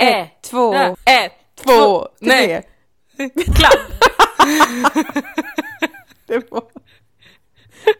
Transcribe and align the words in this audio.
Ett, 0.00 0.42
två, 0.42 0.74
ett, 1.04 1.32
två, 1.64 2.08
nej. 2.18 2.62
Klapp! 3.56 3.78
Det 6.26 6.50
var 6.50 6.62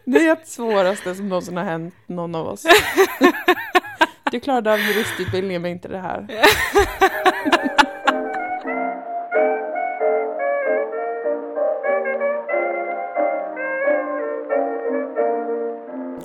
det 0.05 0.47
svåraste 0.47 1.15
som 1.15 1.29
någonsin 1.29 1.57
har 1.57 1.63
hänt 1.63 1.93
någon 2.07 2.35
av 2.35 2.47
oss. 2.47 2.65
Du 4.31 4.39
klarade 4.39 4.73
av 4.73 4.79
juristutbildningen 4.79 5.61
men 5.61 5.71
inte 5.71 5.87
det 5.87 5.99
här. 5.99 6.27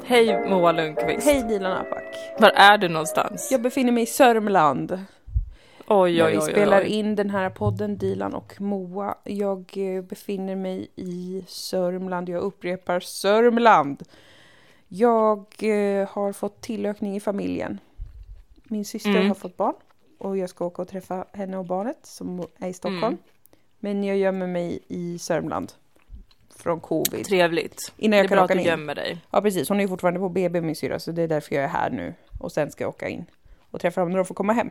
Hej 0.04 0.48
Moa 0.48 0.72
Lundqvist. 0.72 1.27
Hej 1.27 1.43
Dilan 1.48 1.72
Apak. 1.72 2.16
Var 2.38 2.50
är 2.50 2.79
du 2.79 2.88
någonstans? 2.88 3.48
Jag 3.52 3.62
befinner 3.62 3.93
mig 3.93 4.02
i 4.02 4.06
Sörmland. 4.06 5.06
Oj, 5.89 6.16
När 6.18 6.27
oj, 6.27 6.32
vi 6.32 6.39
oj, 6.39 6.50
spelar 6.50 6.82
in 6.82 7.14
den 7.16 7.30
här 7.30 7.50
podden 7.50 7.98
Dilan 7.98 8.34
och 8.34 8.60
Moa. 8.60 9.15
Jag 9.24 9.73
eh, 9.77 10.02
befinner 10.02 10.56
mig 10.56 10.88
i 10.97 11.45
Sörmland. 11.48 12.29
Jag 12.29 12.43
upprepar 12.43 13.01
Sörmland. 13.01 14.02
Jag 14.88 15.38
eh, 15.62 16.09
har 16.09 16.33
fått 16.33 16.60
tillökning 16.60 17.16
i 17.16 17.20
familjen. 17.20 17.79
Min 18.65 18.84
syster 18.84 19.10
Mm. 19.10 19.27
har 19.29 19.34
fått 19.34 19.57
barn 19.57 19.74
och 20.19 20.37
jag 20.37 20.51
ska 20.51 20.65
åka 20.66 20.83
och 20.83 20.88
träffa 20.88 21.24
henne 21.33 21.59
och 21.59 21.65
barnet 21.66 21.98
som 22.02 22.46
är 22.59 22.68
i 22.68 22.73
Stockholm. 22.73 23.05
Mm. 23.05 23.18
Men 23.79 24.05
jag 24.05 24.16
gömmer 24.16 24.46
mig 24.46 24.79
i 24.88 25.18
Sörmland 25.18 25.73
från 26.57 26.80
covid. 26.80 27.24
Trevligt. 27.27 27.93
Innan 27.96 28.10
Det 28.10 28.16
jag 28.16 28.24
är 28.24 28.29
kan 28.29 28.37
bra 28.37 28.45
åka 28.45 28.52
att 28.55 28.59
du 28.59 28.65
ner. 28.65 28.71
gömmer 28.71 28.95
dig. 28.95 29.18
Ja 29.30 29.41
precis, 29.43 29.68
hon 29.68 29.80
är 29.80 29.88
fortfarande 29.88 30.21
på 30.21 30.29
BB 30.29 30.60
min 30.60 30.77
syrra 30.77 30.98
så 30.98 31.12
det 31.12 31.23
är 31.23 31.29
därför 31.29 31.55
jag 31.55 31.65
är 31.65 31.68
här 31.68 31.91
nu. 31.91 32.15
Och 32.38 32.52
sen 32.52 32.71
ska 32.71 32.84
jag 32.84 32.88
åka 32.88 33.09
in 33.09 33.24
och 33.71 33.80
träffa 33.80 34.01
dem 34.01 34.10
när 34.10 34.16
de 34.16 34.24
får 34.24 34.34
komma 34.34 34.52
hem. 34.52 34.71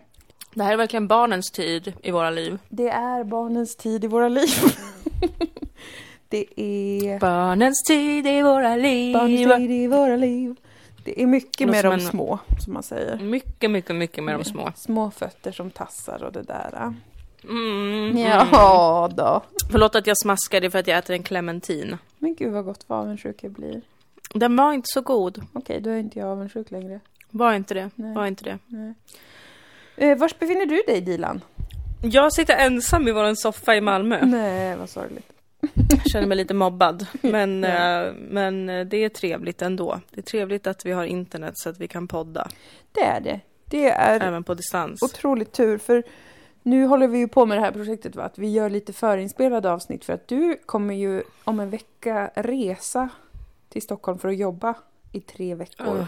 Det 0.56 0.64
här 0.64 0.74
är 0.74 0.78
verkligen 0.78 1.08
barnens 1.08 1.52
tid 1.52 1.94
i 2.04 2.12
våra 2.12 2.30
liv. 2.30 2.60
Det 2.70 2.90
är 2.90 3.24
barnens 3.24 3.76
tid 3.76 4.04
i 4.04 4.08
våra 4.08 4.30
liv. 4.30 4.50
det 6.30 6.46
är 6.62 7.20
Barnens 7.20 7.84
tid 7.88 8.28
i 8.28 8.42
våra 8.42 8.76
liv. 8.76 9.14
barnens 9.14 9.56
tid 9.58 9.72
i 9.72 9.88
våra 9.88 10.16
liv. 10.16 10.56
Det 11.04 11.22
är 11.22 11.28
mycket 11.28 11.68
med 11.70 11.86
de 11.86 11.94
en- 11.94 12.02
små, 12.02 12.40
som 12.64 12.74
man 12.74 12.84
säger. 12.84 13.18
Mycket, 13.18 13.72
mycket, 13.72 13.96
mycket 13.96 14.24
med 14.24 14.36
de 14.40 14.44
små. 14.44 14.72
Små 14.76 15.12
fötter 15.12 15.52
som 15.52 15.72
tassar 15.72 16.24
och 16.24 16.32
det 16.32 16.42
där. 16.44 16.94
Mm, 17.44 18.10
mm. 18.10 18.18
Ja 18.18 19.10
då. 19.16 19.42
Förlåt 19.72 19.96
att 19.96 20.08
jag 20.08 20.18
smaskade 20.18 20.72
för 20.72 20.80
att 20.80 20.88
jag 20.88 20.98
äter 20.98 21.16
en 21.16 21.24
clementin. 21.24 21.98
Men 22.20 22.36
gud 22.36 22.54
vad 22.54 22.66
gott 22.66 22.84
vad 22.88 23.00
avundsjuk 23.00 23.44
jag 23.44 23.52
blir. 23.52 23.82
Den 24.34 24.56
var 24.56 24.74
inte 24.74 24.88
så 24.88 25.02
god. 25.02 25.42
Okej, 25.54 25.82
då 25.82 25.90
är 25.90 25.98
inte 25.98 26.20
jag 26.20 26.28
avundsjuk 26.30 26.72
längre. 26.72 27.00
Var 27.30 27.54
inte 27.54 27.74
det. 27.74 27.90
Nej. 27.96 28.14
Var 28.16 28.26
inte 28.26 28.44
det. 28.44 28.60
Eh, 29.98 30.18
var 30.18 30.32
befinner 30.40 30.66
du 30.66 30.84
dig 30.88 31.02
Dilan? 31.02 31.42
Jag 32.02 32.34
sitter 32.34 32.56
ensam 32.56 33.08
i 33.08 33.12
vår 33.12 33.36
soffa 33.36 33.76
i 33.76 33.82
Malmö. 33.82 34.26
Nej, 34.26 34.78
vad 34.78 34.90
sorgligt. 34.90 35.32
Jag 35.90 36.12
känner 36.12 36.28
mig 36.28 36.38
lite 36.38 36.54
mobbad. 36.54 37.08
Men, 37.22 37.64
eh, 37.64 38.14
men 38.18 38.70
eh, 38.70 38.86
det 38.86 38.98
är 38.98 39.10
trevligt 39.10 39.62
ändå. 39.62 40.00
Det 40.12 40.20
är 40.22 40.24
trevligt 40.24 40.68
att 40.68 40.86
vi 40.86 40.92
har 40.92 41.04
internet 41.04 41.54
så 41.56 41.70
att 41.70 41.78
vi 41.78 41.88
kan 41.88 42.08
podda. 42.08 42.48
Det 42.92 43.04
är 43.04 43.22
det. 43.22 43.40
Det 43.66 43.90
är 43.90 44.20
Även 44.20 44.44
på 44.44 44.54
distans. 44.54 45.02
otroligt 45.02 45.52
tur 45.52 45.78
för 45.78 46.04
nu 46.64 46.86
håller 46.86 47.08
vi 47.08 47.18
ju 47.18 47.28
på 47.28 47.46
med 47.46 47.58
det 47.58 47.62
här 47.62 47.72
projektet 47.72 48.16
va? 48.16 48.24
Att 48.24 48.38
vi 48.38 48.52
gör 48.52 48.70
lite 48.70 48.94
förinspelade 48.94 49.72
avsnitt 49.72 50.06
för 50.06 50.14
att 50.14 50.28
du 50.28 50.58
kommer 50.66 50.94
ju 50.94 51.24
om 51.44 51.60
en 51.60 51.70
vecka 51.70 52.32
resa 52.36 53.10
till 53.70 53.82
Stockholm 53.82 54.20
för 54.20 54.28
att 54.30 54.38
jobba 54.38 54.74
i 55.12 55.22
tre 55.22 55.56
veckor. 55.56 55.96
Ugh. 55.96 56.06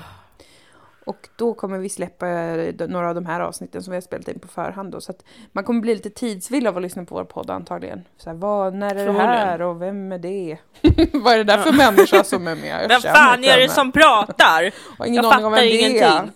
Och 1.08 1.27
då 1.36 1.53
kommer 1.53 1.77
vi 1.77 1.89
släppa 1.89 2.27
eh, 2.30 2.88
några 2.88 3.09
av 3.09 3.16
de 3.16 3.25
här 3.25 3.39
avsnitten 3.39 3.83
som 3.83 3.91
vi 3.91 3.95
har 3.95 4.02
spelat 4.02 4.27
in 4.27 4.39
på 4.39 4.47
förhand 4.47 4.91
då. 4.91 5.02
Så 5.02 5.11
att 5.11 5.23
man 5.52 5.64
kommer 5.64 5.81
bli 5.81 5.94
lite 5.95 6.09
tidsvill 6.09 6.67
av 6.67 6.77
att 6.77 6.83
lyssna 6.83 7.05
på 7.05 7.16
vår 7.16 7.23
podd 7.23 7.49
antagligen. 7.49 8.03
Så 8.17 8.30
här, 8.30 8.38
vad, 8.38 8.73
när 8.73 8.95
är 8.95 9.05
det 9.05 9.11
här 9.14 9.61
och 9.61 9.81
vem 9.81 10.11
är 10.11 10.17
det? 10.17 10.58
vad 11.14 11.33
är 11.33 11.38
det 11.38 11.44
där 11.44 11.58
för 11.58 11.72
människa 11.72 12.23
som 12.23 12.47
är 12.47 12.55
med? 12.55 12.83
Jag 12.83 12.87
Vem 12.89 13.02
fan 13.02 13.43
är 13.43 13.58
det 13.58 13.70
som 13.70 13.92
pratar? 13.92 14.71
Har 14.98 15.05
ingen 15.05 15.23
Jag 15.23 15.33
aning 15.33 15.45
om 15.45 15.52
vem 15.52 15.59
fattar 15.59 15.65
det 15.65 15.83
är. 15.83 15.89
ingenting. 15.89 16.32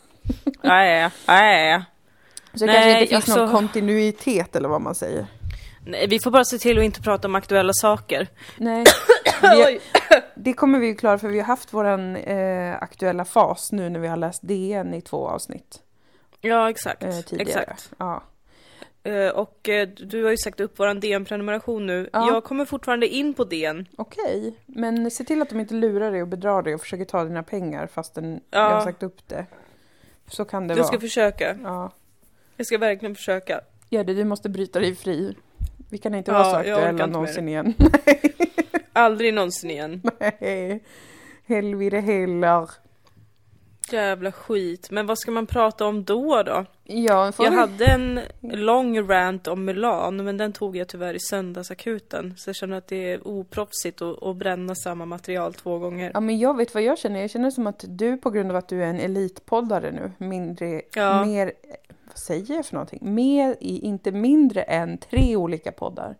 Nej, 0.63 1.09
nej. 1.27 1.83
Så 2.53 2.65
det 2.65 2.65
Nej, 2.65 2.75
kanske 2.75 2.91
inte 3.01 3.09
finns 3.09 3.13
alltså- 3.29 3.45
någon 3.45 3.51
kontinuitet 3.55 4.55
eller 4.55 4.69
vad 4.69 4.81
man 4.81 4.95
säger. 4.95 5.27
Nej, 5.85 6.07
vi 6.07 6.19
får 6.19 6.31
bara 6.31 6.45
se 6.45 6.57
till 6.57 6.77
att 6.77 6.83
inte 6.83 7.01
prata 7.01 7.27
om 7.27 7.35
aktuella 7.35 7.73
saker. 7.73 8.27
Nej, 8.57 8.83
vi, 9.41 9.79
det 10.35 10.53
kommer 10.53 10.79
vi 10.79 10.87
ju 10.87 10.95
klara 10.95 11.17
för 11.17 11.27
vi 11.27 11.39
har 11.39 11.45
haft 11.45 11.73
våran 11.73 12.15
eh, 12.15 12.75
aktuella 12.81 13.25
fas 13.25 13.71
nu 13.71 13.89
när 13.89 13.99
vi 13.99 14.07
har 14.07 14.17
läst 14.17 14.41
DN 14.47 14.93
i 14.93 15.01
två 15.01 15.27
avsnitt 15.27 15.81
Ja, 16.41 16.69
exakt. 16.69 17.03
eh, 17.03 17.19
tidigare. 17.19 17.61
exakt. 17.61 17.91
Ja. 17.97 18.23
Eh, 19.03 19.27
och 19.29 19.69
eh, 19.69 19.87
du 19.87 20.23
har 20.23 20.31
ju 20.31 20.37
sagt 20.37 20.59
upp 20.59 20.79
våran 20.79 20.99
DN-prenumeration 20.99 21.85
nu. 21.87 22.09
Ja. 22.13 22.33
Jag 22.33 22.43
kommer 22.43 22.65
fortfarande 22.65 23.07
in 23.07 23.33
på 23.33 23.43
DN. 23.43 23.85
Okej, 23.97 24.55
men 24.65 25.11
se 25.11 25.23
till 25.23 25.41
att 25.41 25.49
de 25.49 25.59
inte 25.59 25.73
lurar 25.73 26.11
dig 26.11 26.21
och 26.21 26.27
bedrar 26.27 26.61
dig 26.61 26.75
och 26.75 26.81
försöker 26.81 27.05
ta 27.05 27.23
dina 27.23 27.43
pengar 27.43 27.87
fastän 27.87 28.33
Ja. 28.49 28.59
jag 28.59 28.69
har 28.71 28.81
sagt 28.81 29.03
upp 29.03 29.27
det. 29.27 29.45
Så 30.27 30.45
kan 30.45 30.67
det 30.67 30.73
Jag 30.75 30.85
ska 30.85 30.95
vara. 30.95 31.01
försöka. 31.01 31.57
Ja. 31.63 31.91
Jag 32.57 32.67
ska 32.67 32.77
verkligen 32.77 33.15
försöka. 33.15 33.61
Gör 33.89 34.03
det, 34.03 34.13
du 34.13 34.23
måste 34.25 34.49
bryta 34.49 34.79
dig 34.79 34.95
fri. 34.95 35.35
Vi 35.89 35.97
kan 35.97 36.15
inte 36.15 36.31
Ja, 36.31 36.37
vara 36.37 36.63
så 36.63 36.69
jag 36.69 36.77
aktuella 36.79 37.05
någonsin 37.05 37.49
igen. 37.49 37.73
Aldrig 38.93 39.33
någonsin 39.33 39.69
igen. 39.69 40.01
Nej, 40.19 40.83
helvete 41.47 41.97
heller. 41.99 42.69
Jävla 43.91 44.31
skit. 44.31 44.87
Men 44.91 45.05
vad 45.07 45.19
ska 45.19 45.31
man 45.31 45.47
prata 45.47 45.85
om 45.85 46.03
då 46.03 46.43
då? 46.43 46.65
Ja, 46.83 47.31
Jag 47.39 47.49
vi- 47.51 47.55
hade 47.57 47.85
en 47.85 48.19
lång 48.41 49.07
rant 49.09 49.47
om 49.47 49.65
Mulan, 49.65 50.23
men 50.23 50.37
den 50.37 50.53
tog 50.53 50.77
jag 50.77 50.87
tyvärr 50.87 51.13
i 51.13 51.19
söndagsakuten. 51.19 52.33
Så 52.37 52.49
jag 52.49 52.55
känner 52.55 52.77
att 52.77 52.87
det 52.87 53.11
är 53.13 53.27
oproffsigt 53.27 54.01
att, 54.01 54.23
att 54.23 54.35
bränna 54.35 54.75
samma 54.75 55.05
material 55.05 55.53
två 55.53 55.79
gånger. 55.79 56.11
Ja 56.13 56.19
men 56.19 56.39
jag 56.39 56.57
vet 56.57 56.73
vad 56.73 56.83
jag 56.83 56.97
känner. 56.99 57.21
Jag 57.21 57.29
känner 57.29 57.51
som 57.51 57.67
att 57.67 57.85
du 57.87 58.17
på 58.17 58.29
grund 58.29 58.49
av 58.51 58.55
att 58.57 58.67
du 58.67 58.83
är 58.83 58.87
en 58.87 58.99
elitpoddare 58.99 59.91
nu, 59.91 60.11
mindre, 60.25 60.81
Ja. 60.95 61.25
mer, 61.25 61.51
vad 62.07 62.17
säger 62.27 62.55
jag 62.55 62.65
för 62.65 62.73
någonting? 62.73 62.99
Mer 63.01 63.55
i, 63.59 63.79
inte 63.79 64.11
mindre 64.11 64.61
än 64.63 64.97
tre 64.97 65.35
olika 65.35 65.71
poddar. 65.71 66.15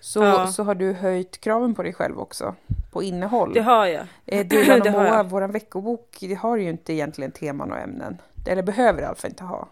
Så, 0.00 0.22
Ja. 0.22 0.46
så 0.46 0.62
har 0.62 0.74
du 0.74 0.92
höjt 0.92 1.40
kraven 1.40 1.74
på 1.74 1.82
dig 1.82 1.92
själv 1.92 2.18
också, 2.18 2.54
på 2.92 3.02
innehåll. 3.02 3.52
Det 3.54 3.60
har 3.62 3.86
jag. 3.86 4.06
Eh, 4.26 4.46
Dilan 4.46 4.78
och 4.80 4.84
det 4.84 4.90
har 4.90 5.04
Moa, 5.04 5.22
våran 5.22 5.52
veckobok, 5.52 6.16
det 6.20 6.34
har 6.34 6.56
ju 6.56 6.68
inte 6.68 6.92
egentligen 6.92 7.30
teman 7.32 7.72
och 7.72 7.78
ämnen. 7.78 8.18
Eller 8.46 8.62
behöver 8.62 9.02
i 9.02 9.04
alla 9.04 9.14
fall 9.14 9.30
inte 9.30 9.44
ha. 9.44 9.68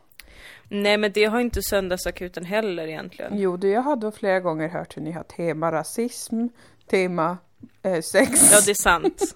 Nej, 0.69 0.97
men 0.97 1.13
det 1.13 1.25
har 1.25 1.41
inte 1.41 1.63
söndagsakuten 1.63 2.45
heller 2.45 2.87
egentligen. 2.87 3.33
Jo, 3.39 3.57
du, 3.57 3.71
jag 3.71 3.81
har 3.83 3.97
då 3.97 4.11
flera 4.11 4.41
gånger 4.41 4.69
hört 4.69 4.97
hur 4.97 5.03
ni 5.03 5.13
har 5.13 5.23
tema 5.23 5.73
rasism, 5.73 6.47
tema 6.91 7.39
eh, 7.83 8.01
sex 8.01 8.53
Ja, 8.53 8.59
det 8.65 8.71
är 8.71 8.75
sant. 8.75 9.35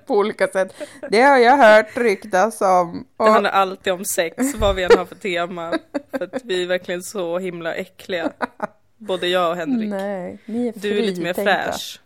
på 0.06 0.14
olika 0.14 0.46
sätt. 0.48 0.74
Det 1.10 1.20
har 1.22 1.38
jag 1.38 1.56
hört 1.56 1.96
ryktas 1.96 2.60
om. 2.60 3.04
Det 3.16 3.24
Och- 3.24 3.30
handlar 3.30 3.50
alltid 3.50 3.92
om 3.92 4.04
sex, 4.04 4.36
vad 4.58 4.74
vi 4.76 4.82
än 4.82 4.90
har 4.98 5.04
för 5.04 5.14
tema. 5.14 5.72
För 6.10 6.24
att 6.24 6.44
vi 6.44 6.62
är 6.62 6.66
verkligen 6.66 7.02
så 7.02 7.38
himla 7.38 7.74
äckliga. 7.74 8.32
Både 9.06 9.28
jag 9.28 9.50
och 9.50 9.56
Henrik. 9.56 9.90
Nej, 9.90 10.38
ni 10.46 10.68
är 10.68 10.72
Du 10.76 10.98
är 10.98 11.02
lite 11.02 11.20
mer 11.20 11.34
fräsch. 11.34 12.00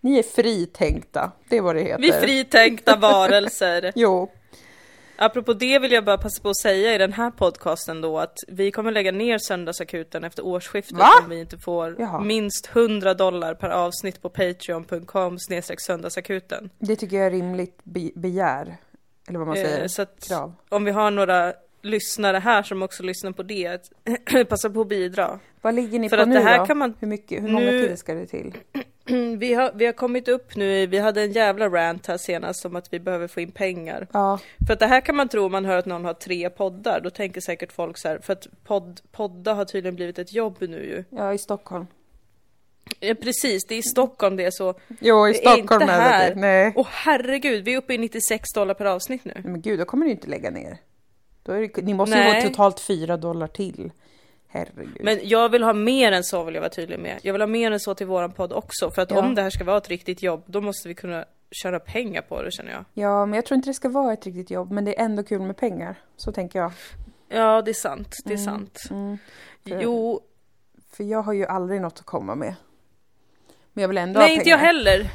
Ni 0.00 0.18
är 0.18 0.22
fritänkta, 0.22 1.32
det 1.48 1.56
är 1.56 1.62
vad 1.62 1.74
det 1.76 1.82
heter. 1.82 1.98
Vi 2.02 2.10
är 2.10 2.20
fritänkta 2.20 2.96
varelser. 3.00 3.92
Jo, 3.94 4.30
Apropå 5.22 5.52
det 5.52 5.78
vill 5.78 5.92
jag 5.92 6.04
bara 6.04 6.18
passa 6.18 6.42
på 6.42 6.48
att 6.48 6.56
säga 6.56 6.94
i 6.94 6.98
den 6.98 7.12
här 7.12 7.30
podcasten 7.30 8.00
då 8.00 8.18
att 8.18 8.36
vi 8.48 8.70
kommer 8.70 8.92
lägga 8.92 9.12
ner 9.12 9.38
söndagsakuten 9.38 10.24
efter 10.24 10.44
årsskiftet 10.46 10.98
Va? 10.98 11.08
om 11.24 11.30
vi 11.30 11.40
inte 11.40 11.58
får 11.58 11.96
Jaha. 11.98 12.20
minst 12.20 12.70
100 12.72 13.14
dollar 13.14 13.54
per 13.54 13.68
avsnitt 13.68 14.22
på 14.22 14.28
patreon.com 14.28 15.38
söndagsakuten. 15.78 16.70
det 16.78 16.96
tycker 16.96 17.16
jag 17.16 17.26
är 17.26 17.30
rimligt 17.30 17.78
be- 17.84 18.10
begär. 18.14 18.76
Eller 19.28 19.38
vad 19.38 19.48
man 19.48 19.56
säger. 19.56 19.80
Eh, 19.82 19.86
så 19.86 20.02
att 20.02 20.24
Krav. 20.28 20.54
om 20.68 20.84
vi 20.84 20.90
har 20.90 21.10
några 21.10 21.52
lyssnare 21.82 22.36
här 22.38 22.62
som 22.62 22.82
också 22.82 23.02
lyssnar 23.02 23.32
på 23.32 23.42
det, 23.42 23.90
passa 24.48 24.70
på 24.70 24.80
att 24.80 24.88
bidra. 24.88 25.38
Vad 25.60 25.74
ligger 25.74 25.98
ni 25.98 26.08
För 26.08 26.16
på 26.16 26.22
att 26.22 26.28
nu 26.28 26.34
det 26.34 26.40
här 26.40 26.58
då? 26.58 26.66
kan 26.66 26.78
man- 26.78 26.94
Hur, 27.00 27.08
mycket, 27.08 27.42
hur 27.42 27.48
många 27.48 27.66
Nu- 27.70 27.86
till 27.88 27.96
ska 27.98 28.14
det 28.14 28.26
till? 28.26 28.54
Vi 29.38 29.54
har, 29.54 29.72
vi 29.74 29.86
har 29.86 29.92
kommit 29.92 30.28
upp 30.28 30.56
nu, 30.56 30.86
vi 30.86 30.98
hade 30.98 31.22
en 31.22 31.32
jävla 31.32 31.68
rant 31.68 32.06
här 32.06 32.16
senast 32.16 32.64
om 32.64 32.76
att 32.76 32.92
vi 32.92 33.00
behöver 33.00 33.28
få 33.28 33.40
in 33.40 33.50
pengar. 33.52 34.06
Ja, 34.12 34.38
För 34.66 34.72
att 34.72 34.78
det 34.78 34.86
här 34.86 35.00
kan 35.00 35.16
man 35.16 35.28
tro 35.28 35.44
om 35.44 35.52
man 35.52 35.64
hör 35.64 35.76
att 35.76 35.86
någon 35.86 36.04
har 36.04 36.14
tre 36.14 36.50
poddar, 36.50 37.00
då 37.00 37.10
tänker 37.10 37.40
säkert 37.40 37.72
folk 37.72 37.98
så 37.98 38.08
här, 38.08 38.18
för 38.18 38.32
att 38.32 38.46
podd, 38.64 39.00
podda 39.12 39.54
har 39.54 39.64
tydligen 39.64 39.96
blivit 39.96 40.18
ett 40.18 40.32
jobb 40.32 40.56
nu 40.60 40.84
ju. 40.84 41.04
ja, 41.18 41.34
i 41.34 41.38
Stockholm. 41.38 41.86
Ja, 43.00 43.14
precis, 43.14 43.64
det 43.64 43.74
är 43.74 43.78
i 43.78 43.82
Stockholm 43.82 44.36
det 44.36 44.44
är 44.44 44.50
så. 44.50 44.74
Jo, 45.00 45.28
i 45.28 45.32
Det 45.32 45.38
är 45.38 45.40
Stockholm 45.56 45.82
inte 45.82 45.94
är 45.94 45.98
det 45.98 46.02
här. 46.02 46.34
Nej. 46.34 46.72
Åh 46.76 46.86
herregud, 46.90 47.64
vi 47.64 47.72
är 47.74 47.78
uppe 47.78 47.94
i 47.94 47.98
96 47.98 48.52
dollar 48.54 48.74
per 48.74 48.84
avsnitt 48.84 49.24
nu. 49.24 49.34
Men 49.44 49.60
gud, 49.60 49.78
då 49.78 49.84
kommer 49.84 50.06
ni 50.06 50.12
inte 50.12 50.26
lägga 50.28 50.50
ner. 50.50 50.76
Det, 51.58 51.76
ni 51.82 51.94
måste 51.94 52.16
ju 52.16 52.22
Nej. 52.24 52.42
få 52.42 52.48
totalt 52.48 52.80
fyra 52.80 53.16
dollar 53.16 53.46
till. 53.46 53.92
Herregud. 54.48 54.96
Men 55.00 55.18
jag 55.22 55.48
vill 55.48 55.62
ha 55.62 55.72
mer 55.72 56.12
än 56.12 56.24
så 56.24 56.44
vill 56.44 56.54
jag 56.54 56.62
vara 56.62 56.70
tydlig 56.70 56.98
med. 56.98 57.18
Jag 57.22 57.32
vill 57.32 57.42
ha 57.42 57.46
mer 57.46 57.70
än 57.70 57.80
så 57.80 57.94
till 57.94 58.06
våran 58.06 58.32
podd 58.32 58.52
också. 58.52 58.90
För 58.90 59.02
att 59.02 59.10
Ja. 59.10 59.18
om 59.18 59.34
det 59.34 59.42
här 59.42 59.50
ska 59.50 59.64
vara 59.64 59.76
ett 59.76 59.88
riktigt 59.88 60.22
jobb, 60.22 60.42
då 60.46 60.60
måste 60.60 60.88
vi 60.88 60.94
kunna 60.94 61.24
tjäna 61.50 61.78
pengar 61.78 62.22
på 62.22 62.42
det 62.42 62.50
känner 62.52 62.72
jag. 62.72 62.84
Ja, 62.94 63.26
men 63.26 63.34
jag 63.36 63.44
tror 63.46 63.56
inte 63.56 63.68
det 63.70 63.74
ska 63.74 63.88
vara 63.88 64.12
ett 64.12 64.26
riktigt 64.26 64.50
jobb. 64.50 64.70
Men 64.72 64.84
det 64.84 65.00
är 65.00 65.04
ändå 65.04 65.22
kul 65.24 65.40
med 65.40 65.56
pengar. 65.56 65.94
Så 66.16 66.32
tänker 66.32 66.58
jag. 66.58 66.72
Ja, 67.28 67.62
det 67.62 67.70
är 67.70 67.74
sant. 67.74 68.16
Det 68.24 68.32
är 68.34 68.38
Mm, 68.38 68.44
sant. 68.44 68.78
Mm. 68.90 69.18
För- 69.68 69.80
Jo, 69.82 70.20
För 70.92 71.04
jag 71.04 71.22
har 71.22 71.32
ju 71.32 71.46
aldrig 71.46 71.80
något 71.80 71.98
att 71.98 72.06
komma 72.06 72.34
med. 72.34 72.54
Men 73.72 73.82
jag 73.82 73.88
vill 73.88 73.98
ändå 73.98 74.20
nej 74.20 74.28
ha 74.28 74.34
inte 74.34 74.48
jag 74.50 74.58
pengar. 74.58 74.72
heller. 74.74 75.10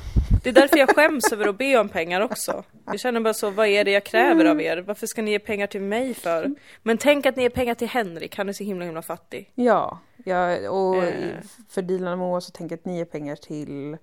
Det 0.45 0.49
är 0.49 0.53
därför 0.53 0.77
jag 0.77 0.95
skäms 0.95 1.31
över 1.33 1.47
att 1.47 1.57
be 1.57 1.77
om 1.79 1.89
pengar 1.89 2.21
också. 2.21 2.63
Jag 2.85 2.99
känner 2.99 3.19
bara 3.19 3.33
så, 3.33 3.49
vad 3.49 3.67
är 3.67 3.83
det 3.85 3.91
jag 3.91 4.03
kräver 4.03 4.45
av 4.45 4.61
er? 4.61 4.77
Varför 4.77 5.07
ska 5.07 5.21
ni 5.21 5.31
ge 5.31 5.39
pengar 5.39 5.67
till 5.67 5.81
mig 5.81 6.13
för? 6.13 6.51
Men 6.83 6.97
tänk 6.97 7.25
att 7.25 7.35
ni 7.35 7.43
ger 7.43 7.49
pengar 7.49 7.75
till 7.75 7.87
Henrik, 7.87 8.37
han 8.37 8.49
är 8.49 8.53
så 8.53 8.63
himla 8.63 8.85
himla 8.85 9.01
fattig. 9.01 9.51
Ja, 9.55 9.99
ja 10.25 10.69
och 10.69 11.03
Eh. 11.03 11.35
för 11.69 11.81
Dilan 11.81 12.11
och 12.13 12.19
Moa 12.19 12.41
så 12.41 12.51
tänker 12.51 12.73
jag 12.75 12.79
att 12.79 12.85
ni 12.85 12.97
ger 12.97 13.05
pengar 13.05 13.35
till 13.35 13.97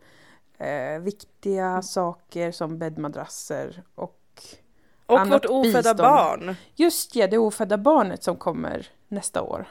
eh, 0.59 0.99
viktiga 1.01 1.67
Mm. 1.67 1.83
saker 1.83 2.53
som 2.53 2.79
bäddmadrasser 2.79 3.83
och 3.95 4.19
Och 5.07 5.21
Annat 5.21 5.33
vårt 5.33 5.51
ofödda 5.51 5.79
bistånd. 5.95 5.99
barn. 5.99 6.55
just 6.75 7.17
ja, 7.17 7.27
det 7.27 7.39
ofödda 7.39 7.79
barnet 7.79 8.23
som 8.23 8.37
kommer 8.37 8.87
nästa 9.09 9.43
år. 9.43 9.69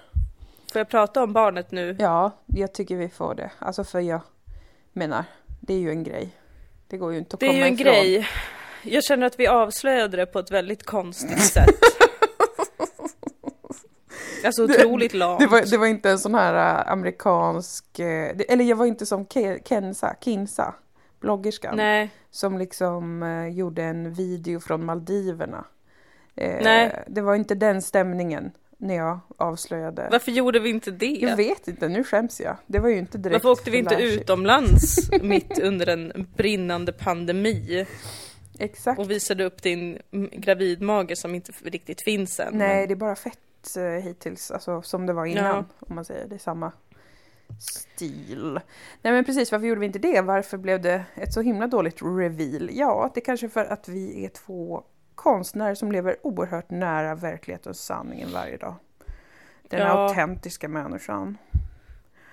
Får 0.71 0.79
jag 0.79 0.89
prata 0.89 1.23
om 1.23 1.33
barnet 1.33 1.71
nu? 1.71 1.95
Ja, 1.99 2.31
jag 2.45 2.73
tycker 2.73 2.95
vi 2.95 3.09
får 3.09 3.35
det. 3.35 3.51
Alltså 3.59 3.83
för 3.83 3.99
jag 3.99 4.21
menar, 4.93 5.23
det 5.61 5.73
är 5.73 5.77
ju 5.79 5.89
en 5.89 6.03
grej. 6.03 6.29
Det 6.91 6.97
går 6.97 7.11
ju 7.13 7.17
inte 7.17 7.33
att 7.33 7.39
Det 7.39 7.45
är 7.45 7.49
komma 7.49 7.59
ju 7.59 7.67
en 7.67 7.73
ifrån. 7.73 7.85
grej. 7.93 8.27
Jag 8.83 9.03
känner 9.03 9.27
att 9.27 9.39
vi 9.39 9.47
avslöjade 9.47 10.17
det 10.17 10.25
på 10.25 10.39
ett 10.39 10.51
väldigt 10.51 10.83
konstigt 10.85 11.41
sätt. 11.43 11.69
Alltså 14.45 14.63
otroligt 14.63 15.13
lamt. 15.13 15.39
Det 15.39 15.47
var, 15.47 15.61
det 15.71 15.77
var 15.77 15.85
inte 15.87 16.09
en 16.09 16.19
sån 16.19 16.35
här 16.35 16.79
äh, 16.85 16.91
amerikansk, 16.91 17.99
eh, 17.99 18.35
eller 18.49 18.63
jag 18.65 18.75
var 18.75 18.85
inte 18.85 19.05
som 19.05 19.25
Ke- 19.25 19.59
Kenza, 19.69 20.15
Kinsa, 20.21 20.73
bloggerskan, 21.19 21.75
Nej, 21.77 22.09
som 22.31 22.57
liksom 22.57 23.23
eh, 23.23 23.47
gjorde 23.47 23.83
en 23.83 24.13
video 24.13 24.59
från 24.59 24.85
Maldiverna. 24.85 25.65
Eh, 26.35 26.63
Nej. 26.63 27.03
Det 27.07 27.21
var 27.21 27.35
inte 27.35 27.55
den 27.55 27.81
stämningen 27.81 28.51
när 28.81 28.95
jag 28.95 29.19
avslöjade. 29.37 30.07
varför 30.11 30.31
gjorde 30.31 30.59
vi 30.59 30.69
inte 30.69 30.89
Jag 31.05 31.31
det? 31.31 31.35
vet 31.35 31.67
inte, 31.67 31.87
nu 31.87 32.03
skäms 32.03 32.41
jag. 32.41 32.57
Det 32.67 32.79
var 32.79 32.89
ju 32.89 32.97
inte 32.97 33.17
direkt 33.17 33.33
Varför 33.43 33.49
åkte 33.59 33.71
vi 33.71 33.77
inte 33.77 33.95
utomlands 33.95 35.11
mitt 35.21 35.59
under 35.59 35.87
en 35.89 36.27
brinnande 36.35 36.93
pandemi 36.93 37.85
Exakt. 38.59 38.99
och 38.99 39.11
visade 39.11 39.43
upp 39.45 39.61
din 39.63 39.99
gravidmage 40.31 41.17
som 41.17 41.35
inte 41.35 41.51
riktigt 41.63 42.01
finns 42.03 42.39
än? 42.39 42.57
Nej, 42.57 42.87
det 42.87 42.93
är 42.93 42.95
bara 42.95 43.15
fett 43.15 43.77
eh, 43.77 43.83
hittills, 43.83 44.51
alltså 44.51 44.81
som 44.81 45.05
det 45.05 45.13
var 45.13 45.25
innan, 45.25 45.45
Ja. 45.45 45.65
om 45.79 45.95
man 45.95 46.05
säger. 46.05 46.27
Det 46.27 46.35
är 46.35 46.39
samma 46.39 46.71
stil. 47.59 48.59
Nej 49.01 49.13
men 49.13 49.25
precis, 49.25 49.51
varför 49.51 49.67
gjorde 49.67 49.79
vi 49.79 49.85
inte 49.85 49.99
det? 49.99 50.21
Varför 50.21 50.57
blev 50.57 50.81
det 50.81 51.03
ett 51.15 51.33
så 51.33 51.41
himla 51.41 51.67
dåligt 51.67 52.01
reveal? 52.01 52.69
Ja, 52.73 53.11
det 53.15 53.21
kanske 53.21 53.45
är 53.45 53.49
för 53.49 53.65
att 53.65 53.87
vi 53.87 54.25
är 54.25 54.29
två 54.29 54.83
konstnärer 55.15 55.75
som 55.75 55.91
lever 55.91 56.15
oerhört 56.21 56.69
nära 56.69 57.15
verkligheten 57.15 57.69
och 57.69 57.75
sanningen 57.75 58.29
varje 58.33 58.57
dag. 58.57 58.75
Den 59.69 59.79
Ja. 59.79 59.87
autentiska 59.87 60.67
människan. 60.67 61.37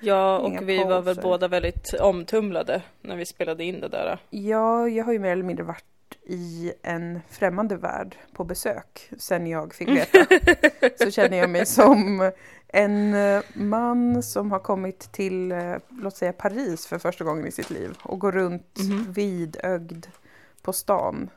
Ja, 0.00 0.46
Inga 0.46 0.60
och 0.60 0.68
vi 0.68 0.84
var 0.84 1.02
väl 1.02 1.18
båda 1.22 1.48
väldigt 1.48 1.94
omtumlade 2.00 2.82
när 3.02 3.16
vi 3.16 3.26
spelade 3.26 3.64
in 3.64 3.80
det 3.80 3.88
där. 3.88 4.18
Ja, 4.30 4.88
jag 4.88 5.04
har 5.04 5.12
ju 5.12 5.18
mer 5.18 5.32
eller 5.32 5.42
mindre 5.42 5.64
varit 5.64 5.84
i 6.26 6.72
en 6.82 7.20
främmande 7.28 7.76
värld 7.76 8.16
på 8.32 8.44
besök 8.44 9.10
sen 9.18 9.46
jag 9.46 9.74
fick 9.74 9.88
veta. 9.88 10.18
Så 11.04 11.10
känner 11.10 11.36
jag 11.36 11.50
mig 11.50 11.66
som 11.66 12.30
en 12.68 13.14
eh, 13.14 13.42
man 13.54 14.22
som 14.22 14.52
har 14.52 14.58
kommit 14.58 15.12
till, 15.12 15.52
eh, 15.52 15.74
låt 15.88 16.16
säga 16.16 16.32
Paris 16.32 16.86
för 16.86 16.98
första 16.98 17.24
gången 17.24 17.46
i 17.46 17.52
sitt 17.52 17.70
liv 17.70 17.90
och 18.02 18.18
går 18.18 18.32
runt 18.32 18.78
Mhm. 18.78 19.12
vidögd 19.12 20.06
på 20.62 20.72
stan. 20.72 21.30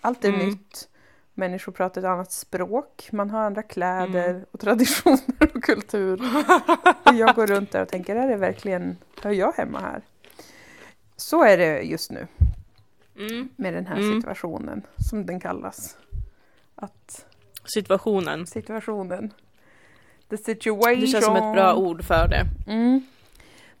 Allt 0.00 0.24
är 0.24 0.28
Mm. 0.28 0.46
nytt. 0.46 0.88
Människor 1.34 1.72
pratar 1.72 2.00
ett 2.00 2.04
annat 2.06 2.32
språk, 2.32 3.08
man 3.12 3.30
har 3.30 3.40
andra 3.40 3.62
kläder 3.62 4.30
Mm. 4.30 4.44
och 4.50 4.60
traditioner 4.60 5.50
och 5.54 5.62
kultur. 5.62 6.20
Och 7.04 7.14
jag 7.14 7.34
går 7.34 7.46
runt 7.46 7.72
där 7.72 7.82
och 7.82 7.88
tänker, 7.88 8.16
är 8.16 8.28
det 8.28 8.36
verkligen, 8.36 8.96
hör 9.22 9.30
jag 9.30 9.52
hemma 9.52 9.80
här? 9.80 10.02
Så 11.16 11.44
är 11.44 11.58
det 11.58 11.80
just 11.82 12.10
nu 12.10 12.26
Mm. 13.18 13.48
med 13.56 13.74
den 13.74 13.86
här 13.86 13.96
Mm. 13.96 14.20
situationen, 14.20 14.82
som 15.10 15.26
den 15.26 15.40
kallas. 15.40 15.96
Att 16.74 17.26
Situationen. 17.64 18.46
situationen, 18.46 19.32
the 20.30 20.36
situation. 20.36 21.00
Det 21.00 21.06
känns 21.06 21.24
som 21.24 21.36
ett 21.36 21.54
bra 21.54 21.74
ord 21.74 22.04
för 22.04 22.28
det. 22.28 22.46
Mm. 22.72 23.06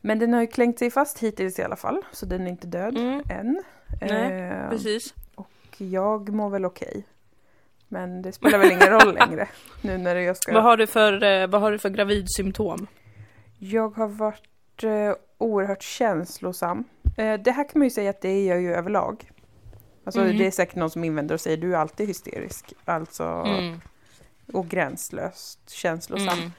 Men 0.00 0.18
den 0.18 0.32
har 0.32 0.40
ju 0.40 0.46
klängt 0.46 0.78
sig 0.78 0.90
fast 0.90 1.18
hittills 1.18 1.58
i 1.58 1.62
alla 1.62 1.76
fall, 1.76 2.02
så 2.12 2.26
den 2.26 2.46
är 2.46 2.50
inte 2.50 2.66
död 2.66 2.96
Mm. 2.98 3.22
än. 3.30 3.62
Nej, 4.00 4.32
Eh, 4.42 4.70
Precis. 4.70 5.14
Jag 5.78 6.28
mår 6.28 6.50
väl 6.50 6.64
okej. 6.64 7.04
Men 7.88 8.22
det 8.22 8.32
spelar 8.32 8.58
väl 8.58 8.70
ingen 8.72 8.88
roll 8.90 9.14
längre. 9.20 9.48
Nu 9.82 9.98
när 9.98 10.16
jag 10.16 10.36
ska... 10.36 10.52
Vad 10.54 10.62
har 10.62 10.76
du 10.76 10.86
för, 10.86 11.22
eh, 11.22 11.46
vad 11.46 11.60
har 11.60 11.72
du 11.72 11.78
för 11.78 11.88
gravidsymptom? 11.90 12.86
Jag 13.58 13.96
har 13.96 14.08
varit 14.08 14.82
eh, 14.82 15.14
oerhört 15.38 15.82
känslosam. 15.82 16.84
Eh, 17.16 17.34
det 17.40 17.50
här 17.50 17.68
kan 17.68 17.78
man 17.78 17.86
ju 17.86 17.90
säga 17.90 18.10
att 18.10 18.20
det 18.20 18.28
är 18.28 18.48
jag 18.48 18.60
ju 18.60 18.74
överlag. 18.74 19.30
Alltså 20.04 20.20
Mm. 20.20 20.38
det 20.38 20.46
är 20.46 20.50
säkert 20.50 20.76
någon 20.76 20.90
som 20.90 21.04
invänder 21.04 21.34
och 21.34 21.40
säger 21.40 21.56
du 21.56 21.74
är 21.74 21.78
alltid 21.78 22.06
hysterisk. 22.08 22.72
Alltså, 22.84 23.24
Mm. 23.24 23.80
och 24.52 24.68
gränslöst 24.68 25.70
känslosam. 25.70 26.38
Mm. 26.38 26.50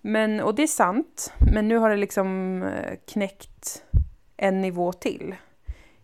Men, 0.00 0.40
och 0.40 0.54
det 0.54 0.62
är 0.62 0.66
sant, 0.66 1.32
men 1.52 1.68
nu 1.68 1.76
har 1.76 1.90
det 1.90 1.96
liksom 1.96 2.64
knäckt 3.06 3.84
en 4.36 4.60
nivå 4.60 4.92
till. 4.92 5.34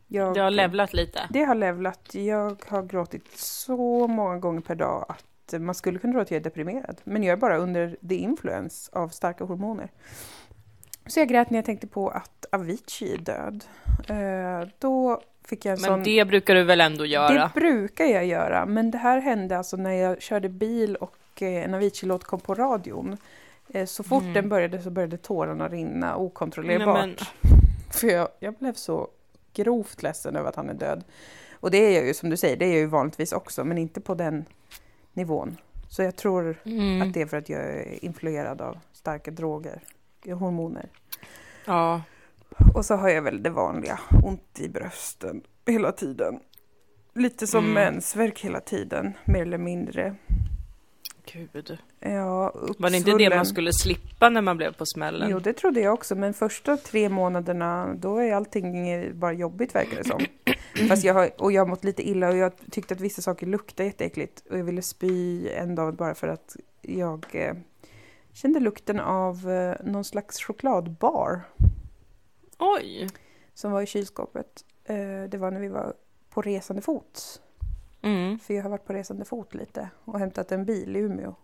Jag, 0.08 0.34
Det 0.34 0.40
har 0.40 0.50
levlat 0.50 0.92
lite. 0.94 1.20
Det 1.30 1.44
har 1.44 1.54
levlat. 1.54 2.14
Jag 2.14 2.56
har 2.68 2.82
gråtit 2.82 3.36
så 3.38 4.06
många 4.08 4.38
gånger 4.38 4.60
per 4.60 4.74
dag 4.74 5.06
att 5.08 5.60
man 5.60 5.74
skulle 5.74 5.98
kunna 5.98 6.12
tro 6.12 6.20
att 6.22 6.30
jag 6.30 6.36
är 6.36 6.44
deprimerad. 6.44 7.00
Men 7.04 7.22
jag 7.22 7.32
är 7.32 7.36
bara 7.36 7.56
under 7.58 7.96
the 8.08 8.14
influence 8.14 8.90
av 8.92 9.08
starka 9.08 9.44
hormoner. 9.44 9.88
Så 11.06 11.20
jag 11.20 11.28
grät 11.28 11.50
när 11.50 11.58
jag 11.58 11.64
tänkte 11.64 11.86
på 11.86 12.08
att 12.08 12.46
Avicii 12.52 13.14
är 13.14 13.18
död. 13.18 13.64
Eh, 14.08 14.68
då 14.78 15.20
fick 15.44 15.64
jag 15.64 15.72
en 15.72 15.80
Men 15.80 15.88
sån... 15.90 16.02
det 16.02 16.24
brukar 16.28 16.54
du 16.54 16.62
väl 16.62 16.80
ändå 16.80 17.06
göra? 17.06 17.50
Det 17.54 17.60
brukar 17.60 18.04
jag 18.04 18.26
göra, 18.26 18.66
men 18.66 18.90
det 18.90 18.98
här 18.98 19.20
hände 19.20 19.58
alltså 19.58 19.76
när 19.76 19.92
jag 19.92 20.22
körde 20.22 20.48
bil 20.48 20.96
och 20.96 21.42
eh, 21.42 21.64
en 21.64 21.74
Avicii-låt 21.74 22.24
kom 22.24 22.40
på 22.40 22.54
radion. 22.54 23.16
Eh, 23.68 23.86
Så 23.86 24.02
fort 24.02 24.22
Mm. 24.22 24.34
den 24.34 24.48
började 24.48 24.82
så 24.82 24.90
började 24.90 25.16
tårarna 25.16 25.68
rinna 25.68 26.16
okontrollerbart. 26.16 26.96
Nej, 27.04 27.16
men- 27.42 27.92
För 27.92 28.08
jag, 28.08 28.28
jag 28.40 28.54
blev 28.54 28.72
så 28.72 29.08
grovt 29.56 30.02
ledsen 30.02 30.36
över 30.36 30.48
att 30.48 30.56
han 30.56 30.70
är 30.70 30.74
död. 30.74 31.04
Och 31.60 31.70
det 31.70 31.78
är 31.78 31.90
jag 31.96 32.06
ju 32.06 32.14
som 32.14 32.30
du 32.30 32.36
säger, 32.36 32.56
det 32.56 32.64
är 32.64 32.70
jag 32.70 32.78
ju 32.78 32.86
vanligtvis 32.86 33.32
också, 33.32 33.64
men 33.64 33.78
inte 33.78 34.00
på 34.00 34.14
den 34.14 34.44
nivån. 35.12 35.56
Så 35.88 36.02
jag 36.02 36.16
tror 36.16 36.56
Mm. 36.64 37.02
att 37.02 37.14
det 37.14 37.22
är 37.22 37.26
för 37.26 37.36
att 37.36 37.48
jag 37.48 37.60
är 37.62 38.04
influerad 38.04 38.60
av 38.60 38.78
starka 38.92 39.30
droger, 39.30 39.80
hormoner. 40.24 40.88
Ja. 41.66 42.02
Och 42.74 42.84
så 42.84 42.94
har 42.94 43.08
jag 43.08 43.22
väl 43.22 43.42
det 43.42 43.50
vanliga, 43.50 44.00
ont 44.24 44.60
i 44.60 44.68
brösten 44.68 45.42
hela 45.66 45.92
tiden. 45.92 46.40
Lite 47.14 47.46
som 47.46 47.64
Mm. 47.64 47.74
mensvärk 47.74 48.40
hela 48.44 48.60
tiden, 48.60 49.12
mer 49.24 49.42
eller 49.42 49.58
mindre. 49.58 50.14
Gud. 51.32 51.78
Ja, 52.00 52.52
Var 52.78 52.90
det 52.90 52.96
inte 52.96 53.16
det 53.18 53.36
man 53.36 53.46
skulle 53.46 53.72
slippa 53.72 54.28
när 54.28 54.42
man 54.42 54.56
blev 54.56 54.74
på 54.74 54.86
smällen? 54.86 55.30
Jo, 55.30 55.38
det 55.38 55.52
trodde 55.52 55.80
jag 55.80 55.94
också, 55.94 56.14
men 56.14 56.34
första 56.34 56.76
tre 56.76 57.08
månaderna, 57.08 57.94
då 57.94 58.18
är 58.18 58.34
allting 58.34 59.10
bara 59.18 59.32
jobbigt 59.32 59.74
verkar 59.74 59.96
det 59.96 60.04
som. 60.04 60.20
Fast 60.88 61.04
jag 61.04 61.14
har, 61.14 61.30
och 61.38 61.52
jag 61.52 61.60
har 61.60 61.66
mått 61.66 61.84
lite 61.84 62.08
illa 62.08 62.28
och 62.28 62.36
jag 62.36 62.52
tyckte 62.70 62.94
att 62.94 63.00
vissa 63.00 63.22
saker 63.22 63.46
luktade 63.46 63.86
jätteäckligt. 63.86 64.42
Och 64.50 64.58
jag 64.58 64.64
ville 64.64 64.82
spy 64.82 65.48
en 65.48 65.74
dag 65.74 65.96
bara 65.96 66.14
för 66.14 66.28
att 66.28 66.56
jag 66.82 67.26
eh, 67.32 67.54
kände 68.32 68.60
lukten 68.60 69.00
av 69.00 69.50
eh, 69.50 69.86
någon 69.86 70.04
slags 70.04 70.40
chokladbar 70.40 71.40
Oj! 72.58 73.08
som 73.54 73.72
var 73.72 73.82
i 73.82 73.86
kylskåpet. 73.86 74.64
Eh, 74.84 74.96
det 75.28 75.38
var 75.38 75.50
när 75.50 75.60
vi 75.60 75.68
var 75.68 75.94
på 76.30 76.42
resande 76.42 76.82
fot. 76.82 77.40
Mm. 78.06 78.38
För 78.38 78.54
jag 78.54 78.62
har 78.62 78.70
varit 78.70 78.84
på 78.86 78.92
resande 78.92 79.24
fot 79.24 79.54
lite 79.54 79.90
och 80.04 80.18
hämtat 80.18 80.52
en 80.52 80.64
bil 80.64 80.96
i 80.96 80.98
Umeå. 80.98 81.34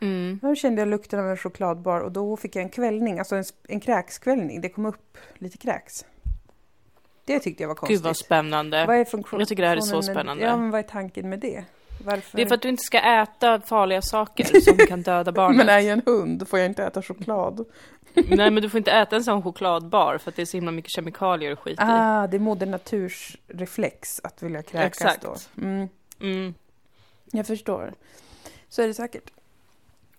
Mm. 0.00 0.38
Då 0.42 0.54
kände 0.54 0.80
jag 0.82 0.88
lukten 0.88 1.20
av 1.20 1.30
en 1.30 1.36
chokladbar 1.36 2.00
och 2.00 2.12
då 2.12 2.36
fick 2.36 2.56
jag 2.56 2.62
en 2.62 2.68
kvällning, 2.68 3.18
alltså 3.18 3.36
en, 3.36 3.44
en 3.68 3.80
kräkskvällning. 3.80 4.60
Det 4.60 4.68
kom 4.68 4.86
upp 4.86 5.18
lite 5.34 5.58
kräks. 5.58 5.92
Det 7.24 7.38
tyckte 7.40 7.62
jag 7.62 7.68
var 7.68 7.74
konstigt. 7.74 7.96
Gud 7.98 8.04
vad 8.04 8.16
spännande. 8.16 8.86
Vad 8.86 8.96
är 8.96 9.04
funktion- 9.04 9.38
Jag 9.40 9.48
tycker 9.48 9.62
det 9.62 9.68
här 9.68 9.76
är 9.76 9.80
så 9.80 9.86
funktionen 9.92 10.14
med- 10.14 10.22
spännande. 10.22 10.44
Ja, 10.44 10.56
men 10.56 10.70
vad 10.70 10.78
är 10.78 10.82
tanken 10.82 11.28
med 11.28 11.40
det? 11.40 11.64
Varför? 12.04 12.36
Det 12.36 12.42
är 12.42 12.46
för 12.46 12.54
att 12.54 12.62
du 12.62 12.68
inte 12.68 12.82
ska 12.84 12.98
äta 12.98 13.60
farliga 13.60 14.02
saker 14.02 14.60
som 14.60 14.76
kan 14.88 15.02
döda 15.02 15.32
barnet. 15.32 15.56
Men 15.56 15.68
är 15.68 15.78
jag 15.80 15.92
en 15.92 16.02
hund 16.06 16.48
får 16.48 16.58
jag 16.58 16.66
inte 16.66 16.84
äta 16.84 17.02
choklad. 17.02 17.64
Nej 18.14 18.50
men 18.50 18.62
du 18.62 18.70
får 18.70 18.78
inte 18.78 18.92
äta 18.92 19.16
en 19.16 19.24
sån 19.24 19.42
chokladbar 19.42 20.18
för 20.18 20.30
att 20.30 20.36
det 20.36 20.42
är 20.42 20.46
så 20.46 20.56
himla 20.56 20.70
mycket 20.70 20.90
kemikalier 20.90 21.52
och 21.52 21.58
skit 21.58 21.78
i. 21.78 21.82
Ah, 21.82 22.26
det 22.26 22.36
är 22.36 22.38
moder 22.38 22.66
naturs 22.66 23.36
reflex 23.48 24.20
att 24.22 24.42
vilja 24.42 24.62
kräkas 24.62 24.86
Exakt. 24.86 25.22
då. 25.22 25.36
Mm, 25.62 25.88
Mm. 26.20 26.54
jag 27.32 27.46
förstår. 27.46 27.94
Så 28.68 28.82
är 28.82 28.86
det 28.86 28.94
säkert. 28.94 29.30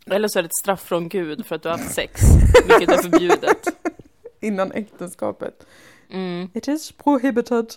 Eller 0.06 0.28
så 0.28 0.40
är 0.40 0.44
det 0.44 0.48
ett 0.48 0.56
straff 0.62 0.82
från 0.82 1.10
Gud 1.10 1.46
för 1.46 1.56
att 1.56 1.64
du 1.64 1.70
har 1.70 1.78
haft 1.78 1.94
sex, 1.94 2.22
vilket 2.68 2.90
är 2.98 3.02
förbjudet. 3.10 3.68
Innan 4.40 4.72
äktenskapet. 4.72 5.66
Mm. 6.10 6.50
It 6.54 6.68
is 6.68 6.92
prohibited. 6.92 7.74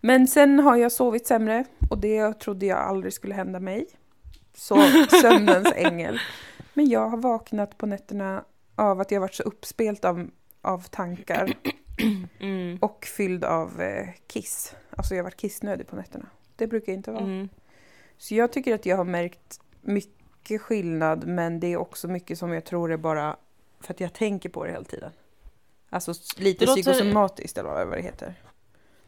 Men 0.00 0.26
sen 0.28 0.58
har 0.58 0.76
jag 0.76 0.92
sovit 0.92 1.26
sämre 1.26 1.64
och 1.90 1.98
det 1.98 2.32
trodde 2.40 2.66
jag 2.66 2.78
aldrig 2.78 3.12
skulle 3.12 3.34
hända 3.34 3.60
mig. 3.60 3.86
så 4.54 4.82
sömnens 5.22 5.72
ängel. 5.76 6.18
Men 6.74 6.88
jag 6.88 7.08
har 7.08 7.16
vaknat 7.18 7.78
på 7.78 7.86
nätterna 7.86 8.44
av 8.74 9.00
att 9.00 9.10
jag 9.10 9.20
varit 9.20 9.34
så 9.34 9.42
uppspelt 9.42 10.04
av, 10.04 10.30
av 10.62 10.78
tankar 10.82 11.52
Mm. 12.40 12.78
och 12.80 13.04
fylld 13.16 13.44
av 13.44 13.80
eh, 13.80 14.08
kiss. 14.26 14.74
Alltså 14.90 15.14
jag 15.14 15.18
har 15.18 15.24
varit 15.24 15.36
kissnödig 15.36 15.86
på 15.86 15.96
nätterna. 15.96 16.26
Det 16.56 16.66
brukar 16.66 16.92
jag 16.92 16.98
inte 16.98 17.10
vara. 17.10 17.22
Mm. 17.22 17.48
Så 18.18 18.34
jag 18.34 18.52
tycker 18.52 18.74
att 18.74 18.86
jag 18.86 18.96
har 18.96 19.04
märkt 19.04 19.60
mycket 19.80 20.60
skillnad 20.62 21.26
men 21.26 21.60
det 21.60 21.66
är 21.66 21.76
också 21.76 22.08
mycket 22.08 22.38
som 22.38 22.52
jag 22.52 22.64
tror 22.64 22.92
är 22.92 22.96
bara 22.96 23.36
för 23.80 23.94
att 23.94 24.00
jag 24.00 24.12
tänker 24.12 24.48
på 24.48 24.64
det 24.64 24.72
hela 24.72 24.84
tiden. 24.84 25.10
Alltså 25.90 26.12
lite 26.36 26.64
Det 26.64 26.66
låter- 26.68 26.82
psykosomatiskt 26.82 27.58
eller 27.58 27.84
vad 27.84 27.98
det 27.98 28.02
heter. 28.02 28.34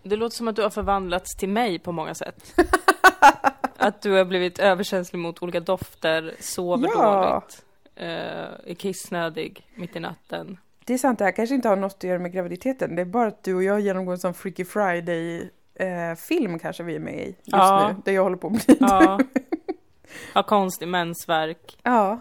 Det 0.02 0.16
låter 0.16 0.36
som 0.36 0.48
att 0.48 0.56
du 0.56 0.62
har 0.62 0.70
förvandlats 0.70 1.36
till 1.36 1.48
mig 1.48 1.78
på 1.78 1.92
många 1.92 2.14
sätt. 2.14 2.54
att 3.76 4.02
du 4.02 4.12
har 4.12 4.24
blivit 4.24 4.58
överkänslig 4.58 5.18
mot 5.18 5.42
olika 5.42 5.60
dofter, 5.60 6.34
sover 6.40 6.88
Ja. 6.94 7.30
dåligt, 7.40 7.64
eh, 7.96 8.70
är 8.70 8.74
kissnödig 8.74 9.66
mitt 9.74 9.96
i 9.96 10.00
natten. 10.00 10.58
Det 10.84 10.94
är 10.94 10.98
sant, 10.98 11.18
det 11.18 11.24
här 11.24 11.32
kanske 11.32 11.54
inte 11.54 11.68
har 11.68 11.76
något 11.76 11.94
att 11.94 12.02
göra 12.04 12.18
med 12.18 12.32
graviditeten. 12.32 12.94
Det 12.96 13.02
är 13.02 13.06
bara 13.06 13.28
att 13.28 13.42
du 13.44 13.54
och 13.54 13.62
jag 13.62 13.80
genomgår 13.80 14.12
en 14.12 14.18
sån 14.18 14.34
Freaky 14.34 14.64
Friday-film 14.64 16.58
kanske 16.58 16.82
vi 16.82 16.94
är 16.94 17.00
med 17.00 17.14
i 17.14 17.26
just 17.26 17.38
Ja. 17.44 17.88
nu. 17.88 18.02
Där 18.04 18.12
jag 18.12 18.22
håller 18.22 18.36
på 18.36 18.46
att 18.46 18.66
bli 18.66 18.76
Ja. 18.80 19.20
Har 20.34 20.42
konstig 20.42 20.88
mensvärk. 20.88 21.76
Ja, 21.82 22.20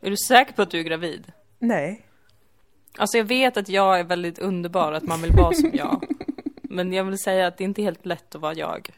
Är 0.00 0.10
du 0.10 0.16
säker 0.16 0.52
på 0.52 0.62
att 0.62 0.70
du 0.70 0.78
är 0.78 0.82
gravid? 0.82 1.32
nej. 1.58 2.04
Alltså 2.98 3.16
jag 3.18 3.24
vet 3.24 3.56
att 3.56 3.68
jag 3.68 3.98
är 4.00 4.04
väldigt 4.04 4.38
underbar, 4.38 4.92
att 4.92 5.02
man 5.02 5.22
vill 5.22 5.32
vara 5.32 5.52
som 5.54 5.70
jag. 5.74 6.04
Men 6.68 6.92
jag 6.92 7.04
vill 7.04 7.18
säga 7.18 7.46
att 7.46 7.58
det 7.58 7.64
är 7.64 7.68
inte 7.68 7.82
helt 7.82 8.06
lätt 8.06 8.34
att 8.34 8.40
vara 8.40 8.54
jag. 8.54 8.90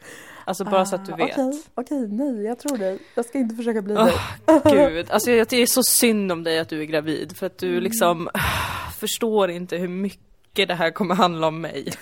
Alltså 0.45 0.63
bara 0.65 0.85
så 0.85 0.95
att 0.95 1.05
du 1.05 1.13
Ah, 1.13 1.15
vet. 1.15 1.31
Okej, 1.31 1.61
okej, 1.75 2.07
nej, 2.07 2.43
jag 2.43 2.59
tror 2.59 2.77
det. 2.77 2.97
Jag 3.15 3.25
ska 3.25 3.37
inte 3.37 3.55
försöka 3.55 3.81
bli 3.81 3.95
Åh, 3.95 4.05
dig. 4.63 4.89
Gud, 4.89 5.11
alltså 5.11 5.31
jag 5.31 5.49
tycker 5.49 5.65
så 5.65 5.83
synd 5.83 6.31
om 6.31 6.43
dig 6.43 6.59
att 6.59 6.69
du 6.69 6.81
är 6.81 6.85
gravid 6.85 7.37
för 7.37 7.45
att 7.45 7.57
du 7.57 7.69
Mm. 7.69 7.83
liksom 7.83 8.29
förstår 8.99 9.49
inte 9.51 9.77
hur 9.77 9.87
mycket 9.87 10.67
det 10.67 10.75
här 10.75 10.91
kommer 10.91 11.15
handla 11.15 11.47
om 11.47 11.61
mig. 11.61 11.93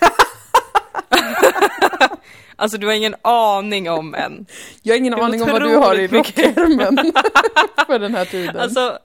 alltså 2.56 2.78
du 2.78 2.86
har 2.86 2.94
ingen 2.94 3.14
aning 3.22 3.90
om 3.90 4.14
än. 4.14 4.46
Jag 4.82 4.94
har 4.94 4.98
ingen 4.98 5.14
är 5.14 5.18
aning 5.22 5.42
om 5.42 5.48
vad 5.50 5.62
du 5.62 5.76
har 5.76 5.94
i 5.98 6.06
rockärmen 6.06 6.96
för 7.86 7.98
den 7.98 8.14
här 8.14 8.24
tiden. 8.24 8.56
Alltså 8.56 8.98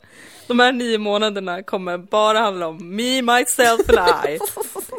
de 0.48 0.60
här 0.60 0.72
nio 0.72 0.98
månaderna 0.98 1.64
kommer 1.64 1.98
bara 1.98 2.40
handla 2.40 2.68
om 2.68 2.96
me, 2.96 3.22
myself 3.22 3.90
and 3.90 4.30
I. 4.30 4.40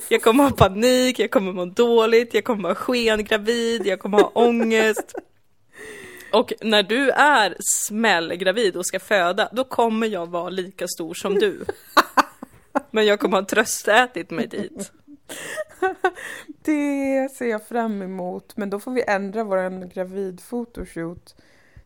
Jag 0.08 0.22
kommer 0.22 0.44
ha 0.44 0.50
panik, 0.50 1.18
jag 1.18 1.30
kommer 1.30 1.52
må 1.52 1.64
dåligt, 1.64 2.34
jag 2.34 2.44
kommer 2.44 2.62
vara 2.62 2.75
skengravid, 2.75 3.86
jag 3.86 4.00
kommer 4.00 4.18
ha 4.18 4.30
ångest. 4.34 5.14
Och 6.32 6.52
när 6.60 6.82
du 6.82 7.10
är 7.10 7.56
smällgravid 7.60 8.76
och 8.76 8.86
ska 8.86 9.00
föda, 9.00 9.48
då 9.52 9.64
kommer 9.64 10.06
jag 10.06 10.26
vara 10.26 10.48
lika 10.48 10.88
stor 10.88 11.14
som 11.14 11.34
du. 11.34 11.64
Men 12.90 13.06
jag 13.06 13.20
kommer 13.20 13.36
ha 13.36 13.44
tröstätit 13.44 14.30
mig 14.30 14.46
dit. 14.46 14.92
Det 16.46 17.28
ser 17.36 17.46
jag 17.46 17.66
fram 17.66 18.02
emot, 18.02 18.56
men 18.56 18.70
då 18.70 18.80
får 18.80 18.92
vi 18.92 19.02
ändra 19.06 19.44
vår 19.44 19.86
gravid-photoshoot 19.86 21.34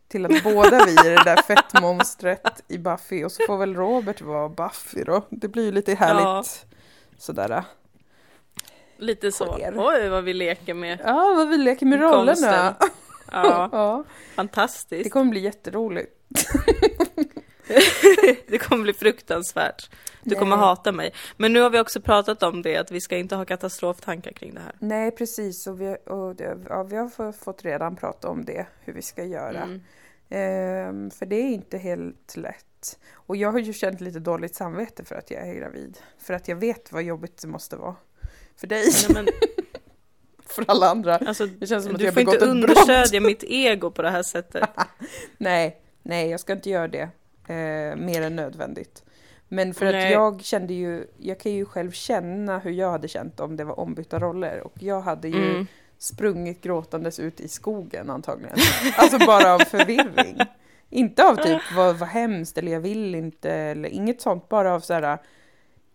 till 0.07 0.25
att 0.25 0.43
båda 0.43 0.85
vi 0.85 0.95
är 0.95 1.09
det 1.09 1.23
där 1.23 1.41
fettmonstret 1.47 2.63
i 2.67 2.77
Buffy 2.77 3.23
och 3.23 3.31
så 3.31 3.43
får 3.47 3.57
väl 3.57 3.75
Robert 3.75 4.21
vara 4.21 4.49
Buffy 4.49 5.03
då. 5.03 5.25
Det 5.29 5.47
blir 5.47 5.65
ju 5.65 5.71
lite 5.71 5.95
härligt 5.95 6.65
sådär. 7.17 7.63
Lite 9.01 9.31
så. 9.31 9.53
Sker. 9.53 9.73
Oj 9.77 10.09
vad 10.09 10.23
vi 10.23 10.33
leker 10.33 10.73
med 10.73 10.99
Ja, 11.03 11.33
vad 11.37 11.49
vi 11.49 11.57
leker 11.57 11.85
med 11.85 11.99
rollerna. 12.01 12.75
Ja, 13.33 13.69
Ja, 13.71 14.03
det 14.07 14.33
fantastiskt. 14.35 15.11
kommer 15.13 15.31
bli 15.31 15.39
jätteroligt. 15.39 16.11
Det 18.47 18.57
kommer 18.57 18.83
bli 18.83 18.93
fruktansvärt. 18.93 19.89
Du 20.23 20.35
kommer 20.35 20.55
Nej. 20.57 20.65
hata 20.65 20.91
mig. 20.91 21.13
Men 21.37 21.53
nu 21.53 21.59
har 21.61 21.69
vi 21.69 21.79
också 21.79 22.01
pratat 22.01 22.43
om 22.43 22.61
det, 22.61 22.77
att 22.77 22.91
vi 22.91 23.01
ska 23.01 23.17
inte 23.17 23.35
ha 23.35 23.45
katastroftankar 23.45 24.31
kring 24.31 24.53
det 24.53 24.59
här. 24.59 24.75
Nej, 24.79 25.11
precis. 25.11 25.67
Och 25.67 25.81
vi, 25.81 25.97
och 26.05 26.35
det, 26.35 26.57
ja, 26.69 26.83
vi 26.83 26.95
har 26.95 27.09
få- 27.09 27.31
fått 27.33 27.63
redan 27.65 27.95
prata 27.95 28.29
om 28.29 28.45
det, 28.45 28.65
hur 28.81 28.93
vi 28.93 29.01
ska 29.01 29.23
göra. 29.23 29.61
Mm. 29.63 29.81
Ehm, 30.29 31.11
för 31.11 31.25
det 31.25 31.35
är 31.35 31.47
inte 31.49 31.77
helt 31.77 32.35
lätt. 32.37 32.99
Och 33.13 33.35
jag 33.35 33.51
har 33.51 33.59
ju 33.59 33.73
känt 33.73 34.01
lite 34.01 34.19
dåligt 34.19 34.55
samvete 34.55 35.03
för 35.05 35.15
att 35.15 35.31
jag 35.31 35.47
är 35.47 35.53
gravid. 35.53 35.97
För 36.19 36.33
att 36.33 36.47
jag 36.47 36.55
vet 36.55 36.91
vad 36.91 37.03
jobbigt 37.03 37.41
det 37.41 37.47
måste 37.47 37.75
vara. 37.75 37.95
För 38.61 38.67
dig, 38.67 38.83
Nej, 39.09 39.13
men, 39.23 39.27
för 40.45 40.65
alla 40.67 40.89
andra. 40.89 41.17
alltså, 41.17 41.45
Det 41.45 41.67
känns 41.67 41.83
som 41.85 41.93
att 41.93 41.99
du 41.99 42.05
jag 42.05 42.13
får 42.13 42.21
begått 42.21 42.33
inte 42.33 42.45
ett 42.45 42.51
understödja 42.51 43.21
mitt 43.21 43.43
ego 43.43 43.91
på 43.91 44.01
det 44.01 44.09
här 44.09 44.23
sättet. 44.23 44.69
Nej, 45.37 45.81
nej, 46.03 46.29
jag 46.29 46.39
ska 46.39 46.53
inte 46.53 46.69
göra 46.69 46.87
det. 46.87 47.09
Eh, 47.47 47.95
mer 47.95 48.21
än 48.21 48.35
nödvändigt. 48.35 49.03
Men 49.47 49.73
för 49.73 49.85
att 49.85 49.91
Nej. 49.93 50.11
jag 50.11 50.43
kände 50.43 50.73
ju, 50.73 51.07
jag 51.17 51.39
kan 51.39 51.51
ju 51.51 51.65
själv 51.65 51.91
känna 51.91 52.59
hur 52.59 52.71
jag 52.71 52.91
hade 52.91 53.07
känt 53.07 53.39
om 53.39 53.57
det 53.57 53.63
var 53.63 53.79
ombytta 53.79 54.19
roller. 54.19 54.59
Och 54.61 54.73
jag 54.79 55.01
hade 55.01 55.27
ju 55.29 55.49
Mm. 55.51 55.67
sprungit 55.97 56.61
gråtandes 56.61 57.19
ut 57.19 57.39
i 57.39 57.47
skogen 57.47 58.09
antagligen. 58.09 58.57
Alltså 58.97 59.17
bara 59.17 59.53
av 59.53 59.59
förvirring. 59.59 60.37
Inte 60.89 61.23
av 61.23 61.35
typ 61.35 61.61
vad, 61.75 61.95
vad 61.99 62.09
hemskt 62.09 62.57
eller 62.57 62.71
jag 62.71 62.79
vill 62.79 63.15
inte 63.15 63.51
eller 63.51 63.89
inget 63.89 64.21
sånt. 64.21 64.49
Bara 64.49 64.73
av 64.73 64.79
så 64.79 64.93
här 64.93 65.17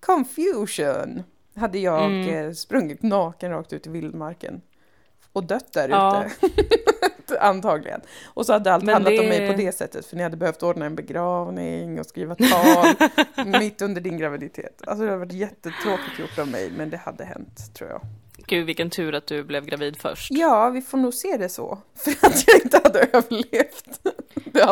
confusion. 0.01 1.23
Hade 1.57 1.79
jag 1.79 2.05
Mm. 2.05 2.29
eh, 2.47 2.53
sprungit 2.53 3.03
naken 3.03 3.51
rakt 3.51 3.73
ut 3.73 3.87
i 3.87 3.91
vildmarken. 3.91 4.61
Och 5.33 5.45
dött 5.45 5.73
där 5.73 5.89
Ja. 5.89 6.25
ute. 6.43 7.41
Antagligen. 7.41 8.01
Och 8.27 8.47
så 8.47 8.53
hade 8.53 8.73
allt 8.73 8.85
Men 8.85 8.93
handlat 8.93 9.11
om 9.21 9.27
det- 9.27 9.29
mig 9.39 9.51
på 9.51 9.57
det 9.57 9.73
sättet. 9.73 10.07
För 10.07 10.17
ni 10.17 10.23
hade 10.23 10.37
behövt 10.37 10.63
ordna 10.63 10.87
en 10.87 10.95
begravning 10.97 12.01
och 12.01 12.07
skriva 12.07 12.35
tal 12.35 12.87
mitt 13.61 13.83
under 13.83 14.01
din 14.01 14.19
graviditet. 14.19 14.83
Alltså 14.87 15.05
det 15.05 15.11
hade 15.11 15.19
varit 15.25 15.33
jättetråkigt 15.33 16.19
gjort 16.19 16.39
av 16.39 16.49
mig 16.49 16.71
men 16.77 16.91
det 16.91 16.97
hade 16.97 17.25
hänt 17.25 17.75
tror 17.75 17.91
jag. 17.91 18.01
Gud 18.47 18.67
vilken 18.67 18.91
tur 18.91 19.15
att 19.15 19.27
du 19.27 19.45
blev 19.45 19.65
gravid 19.65 19.97
först. 20.01 20.27
Ja, 20.31 20.71
vi 20.71 20.83
får 20.83 20.99
nog 20.99 21.15
se 21.15 21.37
det 21.37 21.49
så. 21.49 21.79
För 21.95 22.11
att 22.27 22.45
jag 22.47 22.57
inte 22.65 22.81
hade 22.85 22.99
överlevt 23.13 24.01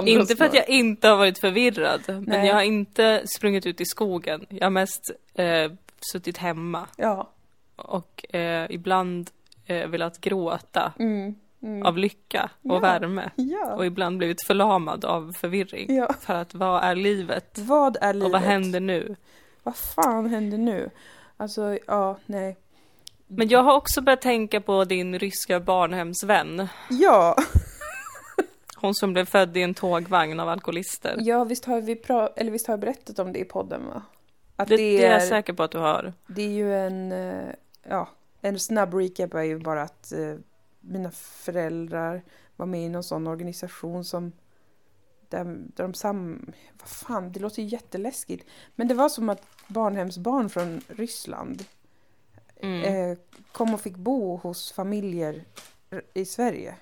Inte 0.08 0.36
för 0.36 0.44
att 0.44 0.54
jag 0.54 0.68
inte 0.68 1.08
har 1.08 1.16
varit 1.16 1.38
förvirrad, 1.38 2.00
men 2.06 2.22
Nej. 2.24 2.46
jag 2.48 2.54
har 2.54 2.62
inte 2.62 3.22
sprungit 3.26 3.66
ut 3.66 3.80
i 3.80 3.84
skogen. 3.84 4.46
Jag 4.48 4.64
har 4.66 4.70
mest 4.70 5.10
eh, 5.34 5.44
suttit 6.12 6.38
hemma 6.38 6.86
Ja. 6.96 7.30
och 7.76 8.34
eh, 8.34 8.66
ibland 8.70 9.30
eh, 9.66 9.86
velat 9.88 10.20
gråta 10.20 10.92
Mm. 10.98 11.34
Mm. 11.62 11.86
av 11.86 11.98
lycka 11.98 12.50
och 12.62 12.74
Ja. 12.76 12.78
värme. 12.78 13.30
Ja. 13.36 13.74
Och 13.74 13.86
ibland 13.86 14.18
blivit 14.18 14.46
förlamad 14.46 15.04
av 15.04 15.32
förvirring. 15.40 15.96
ja. 15.96 16.12
För 16.20 16.34
att 16.34 16.54
vad 16.54 16.84
är 16.84 16.94
livet? 16.94 17.58
Vad 17.58 17.96
är 18.00 18.12
livet? 18.12 18.26
Och 18.26 18.32
vad 18.32 18.40
händer 18.42 18.80
nu? 18.80 19.16
Vad 19.62 19.76
fan 19.76 20.26
händer 20.30 20.58
nu? 20.58 20.90
Alltså, 21.36 21.78
ja, 21.86 22.18
nej. 22.26 22.56
Men 23.26 23.48
jag 23.48 23.62
har 23.62 23.74
också 23.76 24.00
börjat 24.00 24.20
tänka 24.22 24.60
på 24.60 24.84
din 24.84 25.18
ryska 25.18 25.60
barnhemsvän. 25.60 26.68
Ja, 26.90 27.36
Hon 28.76 28.94
som 28.94 29.12
blev 29.12 29.24
född 29.24 29.56
i 29.56 29.62
en 29.62 29.74
tågvagn 29.74 30.40
av 30.40 30.48
alkoholister. 30.48 31.16
ja 31.20 31.44
visst, 31.44 31.64
har 31.64 31.80
vi 31.80 31.94
pra- 31.94 32.28
eller 32.36 32.50
visst 32.52 32.66
har 32.66 32.72
jag 32.72 32.80
berättat 32.80 33.18
om 33.18 33.32
det 33.32 33.38
i 33.38 33.44
podden 33.44 33.86
va? 33.86 34.02
Att 34.56 34.68
Det, 34.68 34.76
det, 34.76 34.82
det 34.82 35.04
är 35.04 35.08
är, 35.10 35.12
jag 35.12 35.22
säker 35.22 35.52
på 35.52 35.62
att 35.62 35.70
du 35.70 35.78
har. 35.78 36.12
det 36.26 36.42
är 36.42 36.48
ju 36.48 36.74
en, 36.74 37.12
eh, 37.12 37.54
ja, 37.82 38.08
en 38.40 38.58
snabb 38.58 38.94
recap 38.94 39.34
är 39.34 39.42
ju 39.42 39.58
bara 39.58 39.82
att 39.82 40.12
eh, 40.12 40.34
mina 40.80 41.10
föräldrar 41.10 42.22
var 42.56 42.66
med 42.66 42.84
i 42.84 42.88
någon 42.88 43.02
sån 43.04 43.26
organisation 43.26 44.04
som 44.04 44.32
där, 45.28 45.44
där 45.44 45.84
de 45.84 45.94
sam... 45.94 46.46
Vad 46.80 46.88
fan, 46.88 47.32
det 47.32 47.40
låter 47.40 47.62
ju 47.62 47.68
jätteläskigt. 47.68 48.46
Men 48.74 48.88
det 48.88 48.94
var 48.94 49.08
som 49.08 49.28
att 49.28 49.42
barnhemsbarn 49.68 50.48
från 50.50 50.80
Ryssland 50.88 51.64
Mm. 52.62 53.10
eh, 53.12 53.18
kom 53.52 53.74
och 53.74 53.80
fick 53.80 53.96
bo 53.96 54.36
hos 54.36 54.72
familjer 54.72 55.44
i 56.14 56.24
Sverige 56.24 56.74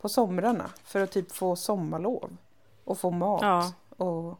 på 0.00 0.08
somrarna 0.08 0.70
för 0.84 1.00
att 1.00 1.10
typ 1.12 1.32
få 1.32 1.56
sommarlov 1.56 2.36
och 2.84 2.98
få 2.98 3.10
mat 3.10 3.42
Ja. 3.42 3.72
och 4.04 4.38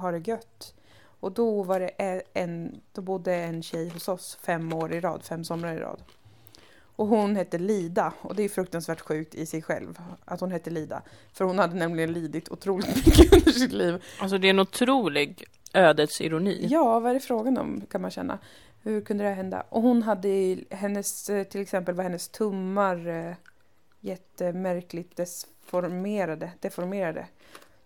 ha 0.00 0.10
det 0.10 0.28
gött. 0.28 0.74
Och 1.20 1.32
då 1.32 1.62
var 1.62 1.80
det 1.80 2.22
en, 2.34 2.80
då 2.92 3.02
bodde 3.02 3.34
en 3.34 3.62
tjej 3.62 3.88
hos 3.88 4.08
oss 4.08 4.38
fem 4.42 4.72
år 4.72 4.92
i 4.92 5.00
rad, 5.00 5.24
fem 5.24 5.44
somrar 5.44 5.74
i 5.74 5.78
rad. 5.78 6.02
Och 6.96 7.06
hon 7.06 7.36
hette 7.36 7.58
Lida 7.58 8.12
och 8.20 8.34
det 8.34 8.42
är 8.42 8.48
fruktansvärt 8.48 9.00
sjukt 9.00 9.34
i 9.34 9.46
sig 9.46 9.62
själv 9.62 10.00
att 10.24 10.40
hon 10.40 10.50
hette 10.50 10.70
Lida. 10.70 11.02
För 11.32 11.44
hon 11.44 11.58
hade 11.58 11.74
nämligen 11.74 12.12
lidit 12.12 12.48
otroligt 12.48 12.96
mycket 13.06 13.32
under 13.32 13.52
sitt 13.52 13.72
liv. 13.72 14.02
Alltså 14.18 14.38
det 14.38 14.46
är 14.46 14.50
en 14.50 14.60
otrolig 14.60 15.44
ödets 15.74 16.20
ironi. 16.20 16.66
Ja, 16.70 17.00
vad 17.00 17.10
är 17.10 17.14
det 17.14 17.20
frågan 17.20 17.58
om 17.58 17.82
kan 17.90 18.02
man 18.02 18.10
känna. 18.10 18.38
Hur 18.82 19.00
kunde 19.00 19.24
det 19.24 19.30
hända? 19.30 19.64
Och 19.68 19.82
hon 19.82 20.02
hade 20.02 20.58
hennes, 20.70 21.30
eh, 21.30 21.44
till 21.44 21.60
exempel 21.60 21.94
var 21.94 22.04
hennes 22.04 22.28
tummar 22.28 23.08
eh, 23.08 23.34
jättemärkligt 24.00 25.16
deformerade, 25.16 26.50
deformerade. 26.60 27.26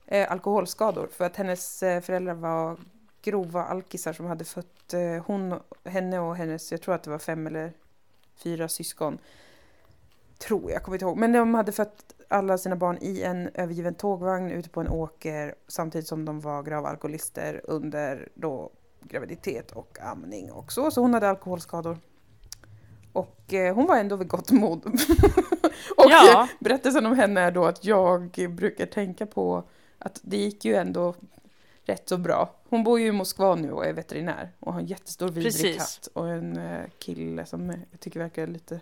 Eh, 0.07 0.33
alkoholskador 0.33 1.09
för 1.13 1.25
att 1.25 1.37
hennes 1.37 1.83
eh, 1.83 2.01
föräldrar 2.01 2.35
var 2.35 2.77
grova 3.25 3.65
alkisar 3.65 4.13
som 4.13 4.27
hade 4.27 4.45
fött 4.45 4.95
eh, 4.95 5.25
hon, 5.27 5.61
henne 5.85 6.19
och 6.19 6.37
hennes, 6.37 6.73
jag 6.73 6.83
tror 6.83 6.95
att 6.95 7.03
det 7.03 7.11
var 7.11 7.19
fem 7.19 7.47
eller 7.47 7.73
fyra 8.37 8.69
syskon. 8.69 9.19
Tror 10.39 10.71
jag, 10.71 10.83
kommer 10.83 10.97
inte 10.97 11.05
ihåg. 11.05 11.17
Men 11.17 11.33
de 11.33 11.55
hade 11.55 11.73
fött 11.73 12.15
alla 12.29 12.59
sina 12.59 12.77
barn 12.77 12.99
i 13.01 13.23
en 13.23 13.51
övergiven 13.55 13.95
tågvagn 13.95 14.51
ute 14.51 14.69
på 14.69 14.81
en 14.81 14.89
åker 14.89 15.55
samtidigt 15.69 16.09
som 16.09 16.25
de 16.25 16.41
var 16.41 16.63
grava 16.63 16.89
alkoholister 16.89 17.61
under 17.65 18.29
då 18.35 18.71
graviditet 19.03 19.73
och 19.73 19.99
amning 20.01 20.53
och 20.53 20.73
så. 20.73 20.91
Så 20.91 21.01
hon 21.01 21.15
hade 21.15 21.29
alkoholskador. 21.29 21.99
Och 23.13 23.55
eh, 23.55 23.75
hon 23.75 23.87
var 23.87 23.97
ändå 23.97 24.17
vid 24.17 24.29
gott 24.29 24.51
mod. 24.51 24.87
och 25.97 26.11
Ja. 26.11 26.49
berättelsen 26.61 27.07
om 27.07 27.17
henne 27.17 27.41
är 27.41 27.51
då 27.51 27.65
att 27.65 27.85
jag 27.85 28.31
brukar 28.51 28.87
tänka 28.87 29.27
på 29.27 29.63
att 29.99 30.21
det 30.23 30.37
gick 30.37 30.65
ju 30.65 30.75
ändå 30.75 31.15
rätt 31.85 32.09
så 32.09 32.17
bra. 32.19 32.51
Hon 32.75 32.85
bor 32.85 33.01
ju 33.01 33.07
i 33.07 33.13
Moskva 33.13 33.55
nu 33.55 33.73
och 33.73 33.87
är 33.87 33.93
veterinär 33.93 34.51
och 34.61 34.73
har 34.73 34.81
en 34.81 34.87
jättestor 34.87 35.27
vidrig 35.29 35.45
Precis. 35.53 35.77
katt 35.77 36.09
och 36.13 36.29
en 36.29 36.57
eh, 36.57 36.85
kille 36.99 37.47
som 37.47 37.71
jag 37.91 38.01
tycker 38.01 38.21
verkar 38.21 38.47
lite 38.47 38.81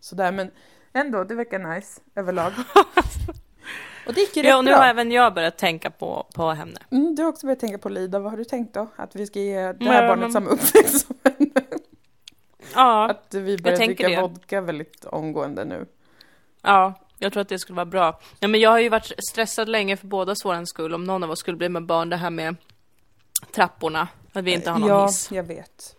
sådär 0.00 0.32
men 0.32 0.50
ändå, 0.92 1.24
det 1.24 1.34
verkar 1.34 1.58
nice 1.58 2.00
överlag. 2.14 2.52
och 4.06 4.14
det 4.14 4.20
gick 4.20 4.36
ju 4.36 4.42
Ja, 4.42 4.56
och 4.58 4.64
nu 4.64 4.70
bra. 4.70 4.78
har 4.78 4.86
även 4.86 5.10
jag 5.12 5.34
börjat 5.34 5.58
tänka 5.58 5.90
på, 5.90 6.26
på 6.34 6.50
henne. 6.50 6.78
Mm, 6.90 7.14
du 7.14 7.22
har 7.22 7.28
också 7.28 7.46
börjat 7.46 7.60
tänka 7.60 7.78
på 7.78 7.88
Lida, 7.88 8.18
vad 8.18 8.30
har 8.32 8.38
du 8.38 8.44
tänkt 8.44 8.74
då? 8.74 8.86
Att 8.96 9.16
vi 9.16 9.26
ska 9.26 9.40
ge 9.40 9.72
det 9.72 9.84
här 9.84 10.08
barnet 10.08 10.22
men- 10.22 10.32
samma 10.32 10.50
uppväxt 10.50 11.06
som 11.06 11.16
henne? 11.24 11.50
Ja, 12.74 13.10
Att 13.10 13.34
vi 13.34 13.58
börjar 13.58 13.76
dricka 13.78 14.08
det. 14.08 14.20
vodka 14.20 14.60
väldigt 14.60 15.04
omgående 15.04 15.64
nu. 15.64 15.86
ja, 16.62 16.94
jag 17.18 17.32
tror 17.32 17.40
att 17.40 17.48
det 17.48 17.58
skulle 17.58 17.76
vara 17.76 17.86
bra. 17.86 18.20
Ja, 18.40 18.48
men 18.48 18.60
jag 18.60 18.70
har 18.70 18.78
ju 18.78 18.88
varit 18.88 19.12
stressad 19.30 19.68
länge 19.68 19.96
för 19.96 20.06
båda 20.06 20.34
våran 20.44 20.66
skull 20.66 20.94
om 20.94 21.04
någon 21.04 21.24
av 21.24 21.30
oss 21.30 21.38
skulle 21.38 21.56
bli 21.56 21.68
med 21.68 21.86
barn, 21.86 22.08
det 22.10 22.16
här 22.16 22.30
med 22.30 22.56
trapporna, 23.50 24.08
att 24.32 24.44
vi 24.44 24.52
inte 24.52 24.70
har 24.70 24.78
någon 24.78 24.88
ja, 24.88 25.06
hiss. 25.06 25.30
jag 25.32 25.42
vet. 25.44 25.96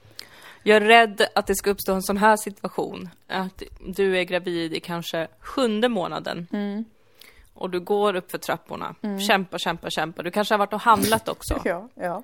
Jag 0.63 0.75
är 0.77 0.81
rädd 0.81 1.27
att 1.35 1.47
det 1.47 1.55
ska 1.55 1.69
uppstå 1.69 1.93
en 1.93 2.03
sån 2.03 2.17
här 2.17 2.38
situation, 2.38 3.09
att 3.27 3.63
du 3.88 4.17
är 4.19 4.23
gravid 4.23 4.73
i 4.73 4.79
kanske 4.79 5.27
sjunde 5.39 5.89
månaden 5.89 6.47
Mm. 6.51 6.85
och 7.53 7.69
du 7.69 7.79
går 7.79 8.15
upp 8.15 8.31
för 8.31 8.38
trapporna, 8.38 8.95
kämpa, 9.27 9.57
kämpa, 9.57 9.89
kämpa. 9.89 10.23
Du 10.23 10.31
kanske 10.31 10.53
har 10.53 10.59
varit 10.59 10.73
och 10.73 10.81
handlat 10.81 11.29
också, 11.29 11.62
Ja, 11.65 11.89
ja. 11.95 12.23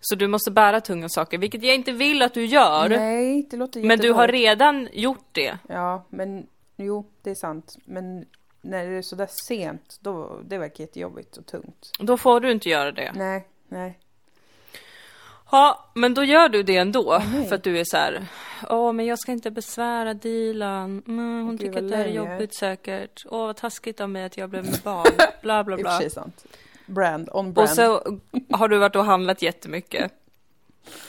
så 0.00 0.14
du 0.14 0.26
måste 0.28 0.50
bära 0.50 0.80
tunga 0.80 1.08
saker, 1.08 1.38
vilket 1.38 1.62
jag 1.62 1.74
inte 1.74 1.92
vill 1.92 2.22
att 2.22 2.34
du 2.34 2.44
gör. 2.44 2.88
Nej, 2.88 3.46
det 3.50 3.56
låter 3.56 3.82
Men 3.82 3.98
du 3.98 4.12
har 4.12 4.28
redan 4.28 4.88
gjort 4.92 5.28
det. 5.32 5.58
Ja, 5.68 6.04
men 6.08 6.46
jo, 6.76 7.06
det 7.22 7.30
är 7.30 7.34
sant. 7.34 7.76
Men 7.84 8.24
när 8.62 8.86
det 8.86 8.96
är 8.98 9.02
sådär 9.02 9.28
sent, 9.48 9.96
då, 10.00 10.40
det 10.44 10.58
verkar 10.58 10.84
jättejobbigt 10.84 11.36
och 11.36 11.46
tungt. 11.46 11.90
Då 11.98 12.16
får 12.16 12.40
du 12.40 12.52
inte 12.52 12.68
göra 12.68 12.92
det. 12.92 13.12
Nej, 13.14 13.48
nej. 13.68 13.98
Ja, 15.50 15.90
men 15.94 16.14
då 16.14 16.24
gör 16.24 16.48
du 16.48 16.62
det 16.62 16.76
ändå. 16.76 17.22
nej. 17.32 17.48
för 17.48 17.56
att 17.56 17.62
du 17.62 17.78
är 17.78 17.84
så 17.84 17.96
här, 17.96 18.26
åh 18.68 18.92
men 18.92 19.06
jag 19.06 19.18
ska 19.18 19.32
inte 19.32 19.50
besvära 19.50 20.14
Dilan. 20.14 21.02
Mm, 21.06 21.44
hon 21.46 21.56
Gud, 21.56 21.60
tycker 21.60 21.84
att 21.84 21.90
det 21.90 21.96
här 21.96 22.04
är 22.04 22.12
jobbigt 22.12 22.54
säkert. 22.54 23.22
Åh 23.30 23.46
vad 23.46 23.56
taskigt 23.56 24.00
av 24.00 24.10
mig 24.10 24.24
att 24.24 24.36
jag 24.36 24.50
blev 24.50 24.64
med 24.64 24.80
barn. 24.84 25.06
Bla 25.42 25.64
bla 25.64 25.76
bla. 25.76 25.98
sig 25.98 26.10
sant. 26.10 26.44
Brand, 26.86 27.28
on 27.32 27.52
brand. 27.52 27.70
Och 27.70 27.76
så 27.76 28.18
har 28.50 28.68
du 28.68 28.78
varit 28.78 28.96
och 28.96 29.04
handlat 29.04 29.42
jättemycket. 29.42 30.12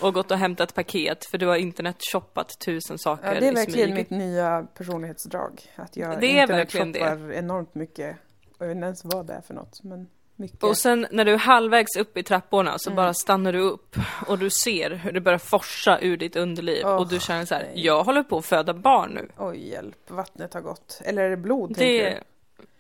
Och 0.02 0.14
gått 0.14 0.32
och 0.32 0.38
hämtat 0.38 0.76
paket 0.76 1.26
för 1.26 1.38
du 1.38 1.48
har 1.48 1.56
internetshoppat 1.56 2.50
tusen 2.66 2.98
saker 2.98 3.34
ja, 3.34 3.40
det 3.40 3.48
är 3.48 3.52
i 3.52 3.56
verkligen 3.56 3.88
smyg. 3.88 3.96
mitt 3.96 4.10
nya 4.10 4.68
personlighetsdrag. 4.78 5.62
Att 5.76 5.98
jag 5.98 6.20
Det 6.20 6.28
är 6.28 6.42
internetshoppar 6.42 7.32
enormt 7.34 7.76
mycket. 7.76 8.18
Och 8.58 8.66
jag 8.66 8.68
vet 8.68 8.76
inte 8.76 8.86
ens 8.86 9.06
vad 9.06 9.28
det 9.28 9.34
är 9.34 9.42
för 9.42 9.54
något, 9.54 9.84
men 9.84 10.08
mycket. 10.42 10.64
Och 10.64 10.78
sen 10.78 11.08
när 11.12 11.26
du 11.26 11.34
är 11.34 11.38
halvvägs 11.38 11.96
upp 11.98 12.18
i 12.18 12.24
trapporna 12.24 12.80
så 12.80 12.90
Mm. 12.90 12.96
bara 12.96 13.14
stannar 13.14 13.54
du 13.54 13.60
upp 13.60 13.96
och 14.28 14.40
du 14.40 14.50
ser 14.50 14.92
hur 14.92 15.12
det 15.12 15.22
börjar 15.22 15.38
forsa 15.40 16.00
ur 16.02 16.18
ditt 16.18 16.36
underliv 16.36 16.86
Åh, 16.86 16.96
och 16.96 17.08
du 17.08 17.20
känner 17.20 17.46
så 17.46 17.56
här, 17.56 17.64
nej. 17.64 17.86
jag 17.86 18.04
håller 18.04 18.24
på 18.24 18.38
att 18.38 18.46
föda 18.46 18.74
barn 18.74 19.12
nu. 19.12 19.28
Oj, 19.38 19.70
hjälp. 19.70 19.96
Vattnet 20.10 20.54
har 20.54 20.62
gått. 20.62 21.02
Eller 21.06 21.22
är 21.24 21.30
det 21.30 21.38
blod, 21.38 21.76
tänker 21.76 22.04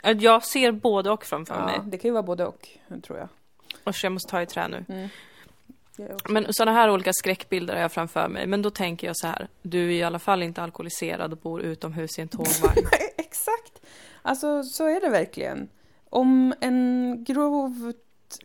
Det, 0.03 0.09
att 0.09 0.21
jag 0.21 0.43
ser 0.45 0.71
både 0.71 1.11
och 1.11 1.25
framför 1.25 1.55
du? 1.59 1.61
mig. 1.65 1.73
Ja, 1.77 1.83
det 1.85 1.97
kan 1.97 2.09
ju 2.09 2.13
vara 2.13 2.23
både 2.23 2.45
och, 2.45 2.67
tror 3.03 3.17
jag. 3.19 3.27
Och 3.83 3.93
jag 4.03 4.11
måste 4.11 4.31
ta 4.31 4.41
i 4.41 4.45
trä 4.45 4.67
nu. 4.67 4.85
Mm. 4.89 5.09
Men 6.29 6.53
sådana 6.53 6.71
här 6.77 6.89
olika 6.91 7.13
skräckbilder 7.13 7.73
har 7.73 7.81
jag 7.81 7.91
framför 7.91 8.27
mig. 8.27 8.47
Men 8.47 8.61
då 8.61 8.69
tänker 8.69 9.07
jag 9.07 9.17
så 9.17 9.27
här, 9.27 9.47
du 9.61 9.85
är 9.87 9.91
i 9.91 10.03
alla 10.03 10.19
fall 10.19 10.43
inte 10.43 10.63
alkoholiserad 10.63 11.31
och 11.31 11.37
bor 11.37 11.61
utomhus 11.61 12.19
i 12.19 12.21
en 12.21 12.27
tågvagn. 12.27 12.87
Exakt! 13.17 13.81
Alltså, 14.21 14.63
så 14.63 14.85
är 14.87 15.01
det 15.01 15.09
verkligen. 15.09 15.69
Om 16.13 16.53
en 16.59 17.17
grovt, 17.27 17.95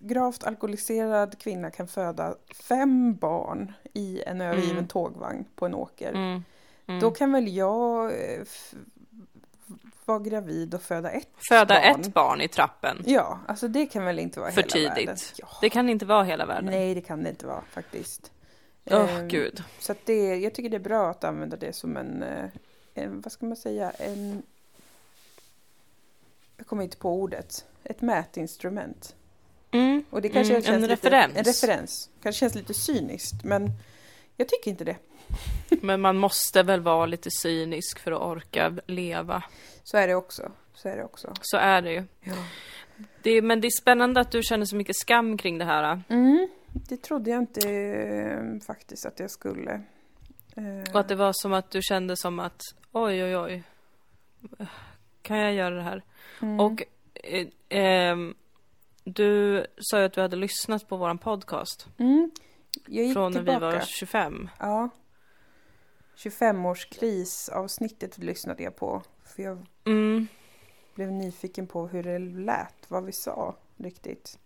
gravt 0.00 0.44
alkoholiserad 0.44 1.38
kvinna 1.38 1.70
kan 1.70 1.88
föda 1.88 2.34
fem 2.68 3.14
barn 3.14 3.72
i 3.92 4.22
en 4.26 4.40
övergiven 4.40 4.72
Mm. 4.76 4.88
tågvagn 4.88 5.44
på 5.56 5.66
en 5.66 5.74
åker, 5.74 6.08
Mm. 6.12 6.42
Mm. 6.86 7.00
då 7.00 7.10
kan 7.10 7.32
väl 7.32 7.48
jag 7.56 8.04
eh, 8.12 8.42
vara 10.04 10.18
gravid 10.18 10.74
och 10.74 10.82
föda 10.82 11.10
ett 11.10 11.28
Föda 11.48 11.74
barn. 11.74 12.00
ett 12.00 12.14
barn 12.14 12.40
i 12.40 12.48
trappen. 12.48 13.02
Ja, 13.06 13.38
alltså 13.48 13.68
det 13.68 13.86
kan 13.86 14.04
väl 14.04 14.18
inte 14.18 14.40
vara 14.40 14.50
För 14.50 14.62
hela 14.62 14.72
tidigt. 14.72 15.08
världen. 15.08 15.16
Ja. 15.36 15.46
Det 15.60 15.70
kan 15.70 15.88
inte 15.88 16.06
vara 16.06 16.22
hela 16.24 16.46
världen. 16.46 16.70
Nej, 16.70 16.94
det 16.94 17.00
kan 17.00 17.22
det 17.22 17.30
inte 17.30 17.46
vara 17.46 17.62
faktiskt. 17.70 18.32
Åh 18.90 19.18
Ehm, 19.18 19.28
gud. 19.28 19.62
Så 19.78 19.94
det, 20.04 20.36
jag 20.36 20.54
tycker 20.54 20.70
det 20.70 20.76
är 20.76 20.80
bra 20.80 21.10
att 21.10 21.24
använda 21.24 21.56
det 21.56 21.72
som 21.72 21.96
en, 21.96 22.22
eh, 22.22 22.44
en 22.94 23.20
vad 23.20 23.32
ska 23.32 23.46
man 23.46 23.56
säga, 23.56 23.90
en... 23.90 24.42
Jag 26.56 26.66
kommer 26.66 26.82
inte 26.82 26.96
på 26.96 27.12
ordet. 27.12 27.66
Ett 27.84 28.00
mätinstrument. 28.02 29.14
Mm. 29.70 30.04
Och 30.10 30.22
det 30.22 30.28
kanske 30.28 30.52
Mm, 30.52 30.62
känns 30.62 30.74
en 30.74 30.80
lite, 30.80 30.92
referens. 30.92 31.36
En 31.36 31.44
referens. 31.44 32.10
Kanske 32.22 32.40
känns 32.40 32.54
lite 32.54 32.74
cyniskt, 32.74 33.44
men 33.44 33.70
jag 34.36 34.48
tycker 34.48 34.70
inte 34.70 34.84
det. 34.84 34.96
Men 35.82 36.00
man 36.00 36.16
måste 36.16 36.62
väl 36.62 36.80
vara 36.80 37.06
lite 37.06 37.30
cynisk 37.30 37.98
för 37.98 38.12
att 38.12 38.20
orka 38.22 38.74
leva. 38.86 39.42
Så 39.84 39.96
är 39.96 40.08
det 40.08 40.14
också. 40.14 40.52
Så 40.74 40.88
är 40.88 40.96
det 40.96 41.04
också. 41.04 41.34
Så 41.42 41.56
är 41.56 41.82
det 41.82 41.92
ju. 41.92 42.04
Ja. 42.20 42.34
Det 43.22 43.42
men 43.42 43.60
det 43.60 43.68
är 43.68 43.80
spännande 43.80 44.20
att 44.20 44.30
du 44.30 44.42
känner 44.42 44.64
så 44.64 44.76
mycket 44.76 44.96
skam 44.96 45.38
kring 45.38 45.58
det 45.58 45.64
här. 45.64 46.02
Mm, 46.08 46.48
det 46.72 46.96
trodde 46.96 47.30
jag 47.30 47.38
inte 47.42 47.70
eh, 47.70 48.66
faktiskt 48.66 49.06
att 49.06 49.20
jag 49.20 49.30
skulle. 49.30 49.82
Och 50.92 51.00
att 51.00 51.08
det 51.08 51.14
var 51.14 51.32
som 51.34 51.52
att 51.52 51.70
du 51.70 51.82
kände 51.82 52.16
som 52.16 52.38
att 52.38 52.60
oj, 52.92 53.24
oj, 53.24 53.36
oj. 53.36 53.62
Kan 55.26 55.38
jag 55.38 55.54
göra 55.54 55.74
det 55.74 55.82
här? 55.82 56.02
mm. 56.42 56.60
Och 56.60 56.82
eh, 57.14 57.46
ehm, 57.68 58.34
du 59.04 59.66
sa 59.78 59.98
ju 59.98 60.04
att 60.04 60.12
du 60.12 60.20
hade 60.20 60.36
lyssnat 60.36 60.88
på 60.88 60.96
våran 60.96 61.18
podcast 61.18 61.86
mm, 61.98 62.30
jag 62.86 63.04
gick 63.04 63.14
från 63.14 63.32
när 63.32 63.38
tillbaka. 63.38 63.58
vi 63.58 63.64
var 63.76 63.80
25. 63.80 64.48
Ja. 64.58 64.88
25-årskrisavsnittet 66.16 68.18
lyssnade 68.18 68.62
jag 68.62 68.76
på. 68.76 69.02
För 69.24 69.42
jag 69.42 69.66
Mm. 69.84 70.26
blev 70.94 71.12
nyfiken 71.12 71.66
på 71.66 71.86
hur 71.88 72.02
det 72.02 72.18
lät, 72.18 72.74
vad 72.88 73.04
vi 73.04 73.12
sa 73.12 73.56
riktigt. 73.76 74.38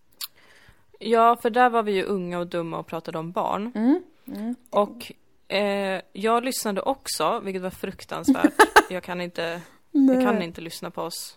Ja, 0.99 1.37
för 1.37 1.51
där 1.51 1.71
var 1.71 1.83
vi 1.83 1.93
ju 1.93 2.03
unga 2.05 2.39
och 2.39 2.47
dumma 2.47 2.79
och 2.79 2.87
pratade 2.87 3.19
om 3.19 3.33
barn. 3.33 3.73
Mm. 3.75 4.03
Mm. 4.27 4.55
Och 4.71 5.13
eh, 5.55 6.03
jag 6.13 6.45
lyssnade 6.45 6.83
också, 6.83 7.41
vilket 7.41 7.63
var 7.63 7.71
fruktansvärt. 7.71 8.53
Jag 8.91 9.03
kan 9.03 9.21
inte, 9.21 9.63
jag 9.93 10.23
kan 10.23 10.43
inte 10.43 10.61
lyssna 10.61 10.91
på 10.91 11.03
oss. 11.03 11.37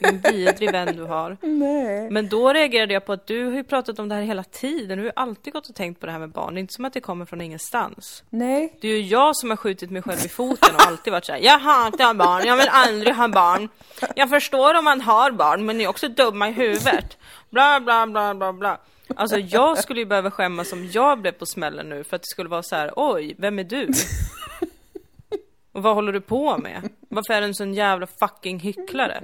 Vilken 0.00 0.32
vidrig 0.32 0.72
vän 0.72 0.96
du 0.96 1.02
har. 1.02 1.36
Nej. 1.42 2.10
Men 2.10 2.28
då 2.28 2.52
reagerade 2.52 2.94
jag 2.94 3.06
på 3.06 3.12
att 3.12 3.26
du 3.26 3.44
har 3.44 3.52
ju 3.52 3.64
pratat 3.64 3.98
om 3.98 4.08
det 4.08 4.14
här 4.14 4.22
hela 4.22 4.44
tiden. 4.44 4.98
Du 4.98 5.02
har 5.02 5.06
ju 5.06 5.12
alltid 5.16 5.52
gått 5.52 5.68
och 5.68 5.74
tänkt 5.74 6.00
på 6.00 6.06
det 6.06 6.12
här 6.12 6.18
med 6.18 6.30
barn. 6.30 6.54
Det 6.54 6.58
är 6.58 6.60
inte 6.60 6.74
som 6.74 6.84
att 6.84 6.92
det 6.92 7.00
kommer 7.00 7.24
från 7.24 7.40
ingenstans. 7.40 8.24
Nej. 8.30 8.78
Det 8.80 8.88
är 8.88 8.96
ju 8.96 9.02
jag 9.02 9.36
som 9.36 9.50
har 9.50 9.56
skjutit 9.56 9.90
mig 9.90 10.02
själv 10.02 10.18
i 10.24 10.28
foten 10.28 10.74
och 10.74 10.86
alltid 10.86 11.12
varit 11.12 11.24
såhär, 11.24 11.40
jag 11.40 11.58
hatar 11.58 12.14
barn, 12.14 12.46
jag 12.46 12.56
vill 12.56 12.68
aldrig 12.70 13.14
ha 13.14 13.28
barn. 13.28 13.68
Jag 14.16 14.30
förstår 14.30 14.74
om 14.74 14.84
man 14.84 15.00
har 15.00 15.30
barn, 15.30 15.66
men 15.66 15.78
ni 15.78 15.84
är 15.84 15.88
också 15.88 16.08
dumma 16.08 16.48
i 16.48 16.52
huvudet. 16.52 17.18
Bla, 17.50 17.80
bla, 17.80 18.06
bla, 18.06 18.34
bla, 18.34 18.52
bla. 18.52 18.80
Alltså 19.16 19.38
jag 19.38 19.78
skulle 19.78 20.00
ju 20.00 20.06
behöva 20.06 20.30
skämmas 20.30 20.72
om 20.72 20.90
jag 20.92 21.20
blev 21.20 21.32
på 21.32 21.46
smällen 21.46 21.88
nu 21.88 22.04
för 22.04 22.16
att 22.16 22.22
det 22.22 22.28
skulle 22.28 22.48
vara 22.48 22.62
så 22.62 22.76
här: 22.76 22.92
oj, 22.96 23.34
vem 23.38 23.58
är 23.58 23.64
du? 23.64 23.88
Och 25.74 25.82
vad 25.82 25.94
håller 25.94 26.12
du 26.12 26.20
på 26.20 26.58
med? 26.58 26.88
Varför 27.08 27.34
är 27.34 27.40
du 27.40 27.46
en 27.46 27.54
sån 27.54 27.74
jävla 27.74 28.06
fucking 28.06 28.58
hycklare? 28.58 29.22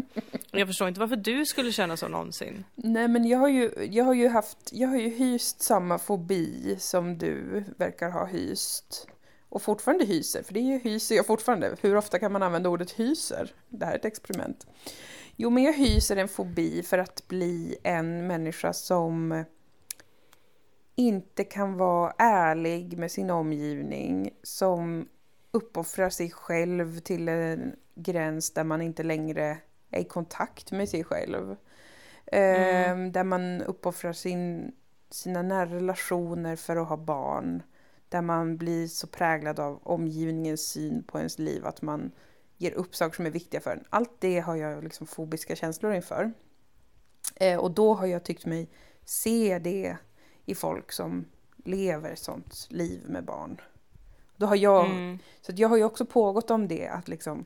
Jag 0.51 0.69
förstår 0.69 0.89
inte 0.89 1.01
varför 1.01 1.17
du 1.17 1.47
skulle 1.47 1.73
känna 1.73 1.97
så 1.97 2.09
någonsin. 2.09 2.65
Nej 2.75 3.09
men 3.09 3.25
jag 3.25 3.39
har 3.39 3.49
ju, 3.49 3.89
jag 3.91 4.05
har 4.05 4.15
ju 4.15 4.29
haft, 4.29 4.59
jag 4.73 4.89
har 4.89 4.97
ju 4.97 5.09
hyst 5.09 5.63
samma 5.63 5.99
fobi 5.99 6.77
som 6.79 7.19
du 7.19 7.65
verkar 7.79 8.11
ha 8.11 8.27
hyst. 8.27 9.09
Och 9.49 9.63
fortfarande 9.63 10.05
hyser, 10.05 10.43
för 10.43 10.55
det 10.55 10.61
är 10.61 10.65
ju 10.65 10.79
hyser 10.79 11.15
jag 11.17 11.27
fortfarande. 11.27 11.77
Hur 11.81 11.97
ofta 11.97 12.19
kan 12.19 12.33
man 12.33 12.43
använda 12.43 12.69
ordet 12.69 12.91
hyser? 12.91 13.55
Det 13.69 13.87
här 13.87 13.93
är 13.93 13.99
ett 13.99 14.05
experiment. 14.05 14.67
Jo 15.37 15.51
men 15.51 15.63
jag 15.63 15.73
hyser 15.73 16.17
en 16.17 16.29
fobi 16.29 16.83
för 16.83 16.99
att 16.99 17.29
bli 17.29 17.77
en 17.83 18.27
människa 18.27 18.73
som 18.73 19.45
inte 20.95 21.45
kan 21.45 21.77
vara 21.77 22.13
ärlig 22.19 22.99
med 22.99 23.11
sin 23.11 23.31
omgivning, 23.31 24.31
som 24.43 25.09
uppoffrar 25.51 26.11
sig 26.11 26.31
själv 26.31 27.01
till 27.01 27.29
en 27.29 27.77
gräns 27.95 28.51
där 28.51 28.65
man 28.65 28.83
inte 28.83 29.03
längre 29.03 29.59
är 29.91 30.01
i 30.01 30.05
kontakt 30.05 30.73
med 30.73 30.89
sig 30.89 31.05
själv. 31.05 31.57
Ehm, 32.27 33.13
där 33.13 33.25
man 33.25 33.63
uppoffrar 33.63 34.13
sin, 34.13 34.73
sina 35.11 35.43
nära 35.43 35.67
relationer 35.67 36.57
för 36.57 36.77
att 36.77 36.89
ha 36.89 36.97
barn. 36.97 37.63
Där 38.09 38.23
man 38.23 38.57
blir 38.57 38.87
så 38.87 39.07
präglad 39.07 39.61
av 39.61 39.81
omgivningens 39.83 40.69
syn 40.69 41.03
på 41.03 41.19
ens 41.19 41.39
liv 41.39 41.67
att 41.67 41.83
man 41.83 42.13
ger 42.57 42.73
upp 42.73 42.97
saker 42.97 43.17
som 43.17 43.27
är 43.27 43.31
viktiga 43.31 43.61
för 43.61 43.71
en. 43.71 43.85
Allt 43.91 44.21
det 44.21 44.41
har 44.41 44.57
jag 44.57 44.85
liksom 44.85 45.07
fobiska 45.07 45.57
känslor 45.57 45.95
inför. 45.95 46.33
Eh, 47.37 47.59
och 47.59 47.71
då 47.71 47.95
har 47.95 48.07
jag 48.07 48.25
tyckt 48.25 48.47
mig 48.47 48.71
se 49.05 49.59
det 49.59 49.97
i 50.45 50.55
folk 50.55 50.93
som 50.93 51.25
lever 51.65 52.15
sånt 52.15 52.67
liv 52.71 53.03
med 53.09 53.25
barn. 53.25 53.61
Då 54.41 54.47
har 54.47 54.57
jag, 54.57 54.87
Mm. 54.87 55.19
så 55.41 55.53
jag 55.57 55.69
har 55.69 55.77
ju 55.77 55.85
också 55.85 56.05
pågått 56.07 56.51
om 56.51 56.69
det, 56.69 56.89
att 56.89 57.09
liksom 57.09 57.45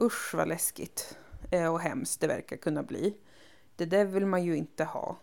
usch 0.00 0.34
vad 0.34 0.48
läskigt 0.48 1.18
eh, 1.50 1.72
och 1.72 1.80
hemskt 1.80 2.20
det 2.20 2.26
verkar 2.26 2.56
kunna 2.56 2.82
bli. 2.82 3.16
Det 3.76 3.84
där 3.86 4.04
vill 4.04 4.26
man 4.26 4.44
ju 4.44 4.56
inte 4.56 4.84
ha. 4.84 5.16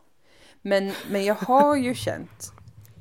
Men, 0.61 0.91
men 1.11 1.25
jag 1.25 1.35
har 1.35 1.75
ju 1.75 1.93
känt 2.05 2.51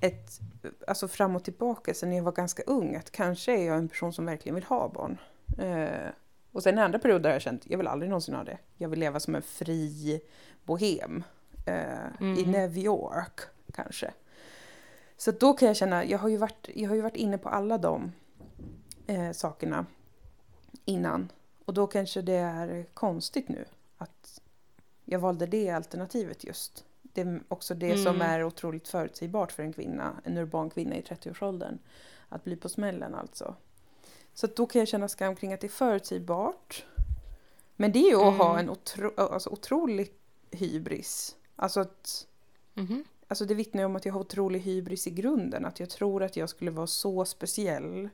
ett, 0.00 0.40
alltså 0.86 1.08
fram 1.08 1.36
och 1.36 1.44
tillbaka 1.44 1.94
sen 1.94 2.12
jag 2.12 2.24
var 2.24 2.32
ganska 2.32 2.62
ung, 2.62 2.96
att 2.96 3.10
kanske 3.10 3.52
är 3.58 3.66
jag 3.66 3.76
en 3.78 3.88
person 3.88 4.12
som 4.12 4.26
verkligen 4.26 4.54
vill 4.54 4.64
ha 4.64 4.88
barn. 4.88 5.18
Eh, 5.58 6.10
och 6.52 6.62
sen 6.62 6.78
i 6.78 6.80
andra 6.80 6.98
perioder 6.98 7.30
har 7.30 7.34
jag 7.34 7.42
känt, 7.42 7.62
jag 7.66 7.78
vill 7.78 7.86
aldrig 7.86 8.10
någonsin 8.10 8.34
ha 8.34 8.44
det. 8.44 8.58
Jag 8.76 8.88
vill 8.88 9.00
leva 9.00 9.20
som 9.20 9.34
en 9.34 9.42
fri 9.42 10.20
bohem. 10.64 11.24
Eh, 11.66 11.74
I 12.20 12.42
Mm. 12.42 12.50
New 12.50 12.78
York, 12.78 13.40
kanske. 13.74 14.10
Så 15.20 15.30
då 15.30 15.52
kan 15.54 15.68
jag 15.68 15.76
känna, 15.76 16.04
jag 16.04 16.18
har 16.18 16.28
ju 16.28 16.36
varit, 16.36 16.68
jag 16.74 16.88
har 16.88 16.96
ju 16.96 17.02
varit 17.02 17.16
inne 17.16 17.38
på 17.38 17.48
alla 17.48 17.78
de 17.78 18.12
eh, 19.06 19.32
sakerna 19.32 19.86
innan. 20.84 21.28
Och 21.64 21.74
då 21.74 21.86
kanske 21.86 22.22
det 22.22 22.34
är 22.34 22.86
konstigt 22.94 23.48
nu 23.48 23.64
att 23.98 24.40
jag 25.04 25.18
valde 25.18 25.46
det 25.46 25.70
alternativet 25.70 26.44
just. 26.44 26.84
Det 27.02 27.20
är 27.20 27.42
också 27.48 27.74
det 27.74 27.96
som 27.96 28.14
Mm. 28.16 28.20
är 28.30 28.44
otroligt 28.44 28.88
förutsägbart 28.88 29.52
för 29.52 29.62
en 29.62 29.72
kvinna, 29.72 30.20
en 30.24 30.38
urban 30.38 30.70
kvinna 30.70 30.96
i 30.96 31.00
30-årsåldern. 31.02 31.78
Att 32.28 32.44
bli 32.44 32.56
på 32.56 32.68
smällen 32.68 33.14
alltså. 33.14 33.54
Så 34.34 34.46
då 34.46 34.66
kan 34.66 34.78
jag 34.78 34.88
känna 34.88 35.08
skam 35.08 35.36
kring 35.36 35.52
att 35.52 35.60
det 35.60 35.66
är 35.66 35.68
förutsägbart. 35.68 36.84
Men 37.76 37.92
det 37.92 37.98
är 37.98 38.10
ju 38.10 38.16
att 38.28 38.36
ha 38.38 38.50
Mm. 38.52 38.58
en 38.64 38.70
otro, 38.70 39.12
alltså 39.16 39.50
otrolig 39.50 40.12
hybris. 40.50 41.36
Alltså 41.56 41.80
att 41.80 42.26
Mhm. 42.74 43.04
Alltså 43.28 43.44
det 43.44 43.54
vittnar 43.54 43.82
ju 43.82 43.86
om 43.86 43.96
att 43.96 44.04
jag 44.04 44.12
har 44.12 44.20
otrolig 44.20 44.60
hybris 44.60 45.06
i 45.06 45.10
grunden. 45.10 45.64
Att 45.64 45.80
jag 45.80 45.90
tror 45.90 46.22
att 46.22 46.36
jag 46.36 46.48
skulle 46.48 46.70
vara 46.70 46.86
så 46.86 47.24
speciell 47.24 48.08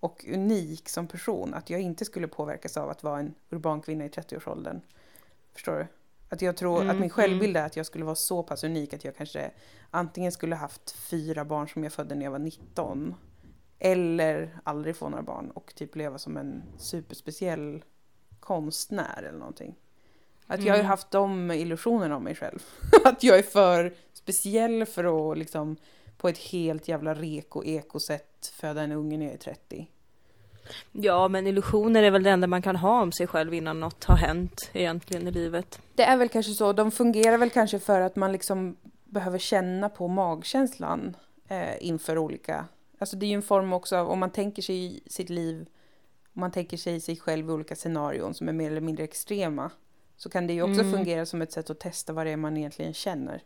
och 0.00 0.24
unik 0.28 0.88
som 0.88 1.06
person. 1.06 1.54
Att 1.54 1.70
jag 1.70 1.80
inte 1.80 2.04
skulle 2.04 2.28
påverkas 2.28 2.76
av 2.76 2.90
att 2.90 3.02
vara 3.02 3.20
en 3.20 3.34
urban 3.50 3.80
kvinna 3.80 4.04
i 4.04 4.08
30-årsåldern. 4.08 4.80
Förstår 5.52 5.76
du? 5.76 5.86
Att 6.28 6.42
jag 6.42 6.56
tror 6.56 6.76
Mm, 6.80 6.90
att 6.90 7.00
min 7.00 7.10
självbild 7.10 7.56
är 7.56 7.66
att 7.66 7.76
jag 7.76 7.86
skulle 7.86 8.04
vara 8.04 8.14
så 8.14 8.42
pass 8.42 8.64
unik 8.64 8.94
att 8.94 9.04
jag 9.04 9.16
kanske 9.16 9.50
antingen 9.90 10.32
skulle 10.32 10.56
haft 10.56 10.90
fyra 10.90 11.44
barn 11.44 11.68
som 11.68 11.84
jag 11.84 11.92
födde 11.92 12.14
när 12.14 12.24
jag 12.24 12.30
var 12.30 12.38
19. 12.38 13.14
Eller 13.78 14.60
aldrig 14.64 14.96
få 14.96 15.08
några 15.08 15.22
barn 15.22 15.50
och 15.50 15.74
typ 15.74 15.96
leva 15.96 16.18
som 16.18 16.36
en 16.36 16.62
superspeciell 16.78 17.84
konstnär 18.40 19.22
eller 19.22 19.38
någonting. 19.38 19.74
Att 20.50 20.62
jag 20.62 20.72
har 20.72 20.78
Mm. 20.78 20.86
haft 20.88 21.10
de 21.10 21.50
illusionerna 21.50 22.16
om 22.16 22.24
mig 22.24 22.34
själv. 22.34 22.58
att 23.04 23.22
jag 23.22 23.38
är 23.38 23.42
för 23.42 23.94
speciell 24.12 24.86
för 24.86 25.30
att 25.32 25.38
liksom 25.38 25.76
på 26.16 26.28
ett 26.28 26.38
helt 26.38 26.88
jävla 26.88 27.14
reko 27.14 27.64
ekosätt 27.64 28.52
föda 28.60 28.82
en 28.82 28.92
unge 28.92 29.18
när 29.18 29.24
jag 29.24 29.34
är 29.34 29.38
30. 29.38 29.88
Ja, 30.92 31.28
men 31.28 31.46
illusioner 31.46 32.02
är 32.02 32.10
väl 32.10 32.22
det 32.22 32.30
enda 32.30 32.46
man 32.46 32.62
kan 32.62 32.76
ha 32.76 33.02
om 33.02 33.12
sig 33.12 33.26
själv 33.26 33.54
innan 33.54 33.80
något 33.80 34.04
har 34.04 34.16
hänt 34.16 34.70
egentligen 34.72 35.28
i 35.28 35.30
livet. 35.30 35.80
Det 35.94 36.02
är 36.02 36.16
väl 36.16 36.28
kanske 36.28 36.52
så. 36.52 36.72
De 36.72 36.90
fungerar 36.90 37.38
väl 37.38 37.50
kanske 37.50 37.78
för 37.78 38.00
att 38.00 38.16
man 38.16 38.32
liksom 38.32 38.76
behöver 39.04 39.38
känna 39.38 39.88
på 39.88 40.08
magkänslan 40.08 41.16
eh, 41.48 41.86
inför 41.86 42.18
olika... 42.18 42.64
Alltså 42.98 43.16
det 43.16 43.26
är 43.26 43.28
ju 43.28 43.34
en 43.34 43.42
form 43.42 43.72
också 43.72 43.96
av, 43.96 44.08
om 44.10 44.18
man 44.18 44.30
tänker 44.30 44.62
sig 44.62 45.00
sitt 45.06 45.30
liv, 45.30 45.66
om 46.34 46.40
man 46.40 46.50
tänker 46.50 46.76
sig 46.76 47.00
sig 47.00 47.16
själv 47.16 47.48
i 47.48 47.52
olika 47.52 47.76
scenarion 47.76 48.34
som 48.34 48.48
är 48.48 48.52
mer 48.52 48.70
eller 48.70 48.80
mindre 48.80 49.04
extrema, 49.04 49.70
så 50.18 50.28
kan 50.28 50.46
det 50.46 50.52
ju 50.52 50.62
också 50.62 50.80
Mm. 50.80 50.92
fungera 50.92 51.26
som 51.26 51.42
ett 51.42 51.52
sätt 51.52 51.70
att 51.70 51.80
testa 51.80 52.12
vad 52.12 52.26
det 52.26 52.30
är 52.30 52.36
man 52.36 52.56
egentligen 52.56 52.94
känner. 52.94 53.42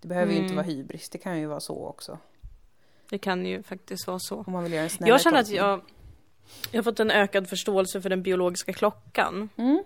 Det 0.00 0.08
behöver 0.08 0.32
ju 0.32 0.38
inte 0.38 0.52
Mm. 0.52 0.56
vara 0.56 0.66
hybris, 0.66 1.08
det 1.08 1.18
kan 1.18 1.38
ju 1.40 1.46
vara 1.46 1.60
så 1.60 1.86
också. 1.86 2.18
Det 3.10 3.18
kan 3.18 3.46
ju 3.46 3.62
faktiskt 3.62 4.06
vara 4.06 4.18
så. 4.18 4.36
Om 4.46 4.52
man 4.52 4.62
vill 4.62 4.72
göra 4.72 4.84
en 5.00 5.06
Jag 5.06 5.20
känner 5.20 5.40
att 5.40 5.48
jag, 5.50 5.80
jag 6.70 6.78
har 6.78 6.82
fått 6.84 7.00
en 7.00 7.10
ökad 7.10 7.48
förståelse 7.48 8.00
för 8.02 8.10
den 8.10 8.22
biologiska 8.22 8.72
klockan. 8.72 9.48
Mm. 9.56 9.82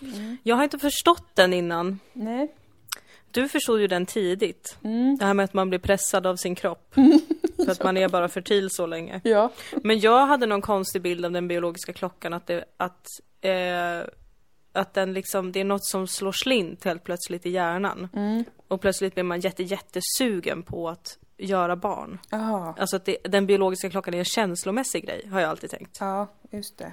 Mm. 0.00 0.36
Jag 0.42 0.56
har 0.56 0.64
inte 0.64 0.78
förstått 0.78 1.26
den 1.34 1.52
innan. 1.52 1.98
Nej. 2.12 2.54
Du 3.30 3.48
förstod 3.48 3.80
ju 3.80 3.86
den 3.86 4.06
tidigt. 4.06 4.76
Mm. 4.84 5.16
Det 5.18 5.24
här 5.24 5.34
med 5.34 5.44
att 5.44 5.54
man 5.54 5.68
blir 5.68 5.78
pressad 5.78 6.26
av 6.26 6.36
sin 6.36 6.54
kropp. 6.54 6.94
För 7.56 7.70
att 7.70 7.84
man 7.84 7.96
är 7.96 8.08
bara 8.08 8.28
fertil 8.28 8.70
så 8.70 8.86
länge. 8.86 9.20
Ja. 9.24 9.50
Men 9.82 10.00
jag 10.00 10.26
hade 10.26 10.46
någon 10.46 10.62
konstig 10.62 11.02
bild 11.02 11.24
av 11.24 11.32
den 11.32 11.48
biologiska 11.48 11.92
klockan 11.92 12.32
att 12.32 12.46
det, 12.46 12.64
att, 12.76 13.06
eh, 13.40 14.00
att 14.72 14.94
den 14.94 15.12
liksom, 15.12 15.52
det 15.52 15.60
är 15.60 15.64
något 15.64 15.84
som 15.84 16.06
slår 16.06 16.32
slint 16.32 16.84
helt 16.84 17.04
plötsligt 17.04 17.46
i 17.46 17.50
hjärnan. 17.50 18.08
Mm. 18.14 18.44
Och 18.68 18.80
plötsligt 18.80 19.14
blir 19.14 19.24
man 19.24 19.40
jätte, 19.40 19.62
jättesugen 19.62 20.62
på 20.62 20.88
att 20.88 21.18
göra 21.36 21.76
barn. 21.76 22.18
Aha. 22.32 22.74
Alltså 22.78 22.96
att 22.96 23.04
det, 23.04 23.16
den 23.24 23.46
biologiska 23.46 23.90
klockan 23.90 24.14
är 24.14 24.18
en 24.18 24.24
känslomässig 24.24 25.06
grej, 25.06 25.28
har 25.32 25.40
jag 25.40 25.50
alltid 25.50 25.70
tänkt. 25.70 25.96
Ja, 26.00 26.26
just 26.50 26.78
det. 26.78 26.92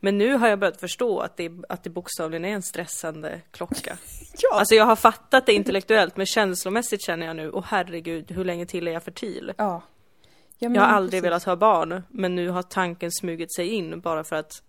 Men 0.00 0.18
nu 0.18 0.34
har 0.34 0.48
jag 0.48 0.58
börjat 0.58 0.80
förstå 0.80 1.20
att 1.20 1.36
det, 1.36 1.52
att 1.68 1.84
det 1.84 1.90
bokstavligen 1.90 2.44
är 2.44 2.52
en 2.52 2.62
stressande 2.62 3.40
klocka. 3.50 3.96
Ja. 4.42 4.58
Alltså 4.58 4.74
jag 4.74 4.84
har 4.84 4.96
fattat 4.96 5.46
det 5.46 5.52
intellektuellt, 5.52 6.16
men 6.16 6.26
känslomässigt 6.26 7.02
känner 7.02 7.26
jag 7.26 7.36
nu, 7.36 7.50
åh 7.50 7.64
herregud, 7.68 8.30
hur 8.30 8.44
länge 8.44 8.66
till 8.66 8.88
är 8.88 8.92
jag 8.92 9.02
fertil? 9.02 9.52
ja. 9.56 9.82
ja 10.58 10.70
Jag 10.70 10.80
har 10.80 10.88
aldrig 10.88 11.22
velat 11.22 11.44
ha 11.44 11.56
barn, 11.56 12.02
men 12.08 12.34
nu 12.34 12.48
har 12.48 12.62
tanken 12.62 13.12
smugit 13.12 13.54
sig 13.54 13.68
in 13.68 14.00
bara 14.00 14.24
för 14.24 14.36
att 14.36 14.62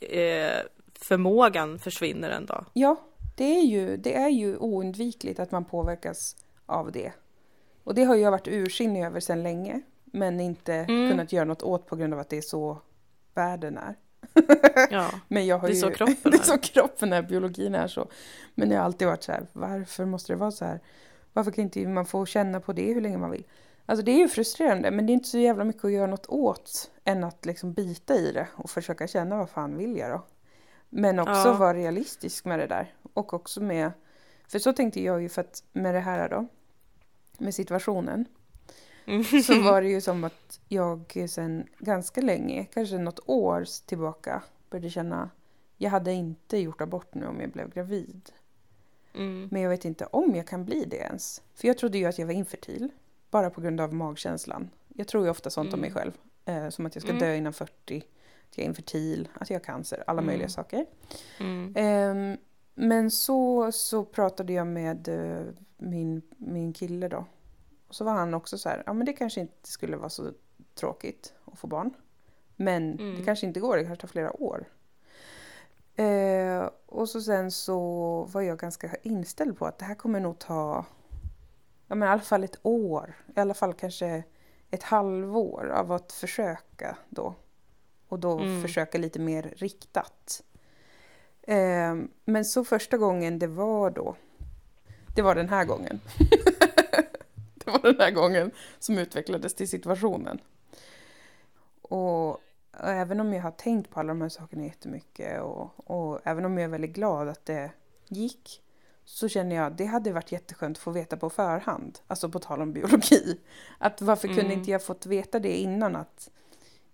eh, 0.00 0.58
förmågan 1.00 1.78
försvinner 1.78 2.30
en 2.30 2.46
dag. 2.46 2.64
Ja, 2.72 2.96
det 3.36 3.44
är, 3.58 3.62
ju, 3.62 3.96
det 3.96 4.14
är 4.16 4.28
ju 4.28 4.56
oundvikligt 4.56 5.40
att 5.40 5.50
man 5.50 5.64
påverkas 5.64 6.36
av 6.66 6.92
det. 6.92 7.12
Och 7.84 7.94
det 7.94 8.04
har 8.04 8.14
jag 8.14 8.30
varit 8.30 8.48
ursinnig 8.48 9.04
över 9.04 9.20
sedan 9.20 9.42
länge, 9.42 9.80
men 10.04 10.40
inte 10.40 10.74
Mm. 10.74 11.10
kunnat 11.10 11.32
göra 11.32 11.44
något 11.44 11.62
åt 11.62 11.86
på 11.86 11.96
grund 11.96 12.14
av 12.14 12.20
att 12.20 12.28
det 12.28 12.36
är 12.38 12.40
så 12.42 12.78
världen 13.34 13.78
är. 13.78 13.94
Ja, 14.90 15.10
Men 15.28 15.46
jag 15.46 15.58
har 15.58 15.68
Det 15.68 15.72
är 15.72 15.74
ju, 15.74 15.80
så 15.80 15.90
kroppen 15.90 16.16
det 16.30 16.36
är 16.36 16.40
är. 16.40 16.44
så 16.44 16.58
kroppen 16.58 17.12
är, 17.12 17.22
biologin 17.22 17.74
är 17.74 17.88
så. 17.88 18.08
Men 18.54 18.70
jag 18.70 18.78
har 18.78 18.84
alltid 18.84 19.08
varit 19.08 19.22
så 19.22 19.32
här, 19.32 19.46
varför 19.52 20.04
måste 20.04 20.32
det 20.32 20.36
vara 20.36 20.50
så 20.50 20.64
här? 20.64 20.80
Varför 21.32 21.50
kan 21.50 21.64
inte 21.64 21.86
man 21.88 22.06
få 22.06 22.26
känna 22.26 22.60
på 22.60 22.72
det 22.72 22.92
hur 22.92 23.00
länge 23.00 23.18
man 23.18 23.30
vill? 23.30 23.44
Alltså 23.86 24.04
det 24.04 24.12
är 24.12 24.18
ju 24.18 24.28
frustrerande, 24.28 24.90
men 24.90 25.06
det 25.06 25.12
är 25.12 25.14
inte 25.14 25.28
så 25.28 25.38
jävla 25.38 25.64
mycket 25.64 25.84
att 25.84 25.92
göra 25.92 26.06
något 26.06 26.26
åt 26.28 26.90
än 27.04 27.24
att 27.24 27.46
liksom 27.46 27.72
bita 27.72 28.14
i 28.14 28.32
det 28.32 28.46
och 28.56 28.70
försöka 28.70 29.06
känna 29.06 29.36
vad 29.36 29.50
fan 29.50 29.76
vill 29.78 29.96
jag 29.96 30.10
då? 30.10 30.22
Men 30.90 31.18
också 31.18 31.32
Ja. 31.48 31.56
vara 31.56 31.74
realistisk 31.74 32.44
med 32.44 32.58
det 32.58 32.66
där. 32.66 32.94
Och 33.12 33.34
också 33.34 33.60
med, 33.60 33.92
för 34.48 34.58
så 34.58 34.72
tänkte 34.72 35.02
jag 35.02 35.22
ju 35.22 35.28
för 35.28 35.40
att 35.40 35.62
med 35.72 35.94
det 35.94 36.00
här 36.00 36.28
då, 36.28 36.46
med 37.38 37.54
situationen, 37.54 38.24
Mm. 39.06 39.24
så 39.24 39.60
var 39.62 39.82
det 39.82 39.88
ju 39.88 40.00
som 40.10 40.24
att 40.24 40.60
jag 40.68 41.26
sen 41.28 41.66
ganska 41.78 42.20
länge, 42.20 42.64
kanske 42.74 42.98
något 42.98 43.20
år 43.26 43.64
tillbaka, 43.86 44.42
började 44.70 44.90
känna 44.90 45.30
jag 45.76 45.90
hade 45.90 46.12
inte 46.12 46.58
gjort 46.58 46.80
abort 46.80 47.14
nu 47.14 47.26
om 47.26 47.40
jag 47.40 47.50
blev 47.50 47.70
gravid. 47.70 48.32
Mm. 49.14 49.48
Men 49.50 49.62
jag 49.62 49.70
vet 49.70 49.84
inte 49.84 50.06
om 50.06 50.34
jag 50.34 50.46
kan 50.46 50.64
bli 50.64 50.84
det 50.84 50.96
ens. 50.96 51.42
För 51.54 51.68
jag 51.68 51.78
trodde 51.78 51.98
ju 51.98 52.04
att 52.06 52.18
jag 52.18 52.26
var 52.26 52.32
infertil. 52.34 52.88
Bara 53.30 53.50
på 53.50 53.60
grund 53.60 53.80
av 53.80 53.94
magkänslan. 53.94 54.70
Jag 54.88 55.08
tror 55.08 55.24
ju 55.24 55.30
ofta 55.30 55.50
sånt 55.50 55.74
om 55.74 55.80
mig 55.80 55.90
Mm. 55.90 56.00
själv. 56.02 56.12
Eh, 56.44 56.68
som 56.68 56.86
att 56.86 56.94
jag 56.94 57.02
ska 57.02 57.10
Mm. 57.10 57.20
dö 57.20 57.34
innan 57.34 57.52
40. 57.52 58.02
Att 58.50 58.58
jag 58.58 58.64
är 58.64 58.68
infertil. 58.68 59.28
Att 59.34 59.50
jag 59.50 59.58
har 59.58 59.64
cancer. 59.64 60.04
Alla 60.06 60.18
Mm. 60.18 60.26
möjliga 60.26 60.48
saker. 60.48 60.86
Mm. 61.40 61.72
Ehm, 61.76 62.36
men 62.74 63.10
så, 63.10 63.72
så 63.72 64.04
pratade 64.04 64.52
jag 64.52 64.66
med 64.66 65.08
eh, 65.08 65.46
min, 65.76 66.22
min 66.36 66.72
kille 66.72 67.08
då. 67.08 67.24
Och 67.88 67.94
så 67.94 68.04
var 68.04 68.12
han 68.12 68.34
också 68.34 68.58
så 68.58 68.68
här. 68.68 68.82
Ja 68.86 68.92
men 68.92 69.06
det 69.06 69.12
kanske 69.12 69.40
inte 69.40 69.68
skulle 69.68 69.96
vara 69.96 70.08
så 70.08 70.30
tråkigt 70.74 71.34
att 71.44 71.58
få 71.58 71.66
barn. 71.66 71.90
Men 72.56 72.96
det 72.96 73.02
Mm. 73.02 73.24
kanske 73.24 73.46
inte 73.46 73.60
går. 73.60 73.76
Det 73.76 73.84
kanske 73.84 74.00
tar 74.00 74.08
flera 74.08 74.42
år. 74.42 74.64
Eh, 75.96 76.70
och 76.86 77.08
så 77.08 77.20
sen 77.20 77.50
så 77.50 77.78
var 78.32 78.40
jag 78.42 78.58
ganska 78.58 78.90
inställd 79.02 79.58
på 79.58 79.66
att 79.66 79.78
det 79.78 79.84
här 79.84 79.94
kommer 79.94 80.20
nog 80.20 80.38
ta 80.38 80.84
ja, 81.86 81.94
men 81.94 82.08
i 82.08 82.10
alla 82.12 82.20
fall 82.22 82.44
ett 82.44 82.58
år. 82.62 83.14
I 83.36 83.40
alla 83.40 83.54
fall 83.54 83.74
kanske 83.74 84.22
ett 84.70 84.82
halvår 84.82 85.68
av 85.74 85.92
att 85.92 86.12
försöka 86.12 86.96
då. 87.08 87.34
Och 88.10 88.18
då 88.18 88.38
Mm. 88.38 88.62
försöka 88.62 88.98
lite 88.98 89.18
mer 89.18 89.42
riktat. 89.56 90.42
Eh, 91.42 91.94
men 92.24 92.44
så 92.44 92.64
första 92.64 92.96
gången 92.96 93.38
det 93.38 93.46
var 93.46 93.90
då, 93.90 94.16
det 95.14 95.22
var 95.22 95.34
den 95.34 95.48
här 95.48 95.64
gången. 95.64 96.00
det 97.54 97.66
var 97.70 97.82
den 97.82 98.00
här 98.00 98.10
gången 98.10 98.50
som 98.78 98.98
utvecklades 98.98 99.54
till 99.54 99.68
situationen. 99.68 100.40
Och 101.82 102.40
även 102.72 103.20
om 103.20 103.32
jag 103.34 103.42
har 103.42 103.50
tänkt 103.50 103.90
på 103.90 104.00
alla 104.00 104.08
de 104.08 104.20
här 104.20 104.28
sakerna 104.28 104.64
jättemycket 104.64 105.42
och, 105.42 105.90
och 105.90 106.20
även 106.24 106.44
om 106.44 106.58
jag 106.58 106.64
är 106.64 106.68
väldigt 106.68 106.94
glad 106.94 107.28
att 107.28 107.44
det 107.44 107.70
gick 108.08 108.62
så 109.04 109.28
känner 109.28 109.56
jag 109.56 109.66
att 109.66 109.78
det 109.78 109.84
hade 109.84 110.12
varit 110.12 110.32
jätteskönt 110.32 110.76
att 110.76 110.82
få 110.82 110.90
veta 110.90 111.16
på 111.16 111.30
förhand. 111.30 111.98
Alltså 112.06 112.28
på 112.28 112.38
tal 112.38 112.62
om 112.62 112.72
biologi. 112.72 113.38
Att 113.78 114.00
varför 114.02 114.28
kunde 114.28 114.42
Mm. 114.42 114.58
inte 114.58 114.70
jag 114.70 114.84
fått 114.84 115.06
veta 115.06 115.38
det 115.38 115.56
innan 115.56 115.96
att 115.96 116.30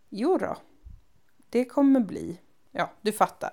jo 0.08 0.38
då, 0.38 0.56
det 1.50 1.64
kommer 1.64 2.00
bli. 2.00 2.40
Ja, 2.72 2.90
du 3.02 3.12
fattar. 3.12 3.50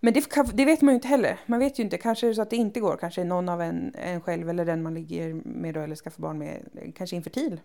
Men 0.00 0.14
det, 0.14 0.26
det 0.54 0.64
vet 0.64 0.80
man 0.82 0.92
ju 0.92 0.94
inte 0.94 1.08
heller. 1.08 1.40
Man 1.46 1.58
vet 1.58 1.78
ju 1.78 1.82
inte. 1.82 1.98
Kanske 1.98 2.26
är 2.26 2.28
det 2.28 2.34
så 2.34 2.42
att 2.42 2.50
det 2.50 2.56
inte 2.56 2.80
går. 2.80 2.96
Kanske 2.96 3.20
är 3.20 3.24
någon 3.24 3.48
av 3.48 3.62
en, 3.62 3.94
en 3.94 4.20
själv 4.20 4.50
eller 4.50 4.64
den 4.64 4.82
man 4.82 4.94
ligger 4.94 5.34
med 5.34 5.74
då, 5.74 5.80
eller 5.80 5.96
skaffar 5.96 6.22
barn 6.22 6.38
med 6.38 6.92
kanske 6.96 7.16
infertil. 7.16 7.60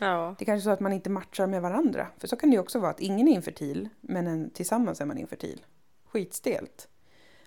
Ja. 0.00 0.34
Det 0.38 0.42
är 0.42 0.46
kanske 0.46 0.68
är 0.68 0.70
så 0.70 0.74
att 0.74 0.80
man 0.80 0.92
inte 0.92 1.10
matchar 1.10 1.46
med 1.46 1.62
varandra. 1.62 2.06
För 2.18 2.28
så 2.28 2.36
kan 2.36 2.50
det 2.50 2.54
ju 2.54 2.60
också 2.60 2.78
vara 2.78 2.90
att 2.90 3.00
ingen 3.00 3.28
är 3.28 3.32
infertil, 3.32 3.88
men 4.00 4.26
en, 4.26 4.50
tillsammans 4.50 5.00
är 5.00 5.04
man 5.04 5.18
infertil. 5.18 5.64
Skitstelt. 6.04 6.88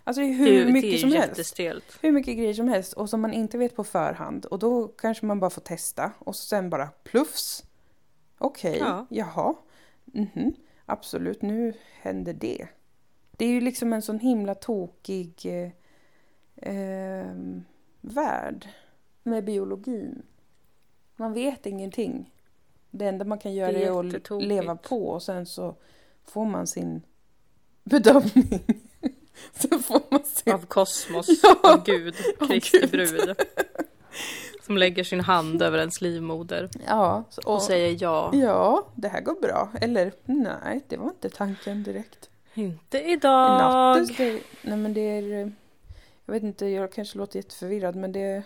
Alltså 0.03 0.21
det 0.21 0.27
är 0.27 0.33
hur 0.33 0.65
det, 0.65 0.71
mycket 0.71 0.91
det 0.91 0.95
är 0.95 0.99
som 0.99 1.11
helst. 1.11 1.59
Hur 2.01 2.11
mycket 2.11 2.37
grejer 2.37 2.53
som 2.53 2.67
helst 2.67 2.93
och 2.93 3.09
som 3.09 3.21
man 3.21 3.33
inte 3.33 3.57
vet 3.57 3.75
på 3.75 3.83
förhand. 3.83 4.45
Och 4.45 4.59
då 4.59 4.87
kanske 4.87 5.25
man 5.25 5.39
bara 5.39 5.49
får 5.49 5.61
testa 5.61 6.11
och 6.19 6.35
sen 6.35 6.69
bara 6.69 6.87
plufs. 7.03 7.63
Okej, 8.37 8.77
Ja. 8.79 9.05
jaha. 9.09 9.55
Mhm. 10.13 10.53
Absolut, 10.85 11.41
nu 11.41 11.73
händer 12.01 12.33
det. 12.33 12.67
Det 13.31 13.45
är 13.45 13.49
ju 13.49 13.61
liksom 13.61 13.93
en 13.93 14.01
sån 14.01 14.19
himla 14.19 14.55
tokig 14.55 15.45
eh, 15.45 15.71
ehm, 16.55 17.63
värld 18.01 18.69
med 19.23 19.43
biologin. 19.45 20.21
Man 21.15 21.33
vet 21.33 21.65
ingenting. 21.65 22.33
Det 22.91 23.05
enda 23.05 23.25
man 23.25 23.39
kan 23.39 23.53
göra 23.53 23.71
Det 23.71 23.83
är 23.83 24.05
är, 24.05 24.35
att 24.35 24.43
leva 24.43 24.75
på 24.75 25.07
och 25.07 25.23
sen 25.23 25.45
så 25.45 25.75
får 26.25 26.45
man 26.45 26.67
sin 26.67 27.01
bedömning. 27.83 28.63
sen 29.51 29.79
får 29.79 30.01
man 30.11 30.23
sin... 30.23 30.53
Av 30.53 30.65
kosmos, 30.65 31.27
Ja, 31.43 31.73
av 31.73 31.83
Gud, 31.85 32.15
Kristi 32.49 32.87
brud. 32.87 33.35
Som 34.67 34.77
lägger 34.77 35.03
sin 35.03 35.19
hand 35.19 35.61
över 35.61 35.77
ens 35.79 36.01
livmoder 36.01 36.69
Ja, 36.87 37.23
så- 37.29 37.41
och 37.53 37.61
säger 37.61 37.97
ja. 37.99 38.31
Ja, 38.33 38.87
det 38.95 39.07
här 39.07 39.21
går 39.21 39.41
bra. 39.41 39.71
Eller 39.81 40.11
nej, 40.25 40.81
det 40.87 40.97
var 40.97 41.05
inte 41.07 41.29
tanken 41.29 41.83
direkt. 41.83 42.29
Inte 42.53 42.99
idag. 42.99 43.49
Nattens 43.59 44.17
day. 44.17 44.43
Nej 44.61 44.77
men 44.77 44.93
det 44.93 45.01
är... 45.01 45.51
Jag 46.25 46.33
vet 46.33 46.43
inte, 46.43 46.65
jag 46.65 46.91
kanske 46.91 47.17
låter 47.17 47.39
jätteförvirrad 47.39 47.95
men 47.95 48.11
det... 48.11 48.43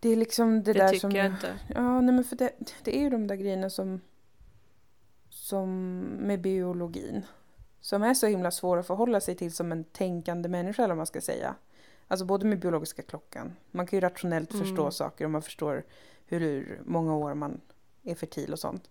Det 0.00 0.08
är 0.08 0.16
liksom 0.16 0.62
det, 0.62 0.72
Det 0.72 0.78
där 0.78 0.88
tycker 0.88 1.00
som... 1.00 1.10
jag 1.10 1.26
inte. 1.26 1.58
Ja, 1.74 2.00
nej 2.00 2.14
men 2.14 2.24
för 2.24 2.36
det, 2.36 2.50
det 2.82 2.96
är 2.96 3.00
ju 3.00 3.10
de 3.10 3.26
där 3.26 3.36
grejerna 3.36 3.70
som... 3.70 4.00
Som 5.30 5.98
med 6.00 6.40
biologin. 6.40 7.22
Som 7.80 8.02
är 8.02 8.14
så 8.14 8.26
himla 8.26 8.50
svåra 8.50 8.80
att 8.80 8.86
förhålla 8.86 9.20
sig 9.20 9.34
till 9.34 9.52
som 9.52 9.72
en 9.72 9.84
tänkande 9.84 10.48
människa 10.48 10.82
eller 10.82 10.94
vad 10.94 10.96
man 10.96 11.06
ska 11.06 11.20
säga. 11.20 11.54
Alltså 12.08 12.24
både 12.26 12.46
med 12.46 12.58
biologiska 12.58 13.02
klockan. 13.02 13.56
Man 13.70 13.86
kan 13.86 13.96
ju 13.96 14.00
rationellt 14.00 14.52
Mm. 14.52 14.66
förstå 14.66 14.90
saker 14.90 15.24
och 15.24 15.30
man 15.30 15.42
förstår 15.42 15.84
hur 16.26 16.80
många 16.84 17.16
år 17.16 17.34
man 17.34 17.60
är 18.02 18.14
fertil 18.14 18.52
och 18.52 18.58
sånt. 18.58 18.90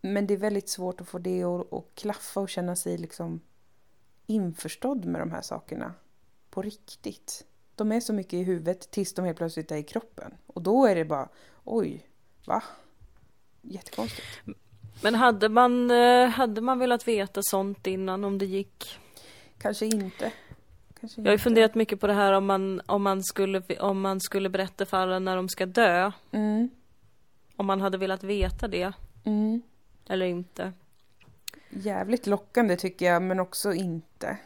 Men 0.00 0.26
det 0.26 0.34
är 0.34 0.38
väldigt 0.38 0.68
svårt 0.68 1.00
att 1.00 1.08
få 1.08 1.18
det 1.18 1.44
att, 1.44 1.72
att 1.72 1.84
klaffa 1.94 2.40
och 2.40 2.48
känna 2.48 2.76
sig 2.76 2.98
liksom 2.98 3.40
införstådd 4.26 5.04
med 5.04 5.20
de 5.20 5.30
här 5.30 5.42
sakerna. 5.42 5.94
På 6.50 6.62
riktigt. 6.62 7.46
De 7.74 7.92
är 7.92 8.00
så 8.00 8.12
mycket 8.12 8.34
i 8.34 8.42
huvudet 8.42 8.90
tills 8.90 9.14
de 9.14 9.24
helt 9.24 9.38
plötsligt 9.38 9.70
är 9.70 9.76
i 9.76 9.82
kroppen. 9.82 10.34
Och 10.46 10.62
då 10.62 10.86
är 10.86 10.94
det 10.94 11.04
bara, 11.04 11.28
oj, 11.64 12.08
va? 12.46 12.62
Jättekonstigt. 13.62 14.26
Men 15.02 15.14
hade 15.14 15.48
man, 15.48 15.90
eh, 15.90 16.26
hade 16.28 16.60
man 16.60 16.78
velat 16.78 17.08
veta 17.08 17.40
sånt 17.42 17.86
innan 17.86 18.24
om 18.24 18.38
det 18.38 18.46
gick? 18.46 18.98
Kanske 19.58 19.86
inte. 19.86 20.32
Kanske 21.04 21.20
Jag 21.20 21.26
har 21.26 21.32
ju 21.32 21.38
funderat 21.38 21.74
mycket 21.74 22.00
på 22.00 22.06
det 22.06 22.12
här 22.12 22.32
om 22.32 22.46
man, 22.46 22.80
om 22.86 23.02
man, 23.02 23.22
skulle, 23.22 23.62
om 23.80 24.00
man 24.00 24.20
skulle 24.20 24.48
berätta 24.48 24.86
för 24.86 24.96
alla 24.96 25.18
när 25.18 25.36
de 25.36 25.48
ska 25.48 25.66
dö. 25.66 26.12
Mm, 26.30 26.70
Om 27.56 27.66
man 27.66 27.80
hade 27.80 27.98
velat 27.98 28.22
veta 28.24 28.68
det 28.68 28.92
mm. 29.24 29.62
eller 30.08 30.26
inte. 30.26 30.72
Jävligt 31.70 32.26
lockande 32.26 32.76
tycker 32.76 33.06
jag, 33.06 33.22
men 33.22 33.40
också 33.40 33.72
inte. 33.72 34.38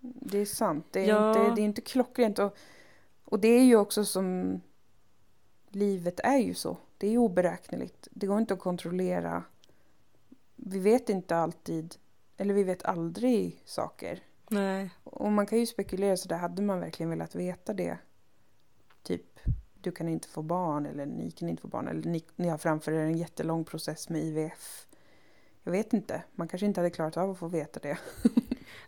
Det 0.00 0.38
är 0.38 0.44
sant. 0.46 0.86
Det 0.90 1.04
är, 1.04 1.08
Ja. 1.08 1.28
inte, 1.28 1.54
det 1.54 1.60
är 1.60 1.64
inte 1.64 1.80
klockrent. 1.80 2.38
Och, 2.38 2.56
och 3.24 3.38
det 3.38 3.48
är 3.48 3.64
ju 3.64 3.76
också 3.76 4.04
som... 4.04 4.60
Livet 5.68 6.20
är 6.20 6.38
ju 6.38 6.54
så. 6.54 6.76
Det 6.98 7.06
är 7.06 7.18
oberäkneligt. 7.18 8.08
Det 8.10 8.26
går 8.26 8.38
inte 8.38 8.54
att 8.54 8.60
kontrollera. 8.60 9.44
Vi 10.56 10.78
vet 10.78 11.08
inte 11.08 11.36
alltid, 11.36 11.94
eller 12.36 12.54
vi 12.54 12.64
vet 12.64 12.84
aldrig 12.84 13.62
saker. 13.64 14.20
Nej. 14.52 14.90
Och 15.04 15.32
man 15.32 15.46
kan 15.46 15.58
ju 15.58 15.66
spekulera 15.66 16.16
så 16.16 16.28
där, 16.28 16.36
hade 16.36 16.62
man 16.62 16.80
verkligen 16.80 17.10
velat 17.10 17.34
veta 17.34 17.72
det? 17.72 17.98
Typ, 19.02 19.40
du 19.74 19.92
kan 19.92 20.08
inte 20.08 20.28
få 20.28 20.42
barn 20.42 20.86
eller 20.86 21.06
ni 21.06 21.30
kan 21.30 21.48
inte 21.48 21.62
få 21.62 21.68
barn 21.68 21.88
eller 21.88 22.10
ni, 22.10 22.24
ni 22.36 22.48
har 22.48 22.58
framför 22.58 22.92
er 22.92 23.00
en 23.00 23.18
jättelång 23.18 23.64
process 23.64 24.08
med 24.08 24.22
IVF. 24.22 24.86
Jag 25.62 25.72
vet 25.72 25.92
inte, 25.92 26.22
man 26.34 26.48
kanske 26.48 26.66
inte 26.66 26.80
hade 26.80 26.90
klarat 26.90 27.16
av 27.16 27.30
att 27.30 27.38
få 27.38 27.48
veta 27.48 27.80
det. 27.80 27.98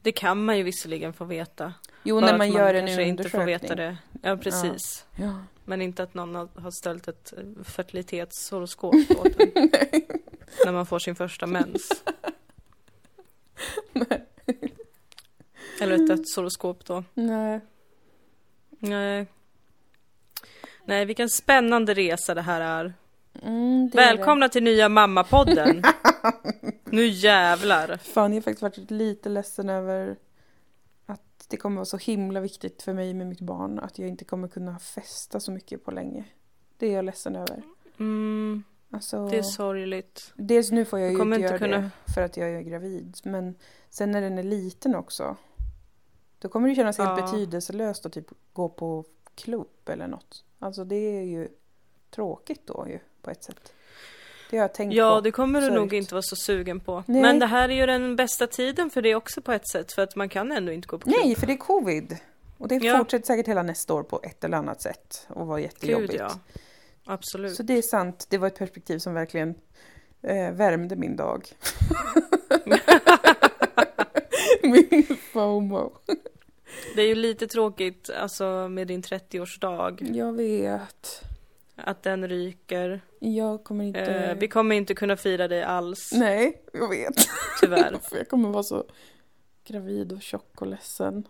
Det 0.03 0.13
kan 0.13 0.45
man 0.45 0.59
ju 0.59 0.63
visserligen 0.63 1.13
få 1.13 1.25
veta. 1.25 1.75
Jo, 2.03 2.17
Bara 2.17 2.27
när 2.27 2.33
att 2.33 2.39
man 2.39 2.53
gör 2.53 2.75
en 2.75 2.87
kanske 2.87 3.03
inte 3.03 3.29
får 3.29 3.39
undersökning. 3.39 3.69
veta 3.69 3.75
det. 3.75 3.97
Ja, 4.23 4.37
precis. 4.37 5.07
Ja. 5.17 5.35
Men 5.65 5.83
inte 5.83 6.03
att 6.03 6.15
någon 6.15 6.35
har 6.35 6.71
ställt 6.71 7.09
ett 7.09 7.33
eh, 7.37 7.63
fertilitetshoroskop 7.65 8.95
åt 8.95 9.41
en. 9.41 9.53
När 10.65 10.73
man 10.73 10.87
får 10.87 10.99
sin 10.99 11.15
första 11.15 11.47
mens. 11.47 11.89
Eller 15.81 15.95
ett 15.95 16.07
dödshoroskop 16.07 16.85
då. 16.85 17.05
Nej. 17.15 17.61
Nej. 18.79 19.27
Nej, 20.85 21.05
vilken 21.05 21.29
spännande 21.29 21.95
resa 21.95 22.35
det 22.35 22.43
här 22.43 22.61
är. 22.61 22.95
Mm, 23.43 23.91
det 23.93 23.99
är 23.99 24.07
Välkomna 24.17 24.49
till 24.49 24.63
nya 24.63 24.89
Mammapodden. 24.89 25.83
nu 26.85 27.07
jävlar. 27.07 27.89
det. 27.89 27.99
Fan, 27.99 28.33
jag 28.33 28.37
har 28.37 28.43
faktiskt 28.43 28.63
varit 28.63 28.91
lite 28.91 29.29
ledsen 29.29 29.69
över 29.71 30.17
att 31.07 31.47
det 31.49 31.57
kommer 31.57 31.77
vara 31.77 31.85
så 31.85 31.97
himla 31.97 32.41
viktigt 32.41 32.83
för 32.83 32.93
mig 32.93 33.15
med 33.15 33.27
mitt 33.27 33.41
barn 33.41 33.79
att 33.79 33.99
jag 33.99 34.09
inte 34.09 34.25
kommer 34.25 34.49
kunna 34.49 34.79
festa 34.79 35.41
så 35.41 35.51
mycket 35.53 35.85
på 35.85 35.91
länge. 35.91 36.25
Det 36.79 36.87
är 36.87 36.93
jag 36.93 37.05
ledsen 37.05 37.37
över. 37.37 37.63
Mm, 37.99 38.63
Alltså, 38.91 39.29
det 39.29 39.39
är 39.39 39.43
sorgligt. 39.43 40.33
Dels 40.35 40.71
nu 40.71 40.85
får 40.85 40.99
jag 41.01 41.13
Du 41.13 41.17
ju 41.17 41.23
inte 41.23 41.41
göra 41.41 41.59
kunna- 41.59 41.77
det 41.79 41.91
för 42.15 42.21
att 42.23 42.37
jag 42.37 42.49
är 42.51 42.61
gravid. 42.61 43.17
Men 43.25 43.55
sen 43.91 44.11
när 44.11 44.21
den 44.21 44.39
är 44.39 44.43
liten 44.43 44.95
också. 44.95 45.37
Då 46.45 46.49
kommer 46.51 46.69
det 46.69 46.75
kännas 46.75 46.99
helt 46.99 47.19
Ja. 47.19 47.25
betydelselöst 47.27 48.07
att 48.07 48.13
typ 48.13 48.27
gå 48.53 48.69
på 48.69 49.05
klubb 49.35 49.69
eller 49.89 50.07
något. 50.07 50.45
Alltså 50.59 50.85
det 50.85 50.97
är 50.97 51.23
ju 51.23 51.49
tråkigt 52.11 52.61
då 52.67 52.87
ju 52.89 52.99
på 53.23 53.31
ett 53.31 53.45
sätt. 53.45 53.73
Det 54.51 54.57
har 54.57 54.65
jag 54.65 54.75
tänkt 54.75 54.95
Ja, 54.95 55.15
på. 55.15 55.21
det 55.21 55.31
kommer 55.31 55.61
du 55.61 55.71
nog 55.71 55.95
inte 55.95 56.15
vara 56.15 56.23
så 56.23 56.37
sugen 56.37 56.81
på. 56.81 57.05
Nej. 57.07 57.23
Men 57.23 57.39
det 57.39 57.47
här 57.47 57.69
är 57.69 57.75
ju 57.75 57.87
den 57.87 58.17
bästa 58.17 58.47
tiden 58.47 58.91
för 58.91 59.03
det 59.03 59.15
också 59.15 59.43
på 59.43 59.53
ett 59.53 59.69
sätt. 59.69 59.93
För 59.93 60.03
att 60.03 60.17
man 60.17 60.29
kan 60.29 60.53
ändå 60.53 60.73
inte 60.73 60.89
gå 60.89 60.99
på 60.99 61.05
klubb. 61.11 61.21
Nej, 61.25 61.35
för 61.35 61.47
det 61.47 61.53
är 61.53 61.57
covid. 61.57 62.17
Och 62.59 62.69
det 62.69 62.75
Ja. 62.77 62.99
fortsätter 62.99 63.27
säkert 63.27 63.49
hela 63.49 63.63
nästa 63.63 63.95
år 63.95 64.03
på 64.03 64.21
ett 64.23 64.45
eller 64.45 64.57
annat 64.57 64.83
sätt. 64.83 65.27
Och 65.29 65.47
vara 65.47 65.61
jättejobbigt. 65.61 66.13
Gud 66.13 66.21
ja. 66.21 66.31
Absolut. 67.05 67.55
Så 67.57 67.63
det 67.63 67.79
är 67.79 67.83
sant. 67.83 68.27
Det 68.31 68.39
var 68.39 68.47
ett 68.49 68.59
perspektiv 68.59 68.99
som 68.99 69.15
verkligen 69.15 69.55
eh, 70.23 70.51
värmde 70.53 70.97
min 70.97 71.17
dag. 71.17 71.49
min 74.63 75.17
FOMO. 75.33 75.93
Det 76.97 77.03
är 77.03 77.07
ju 77.07 77.15
lite 77.15 77.47
tråkigt 77.47 78.11
alltså 78.11 78.69
med 78.69 78.87
din 78.87 79.03
30-årsdag. 79.03 80.17
Jag 80.17 80.33
vet. 80.33 81.23
Att 81.77 82.03
den 82.03 82.29
ryker. 82.29 83.01
Jag 83.19 83.65
kommer 83.65 83.85
inte... 83.85 84.01
Eh, 84.01 84.37
vi 84.39 84.49
kommer 84.49 84.77
inte 84.77 84.95
kunna 84.95 85.17
fira 85.17 85.49
dig 85.49 85.63
alls. 85.63 86.13
Nej, 86.13 86.63
jag 86.73 86.89
vet. 86.89 87.15
Tyvärr. 87.61 87.99
För 88.03 88.17
jag 88.17 88.29
kommer 88.29 88.49
vara 88.49 88.63
så 88.63 88.85
gravid 89.67 90.13
och 90.13 90.23
tjock 90.23 90.61
och 90.61 90.67
ledsen. 90.67 91.29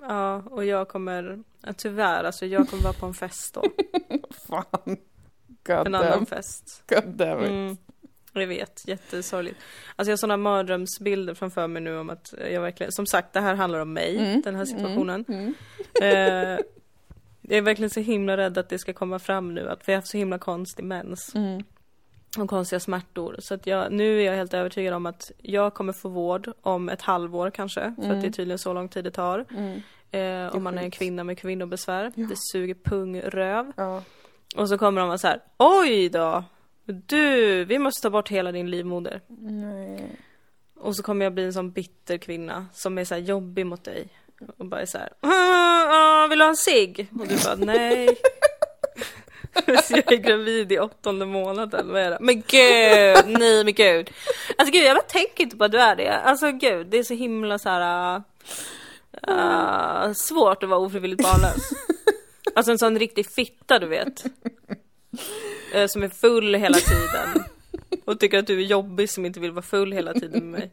Ja, 0.00 0.42
och 0.50 0.64
jag 0.64 0.88
kommer, 0.88 1.42
ja, 1.60 1.72
tyvärr, 1.72 2.24
alltså 2.24 2.46
jag 2.46 2.68
kommer 2.68 2.82
vara 2.82 2.92
på 2.92 3.06
en 3.06 3.14
fest 3.14 3.54
då. 3.54 3.62
Fan. 4.48 4.96
God 5.64 5.86
En 5.86 5.94
annan 5.94 6.10
damn. 6.10 6.26
fest. 6.26 6.82
God 6.86 7.04
damn 7.06 7.42
it. 7.44 7.50
Mm, 7.50 7.76
jag 8.40 8.48
vet, 8.48 8.88
jättesorgligt. 8.88 9.56
Alltså 9.96 10.10
jag 10.10 10.12
har 10.12 10.16
sådana 10.16 10.36
mardrömsbilder 10.36 11.34
framför 11.34 11.66
mig 11.66 11.82
nu 11.82 11.98
om 11.98 12.10
att 12.10 12.34
jag 12.52 12.60
verkligen, 12.60 12.92
som 12.92 13.06
sagt 13.06 13.32
det 13.32 13.40
här 13.40 13.54
handlar 13.54 13.78
om 13.80 13.92
mig, 13.92 14.16
Mm, 14.18 14.42
den 14.42 14.54
här 14.54 14.64
situationen. 14.64 15.24
Mm. 15.28 15.54
Eh, 16.02 16.58
jag 17.48 17.58
är 17.58 17.62
verkligen 17.62 17.90
så 17.90 18.00
himla 18.00 18.36
rädd 18.36 18.58
att 18.58 18.68
det 18.68 18.78
ska 18.78 18.92
komma 18.92 19.18
fram 19.18 19.54
nu, 19.54 19.68
att 19.70 19.88
vi 19.88 19.92
har 19.92 19.96
haft 19.98 20.08
så 20.08 20.16
himla 20.16 20.38
konstig 20.38 20.84
mens 20.84 21.34
Mm. 21.34 21.62
och 22.38 22.48
konstiga 22.50 22.80
smärtor. 22.80 23.36
Så 23.38 23.54
att 23.54 23.66
jag, 23.66 23.92
nu 23.92 24.20
är 24.20 24.24
jag 24.24 24.34
helt 24.34 24.54
övertygad 24.54 24.94
om 24.94 25.06
att 25.06 25.30
jag 25.38 25.74
kommer 25.74 25.92
få 25.92 26.08
vård 26.08 26.52
om 26.62 26.88
ett 26.88 27.02
halvår 27.02 27.50
kanske, 27.50 27.80
för 27.96 28.02
Mm. 28.04 28.16
att 28.16 28.22
det 28.22 28.28
är 28.28 28.32
tydligen 28.32 28.58
så 28.58 28.72
lång 28.72 28.88
tid 28.88 29.04
det 29.04 29.10
tar. 29.10 29.44
Mm. 29.50 29.80
Eh, 30.10 30.56
om 30.56 30.62
man 30.62 30.78
är 30.78 30.82
en 30.82 30.90
kvinna 30.90 31.24
med 31.24 31.38
kvinnobesvär. 31.38 32.12
Ja. 32.14 32.26
Det 32.26 32.36
suger 32.52 32.74
pung, 32.74 33.20
röv. 33.20 33.72
Ja. 33.76 34.02
Och 34.56 34.68
så 34.68 34.78
kommer 34.78 35.00
de 35.00 35.08
vara 35.08 35.18
så 35.18 35.26
här, 35.28 35.40
oj 35.58 36.08
då! 36.08 36.44
Du, 36.86 37.64
vi 37.64 37.78
måste 37.78 38.02
ta 38.02 38.10
bort 38.10 38.28
hela 38.28 38.52
din 38.52 38.70
livmoder. 38.70 39.20
Nej. 39.38 40.10
Och 40.76 40.96
så 40.96 41.02
kommer 41.02 41.24
jag 41.26 41.34
bli 41.34 41.44
en 41.44 41.52
sån 41.52 41.70
bitter 41.70 42.18
kvinna 42.18 42.66
som 42.72 42.98
är 42.98 43.04
så 43.04 43.14
här 43.14 43.22
jobbig 43.22 43.66
mot 43.66 43.84
dig. 43.84 44.08
Och 44.58 44.66
bara 44.66 44.80
är 44.80 44.86
så 44.86 44.98
här, 44.98 45.08
"Ah, 45.20 45.86
ah, 45.88 46.26
vill 46.26 46.38
du 46.38 46.44
ha 46.44 46.48
en 46.50 46.56
cigg? 46.56 47.08
Och 47.20 47.26
du 47.28 47.36
bara, 47.44 47.54
nej. 47.54 48.08
Så 49.82 49.92
jag 49.96 50.12
är 50.12 50.16
gravid 50.16 50.72
i 50.72 50.78
åttonde 50.78 51.26
månaden, 51.26 51.92
vad 51.92 52.02
är 52.02 52.10
det? 52.10 52.18
Men 52.20 52.34
gud, 52.34 53.38
nej 53.40 53.64
men 53.64 53.74
gud. 53.74 54.10
Alltså 54.58 54.72
gud, 54.72 54.84
jag 54.84 54.96
bara 54.96 55.02
tänker 55.02 55.44
inte 55.44 55.56
på 55.56 55.64
att 55.64 55.72
du 55.72 55.78
är 55.78 55.96
det. 55.96 56.18
Alltså 56.18 56.50
gud, 56.52 56.86
det 56.86 56.98
är 56.98 57.02
så 57.02 57.14
himla 57.14 57.58
så 57.58 57.68
här. 57.68 58.22
Uh, 59.28 60.12
svårt 60.12 60.62
att 60.62 60.68
vara 60.68 60.80
ofrivilligt 60.80 61.22
barnlös. 61.22 61.70
Alltså 62.54 62.72
en 62.72 62.78
sån 62.78 62.98
riktig 62.98 63.30
fitta 63.30 63.78
du 63.78 63.86
vet. 63.86 64.24
Uh, 65.76 65.86
som 65.86 66.02
är 66.02 66.08
full 66.08 66.54
hela 66.54 66.74
tiden. 66.78 67.44
Och 68.04 68.20
tycker 68.20 68.38
att 68.38 68.46
du 68.46 68.58
är 68.60 68.64
jobbig 68.64 69.10
som 69.10 69.26
inte 69.26 69.40
vill 69.40 69.50
vara 69.52 69.62
full 69.62 69.92
hela 69.92 70.12
tiden 70.14 70.50
med 70.50 70.60
mig. 70.60 70.70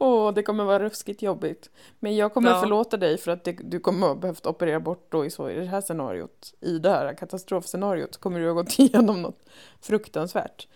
Åh, 0.00 0.34
det 0.34 0.42
kommer 0.42 0.64
vara 0.64 0.78
ruskigt 0.84 1.22
jobbigt. 1.22 1.70
Men 1.98 2.16
jag 2.16 2.34
kommer 2.34 2.50
Ja. 2.50 2.60
förlåta 2.60 2.96
dig 2.96 3.18
för 3.18 3.30
att 3.30 3.44
det, 3.44 3.52
du 3.52 3.80
kommer 3.80 4.06
ha 4.06 4.14
behövt 4.14 4.46
operera 4.46 4.80
bort 4.80 5.06
då 5.10 5.24
i, 5.26 5.30
så, 5.30 5.50
i 5.50 5.54
det 5.54 5.66
här 5.66 5.80
scenariot. 5.80 6.54
I 6.60 6.78
det 6.78 6.90
här 6.90 7.14
katastrofscenariot 7.14 8.16
kommer 8.16 8.40
du 8.40 8.46
ha 8.46 8.52
gått 8.52 8.74
igenom 8.78 9.22
något 9.22 9.38
fruktansvärt. 9.82 10.68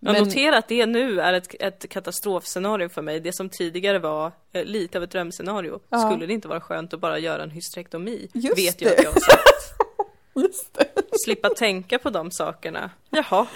Jag 0.00 0.12
Men- 0.12 0.24
noterar 0.24 0.56
att 0.58 0.68
det 0.68 0.86
nu 0.86 1.20
är 1.20 1.32
ett, 1.32 1.54
ett 1.60 1.88
katastrofscenario 1.88 2.88
för 2.88 3.02
mig. 3.02 3.20
Det 3.20 3.32
som 3.32 3.48
tidigare 3.48 3.98
var 3.98 4.32
eh, 4.52 4.64
lite 4.64 4.98
av 4.98 5.04
ett 5.04 5.10
drömscenario. 5.10 5.80
Ja. 5.88 6.10
Skulle 6.10 6.26
det 6.26 6.32
inte 6.32 6.48
vara 6.48 6.60
skönt 6.60 6.94
att 6.94 7.00
bara 7.00 7.18
göra 7.18 7.42
en 7.42 7.50
hysterektomi? 7.50 8.28
Just 8.32 8.58
Vet 8.58 8.80
jag 8.80 8.90
det. 8.90 8.96
att 8.98 9.04
jag 9.04 9.10
har 9.12 9.20
sagt. 9.20 9.74
Just 10.34 10.74
det. 10.74 10.99
Slippa 11.24 11.48
tänka 11.48 11.98
på 11.98 12.10
de 12.10 12.30
sakerna. 12.30 12.90
Jaha, 13.10 13.46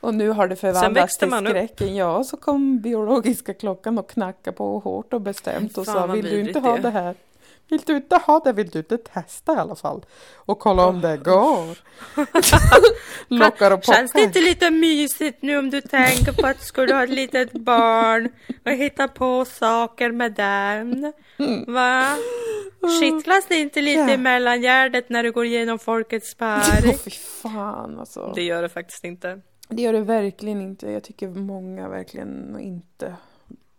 Och 0.00 0.14
nu 0.14 0.28
har 0.30 0.48
det 0.48 0.56
förvandlats 0.56 1.18
till 1.18 1.28
upp. 1.28 1.34
skräcken. 1.48 1.96
Ja, 1.96 2.24
så 2.24 2.36
kom 2.36 2.78
biologiska 2.80 3.54
klockan 3.54 3.98
och 3.98 4.10
knackade 4.10 4.56
på 4.56 4.78
hårt 4.78 5.12
och 5.12 5.20
bestämt 5.20 5.78
och 5.78 5.86
Fan, 5.86 5.94
sa 5.94 6.06
vill 6.06 6.24
du 6.24 6.40
inte 6.40 6.58
ha 6.60 6.76
det 6.76 6.82
det 6.82 6.88
är." 6.88 6.92
här? 6.92 7.14
Vill 7.70 7.80
du 7.86 7.96
inte 7.96 8.16
ha 8.16 8.40
det? 8.44 8.52
Vill 8.52 8.68
du 8.68 8.78
inte 8.78 8.98
testa 8.98 9.52
i 9.54 9.56
alla 9.56 9.74
fall? 9.74 10.04
Och 10.36 10.58
kolla 10.58 10.86
om 10.86 11.00
det 11.00 11.16
går? 11.16 11.78
Lockar 13.28 13.70
och 13.70 13.84
Känns 13.84 14.12
det 14.12 14.20
inte 14.20 14.40
lite 14.40 14.70
mysigt 14.70 15.42
nu 15.42 15.58
om 15.58 15.70
du 15.70 15.80
tänker 15.80 16.32
på 16.32 16.46
att 16.46 16.58
du 16.58 16.64
skulle 16.64 16.94
ha 16.94 17.04
ett 17.04 17.10
litet 17.10 17.52
barn 17.52 18.28
och 18.64 18.70
hitta 18.72 19.08
på 19.08 19.44
saker 19.44 20.12
med 20.12 20.32
den? 20.32 21.12
Va? 21.66 22.16
Kittlas 23.00 23.46
det 23.48 23.54
inte 23.56 23.80
lite 23.82 24.00
Ja. 24.00 24.10
i 24.10 24.16
mellangärdet 24.16 25.08
när 25.08 25.22
du 25.22 25.32
går 25.32 25.44
igenom 25.44 25.78
folkets 25.78 26.32
Åh 26.34 26.38
park? 26.38 26.98
fy 27.04 27.10
fan 27.10 27.98
alltså. 28.00 28.32
Det 28.34 28.42
gör 28.42 28.62
det 28.62 28.68
faktiskt 28.68 29.04
inte. 29.04 29.40
Det 29.68 29.82
gör 29.82 29.92
det 29.92 30.00
verkligen 30.00 30.60
inte. 30.60 30.90
Jag 30.90 31.04
tycker 31.04 31.28
många 31.28 31.88
verkligen 31.88 32.60
inte 32.60 33.14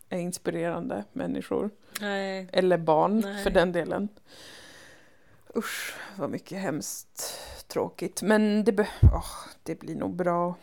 är 0.09 0.17
inspirerande 0.17 1.03
människor. 1.13 1.69
Nej. 2.01 2.47
Eller 2.53 2.77
barn 2.77 3.19
Nej. 3.19 3.43
för 3.43 3.49
den 3.49 3.71
delen. 3.71 4.09
Usch, 5.55 5.95
vad 6.15 6.29
mycket 6.29 6.57
hemskt 6.57 7.39
tråkigt. 7.67 8.21
Men 8.21 8.63
det, 8.63 8.87
åh, 9.01 9.25
det 9.63 9.79
blir 9.79 9.95
nog 9.95 10.15
bra. 10.15 10.55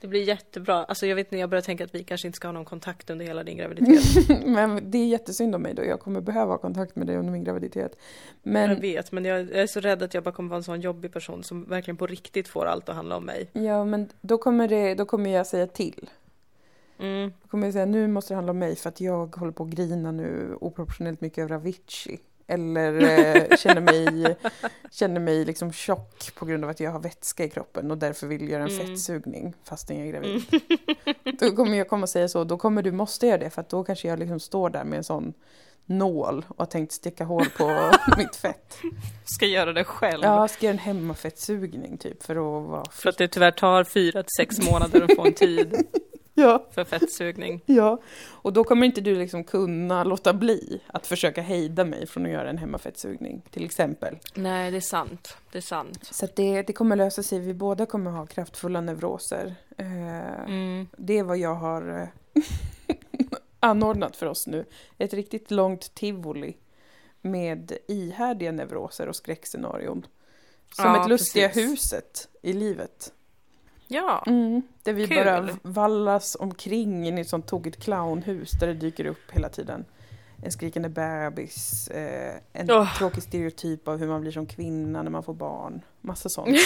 Det 0.00 0.08
blir 0.08 0.22
jättebra. 0.22 0.84
Alltså 0.84 1.06
jag 1.06 1.16
vet 1.16 1.26
inte, 1.26 1.36
jag 1.36 1.50
börjar 1.50 1.62
tänka 1.62 1.84
att 1.84 1.94
vi 1.94 2.04
kanske 2.04 2.28
inte 2.28 2.36
ska 2.36 2.48
ha 2.48 2.52
någon 2.52 2.64
kontakt 2.64 3.10
under 3.10 3.26
hela 3.26 3.42
din 3.44 3.56
graviditet. 3.56 4.28
Men 4.46 4.90
det 4.90 4.98
är 4.98 5.06
jättesynd 5.06 5.54
om 5.54 5.62
mig 5.62 5.74
då. 5.74 5.84
Jag 5.84 6.00
kommer 6.00 6.20
behöva 6.20 6.52
ha 6.52 6.58
kontakt 6.58 6.96
med 6.96 7.06
dig 7.06 7.16
under 7.16 7.32
min 7.32 7.44
graviditet. 7.44 7.96
Jag 8.42 8.52
Men, 8.52 8.80
vet, 8.80 9.12
men 9.12 9.24
jag 9.24 9.40
är 9.50 9.66
så 9.66 9.80
rädd 9.80 10.02
att 10.02 10.14
jag 10.14 10.22
bara 10.22 10.34
kommer 10.34 10.48
vara 10.48 10.56
en 10.56 10.62
sån 10.62 10.80
jobbig 10.80 11.12
person 11.12 11.44
som 11.44 11.64
verkligen 11.64 11.96
på 11.96 12.06
riktigt 12.06 12.48
får 12.48 12.66
allt 12.66 12.88
att 12.88 12.96
handla 12.96 13.16
om 13.16 13.24
mig. 13.24 13.50
ja, 13.52 13.84
men 13.84 14.08
då, 14.20 14.38
kommer 14.38 14.68
det, 14.68 14.94
då 14.94 15.04
kommer 15.04 15.30
jag 15.30 15.46
säga 15.46 15.66
till. 15.66 16.10
Mm. 16.98 17.32
Då 17.42 17.48
kommer 17.48 17.66
jag 17.66 17.72
säga 17.74 17.86
nu 17.86 18.08
måste 18.08 18.32
det 18.34 18.36
handla 18.36 18.50
om 18.50 18.58
mig 18.58 18.76
för 18.76 18.88
att 18.88 19.00
jag 19.00 19.36
håller 19.36 19.52
på 19.52 19.62
att 19.64 19.70
grina 19.70 20.12
nu 20.12 20.56
oproportionellt 20.60 21.20
mycket 21.20 21.38
över 21.38 21.54
Avicii. 21.54 22.20
Eller 22.46 22.92
eh, 22.94 23.56
känner 23.56 23.80
mig, 23.80 24.36
känner 24.90 25.20
mig 25.20 25.44
liksom 25.44 25.72
tjock 25.72 26.34
på 26.34 26.44
grund 26.46 26.64
av 26.64 26.70
att 26.70 26.80
jag 26.80 26.90
har 26.90 27.00
vätska 27.00 27.44
i 27.44 27.48
kroppen 27.50 27.90
och 27.90 27.98
därför 27.98 28.26
vill 28.26 28.48
göra 28.48 28.62
en 28.62 28.68
Mm. 28.70 28.86
fettsugning 28.86 29.54
fastän 29.64 29.98
jag 29.98 30.06
är 30.06 30.12
gravid. 30.12 30.42
Då 31.40 31.50
kommer 31.56 31.78
jag 31.78 31.88
komma 31.88 32.02
och 32.02 32.08
säga 32.08 32.28
så, 32.28 32.44
då 32.44 32.56
kommer 32.58 32.82
du 32.82 32.92
måste 32.92 33.26
göra 33.26 33.38
det 33.38 33.50
för 33.50 33.60
att 33.60 33.68
då 33.68 33.84
kanske 33.84 34.08
jag 34.08 34.18
liksom 34.18 34.40
står 34.40 34.70
där 34.70 34.84
med 34.84 34.96
en 34.96 35.04
sån 35.04 35.32
nål 35.86 36.44
och 36.48 36.58
har 36.58 36.66
tänkt 36.66 36.92
sticka 36.92 37.24
hål 37.24 37.46
på 37.58 37.90
mitt 38.16 38.36
fett. 38.36 38.76
Ska 39.24 39.46
göra 39.46 39.72
det 39.72 39.84
själv. 39.84 40.24
Ja, 40.24 40.48
ska 40.48 40.66
göra 40.66 40.72
en 40.72 40.78
hemmafettsugning 40.78 41.98
typ 41.98 42.22
för 42.22 42.36
att 42.36 42.68
vara 42.68 42.84
För 42.90 43.08
att 43.08 43.18
det 43.18 43.28
tyvärr 43.28 43.50
tar 43.50 43.84
fyra 43.84 44.22
till 44.22 44.34
sex 44.38 44.70
månader 44.70 45.02
att 45.02 45.16
få 45.16 45.26
en 45.26 45.34
tid 45.34 45.86
Ja, 46.34 46.66
för 46.70 46.84
fettsugning. 46.84 47.60
ja. 47.66 48.00
Och 48.28 48.52
då 48.52 48.64
kommer 48.64 48.86
inte 48.86 49.00
du 49.00 49.14
liksom 49.14 49.44
kunna 49.44 50.04
låta 50.04 50.32
bli 50.34 50.80
att 50.86 51.06
försöka 51.06 51.42
hejda 51.42 51.84
mig 51.84 52.06
från 52.06 52.26
att 52.26 52.32
göra 52.32 52.50
en 52.50 52.58
hemmafettsugning 52.58 53.42
till 53.50 53.64
exempel. 53.64 54.18
Nej, 54.34 54.70
det 54.70 54.76
är 54.76 54.80
sant. 54.80 55.36
Det 55.52 55.58
är 55.58 55.62
sant. 55.62 55.98
Så 56.10 56.24
att 56.24 56.36
det, 56.36 56.62
det 56.62 56.72
kommer 56.72 56.96
lösa 56.96 57.22
sig, 57.22 57.38
vi 57.38 57.54
båda 57.54 57.86
kommer 57.86 58.10
ha 58.10 58.26
kraftfulla 58.26 58.80
neuroser. 58.80 59.54
Eh, 59.78 60.44
Mm. 60.44 60.86
Det 60.96 61.18
är 61.18 61.22
vad 61.22 61.38
jag 61.38 61.54
har 61.54 62.00
eh, 62.34 62.42
anordnat 63.60 64.16
för 64.16 64.26
oss 64.26 64.46
nu. 64.46 64.64
Ett 64.98 65.14
riktigt 65.14 65.50
långt 65.50 65.94
tivoli 65.94 66.56
med 67.20 67.72
ihärdiga 67.88 68.52
neuroser 68.52 69.08
och 69.08 69.16
skräckscenarion. 69.16 70.06
Som 70.72 70.84
Ja, 70.84 71.02
ett 71.02 71.08
lustiga 71.08 71.48
precis. 71.48 71.70
huset 71.72 72.28
i 72.42 72.52
livet. 72.52 73.12
Ja. 73.94 74.24
Mm, 74.26 74.62
där 74.82 74.92
vi 74.92 75.06
Kul. 75.08 75.16
bara 75.24 75.48
vallas 75.62 76.36
omkring 76.40 77.06
in 77.08 77.18
i 77.18 77.20
ett 77.20 77.28
sånt 77.28 77.46
tokigt 77.46 77.82
clownhus 77.84 78.50
där 78.60 78.66
det 78.66 78.74
dyker 78.74 79.06
upp 79.06 79.30
hela 79.32 79.48
tiden. 79.48 79.84
En 80.44 80.52
skrikande 80.52 80.88
bebis, 80.88 81.88
eh, 81.88 82.34
en 82.52 82.70
Åh. 82.70 82.96
tråkig 82.98 83.22
stereotyp 83.22 83.88
av 83.88 83.98
hur 83.98 84.08
man 84.08 84.20
blir 84.20 84.32
som 84.32 84.46
kvinna 84.46 85.02
när 85.02 85.10
man 85.10 85.22
får 85.22 85.34
barn. 85.34 85.80
Massa 86.00 86.28
sånt. 86.28 86.56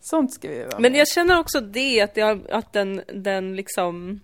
sånt 0.00 0.32
ska 0.32 0.48
vi 0.48 0.58
vara 0.64 0.78
Men 0.78 0.92
med. 0.92 1.00
jag 1.00 1.08
känner 1.08 1.38
också 1.38 1.60
det, 1.60 2.00
att, 2.00 2.16
jag, 2.16 2.50
att 2.50 2.72
den, 2.72 3.02
den 3.14 3.56
liksom 3.56 4.20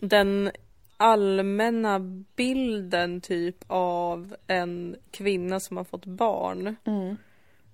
den 0.00 0.50
allmänna 0.96 1.98
bilden 2.36 3.20
typ 3.20 3.56
av 3.66 4.36
en 4.46 4.96
kvinna 5.10 5.60
som 5.60 5.76
har 5.76 5.84
fått 5.84 6.04
barn 6.04 6.76
Mm, 6.84 7.16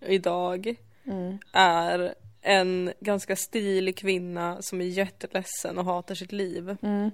idag 0.01 0.75
mm, 1.05 1.39
är 1.53 2.15
en 2.43 2.93
ganska 3.01 3.37
stilig 3.37 3.97
kvinna 3.97 4.57
som 4.61 4.81
är 4.81 4.85
jätteledsen 4.85 5.79
och 5.79 5.85
hatar 5.85 6.15
sitt 6.15 6.33
liv. 6.33 6.77
mm. 6.83 7.11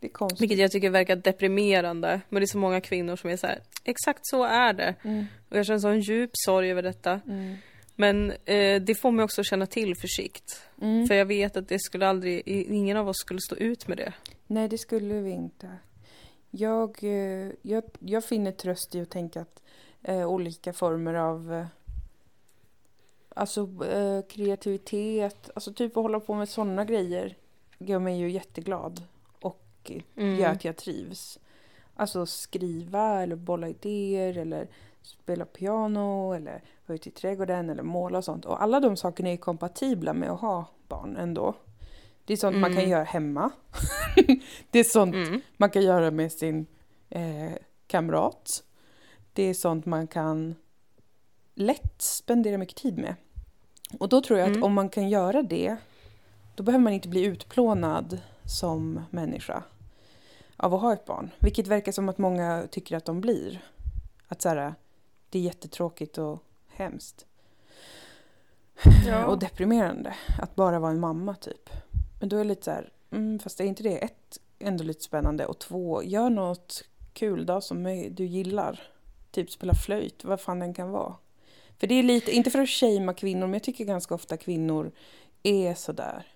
Det 0.00 0.06
är 0.06 0.10
konstigt. 0.10 0.40
Vilket 0.40 0.58
jag 0.58 0.70
tycker 0.70 0.90
verkar 0.90 1.16
deprimerande. 1.16 2.20
Men 2.28 2.40
det 2.40 2.44
är 2.44 2.46
så 2.46 2.58
många 2.58 2.80
kvinnor 2.80 3.16
som 3.16 3.30
är 3.30 3.36
så 3.36 3.46
här, 3.46 3.58
exakt 3.84 4.20
så 4.22 4.44
är 4.44 4.72
det. 4.72 4.94
Mm, 5.02 5.24
Och 5.48 5.56
jag 5.56 5.66
känner 5.66 5.78
sån 5.78 6.00
djup 6.00 6.30
sorg 6.32 6.70
över 6.70 6.82
detta. 6.82 7.20
mm, 7.26 7.54
Men 7.94 8.30
eh, 8.30 8.82
det 8.82 8.94
får 9.00 9.10
mig 9.10 9.24
också 9.24 9.42
känna 9.44 9.66
tillförsikt. 9.66 10.62
mm. 10.82 11.06
För 11.06 11.14
jag 11.14 11.26
vet 11.26 11.56
att 11.56 11.68
det 11.68 11.78
skulle 11.80 12.06
aldrig, 12.08 12.42
ingen 12.48 12.96
av 12.96 13.08
oss 13.08 13.18
skulle 13.18 13.40
stå 13.40 13.56
ut 13.56 13.88
med 13.88 13.96
det. 13.96 14.12
Nej, 14.46 14.68
det 14.68 14.78
skulle 14.78 15.14
vi 15.14 15.30
inte. 15.30 15.68
Jag, 16.50 17.04
eh, 17.04 17.50
jag, 17.62 17.84
jag 17.98 18.24
finner 18.24 18.52
tröst 18.52 18.94
i 18.94 19.00
att 19.00 19.10
tänka 19.10 19.40
att 19.40 19.62
eh, 20.02 20.26
olika 20.28 20.72
former 20.72 21.14
av 21.14 21.52
eh, 21.54 21.66
alltså, 23.34 23.84
eh, 23.84 24.22
kreativitet, 24.28 25.50
alltså 25.54 25.72
typ 25.72 25.96
att 25.96 26.02
hålla 26.02 26.20
på 26.20 26.34
med 26.34 26.48
sådana 26.48 26.84
grejer 26.84 27.36
gör 27.78 27.98
mig 27.98 28.18
ju 28.18 28.30
jätteglad 28.30 29.02
och 29.40 29.64
Mm. 30.16 30.38
gör 30.38 30.48
att 30.48 30.64
jag 30.64 30.76
trivs. 30.76 31.38
Alltså 31.96 32.26
skriva 32.26 33.22
eller 33.22 33.36
bolla 33.36 33.68
idéer 33.68 34.38
eller 34.38 34.68
spela 35.02 35.44
piano 35.44 36.32
eller 36.32 36.62
vara 36.86 36.96
ute 36.96 37.08
i 37.08 37.12
trädgården 37.12 37.70
eller 37.70 37.82
måla 37.82 38.18
och 38.18 38.24
sånt. 38.24 38.44
Och 38.44 38.62
alla 38.62 38.80
de 38.80 38.96
sakerna 38.96 39.28
är 39.28 39.36
kompatibla 39.36 40.12
med 40.14 40.30
att 40.30 40.40
ha 40.40 40.64
barn 40.88 41.16
ändå. 41.16 41.54
Det 42.24 42.32
är 42.32 42.36
sånt 42.36 42.56
man 42.56 42.70
kan 42.70 42.78
Mm. 42.78 42.90
göra 42.90 43.04
hemma. 43.04 43.50
det 44.70 44.78
är 44.78 44.84
sånt 44.84 45.14
Mm. 45.14 45.40
man 45.56 45.70
kan 45.70 45.82
göra 45.82 46.10
med 46.10 46.32
sin 46.32 46.66
eh, 47.10 47.52
kamrat. 47.86 48.64
Det 49.38 49.44
är 49.44 49.54
sånt 49.54 49.86
man 49.86 50.06
kan 50.06 50.54
lätt 51.54 52.02
spendera 52.02 52.58
mycket 52.58 52.76
tid 52.76 52.98
med. 52.98 53.14
Och 53.98 54.08
då 54.08 54.20
tror 54.20 54.38
jag 54.38 54.48
att 54.48 54.56
Mm. 54.56 54.64
om 54.64 54.72
man 54.74 54.88
kan 54.88 55.08
göra 55.08 55.42
det, 55.42 55.76
då 56.54 56.62
behöver 56.62 56.82
man 56.82 56.92
inte 56.92 57.08
bli 57.08 57.24
utplånad 57.24 58.20
som 58.44 59.00
människa 59.10 59.62
av 60.56 60.74
att 60.74 60.80
ha 60.80 60.92
ett 60.92 61.04
barn. 61.04 61.30
Vilket 61.38 61.66
verkar 61.66 61.92
som 61.92 62.08
att 62.08 62.18
många 62.18 62.66
tycker 62.70 62.96
att 62.96 63.04
de 63.04 63.20
blir. 63.20 63.64
Att 64.28 64.42
så 64.42 64.48
här, 64.48 64.74
det 65.30 65.38
är 65.38 65.42
jättetråkigt 65.42 66.18
och 66.18 66.44
hemskt. 66.68 67.26
Ja. 69.06 69.26
Och 69.26 69.38
deprimerande 69.38 70.14
att 70.38 70.54
bara 70.54 70.78
vara 70.78 70.90
en 70.90 71.00
mamma 71.00 71.34
typ. 71.34 71.70
Men 72.20 72.28
då 72.28 72.36
är 72.36 72.40
det 72.40 72.48
lite 72.48 72.64
så 72.64 72.70
här, 72.70 72.92
mm, 73.10 73.38
fast 73.38 73.60
är 73.60 73.64
inte 73.64 73.82
det 73.82 73.98
ett, 73.98 74.38
ändå 74.58 74.84
lite 74.84 75.04
spännande 75.04 75.46
och 75.46 75.58
två, 75.58 76.02
gör 76.02 76.30
något 76.30 76.84
kul 77.12 77.46
då 77.46 77.60
som 77.60 77.82
du 78.10 78.24
gillar. 78.24 78.97
Typ 79.30 79.50
spela 79.50 79.74
flöjt, 79.74 80.24
vad 80.24 80.40
fan 80.40 80.58
den 80.58 80.74
kan 80.74 80.90
vara. 80.90 81.14
För 81.78 81.86
det 81.86 81.94
är 81.94 82.02
lite, 82.02 82.32
inte 82.32 82.50
för 82.50 82.58
att 82.58 82.68
shamea 82.68 83.14
kvinnor, 83.14 83.46
men 83.46 83.52
jag 83.52 83.62
tycker 83.62 83.84
ganska 83.84 84.14
ofta 84.14 84.36
kvinnor 84.36 84.92
är 85.42 85.74
sådär. 85.74 86.26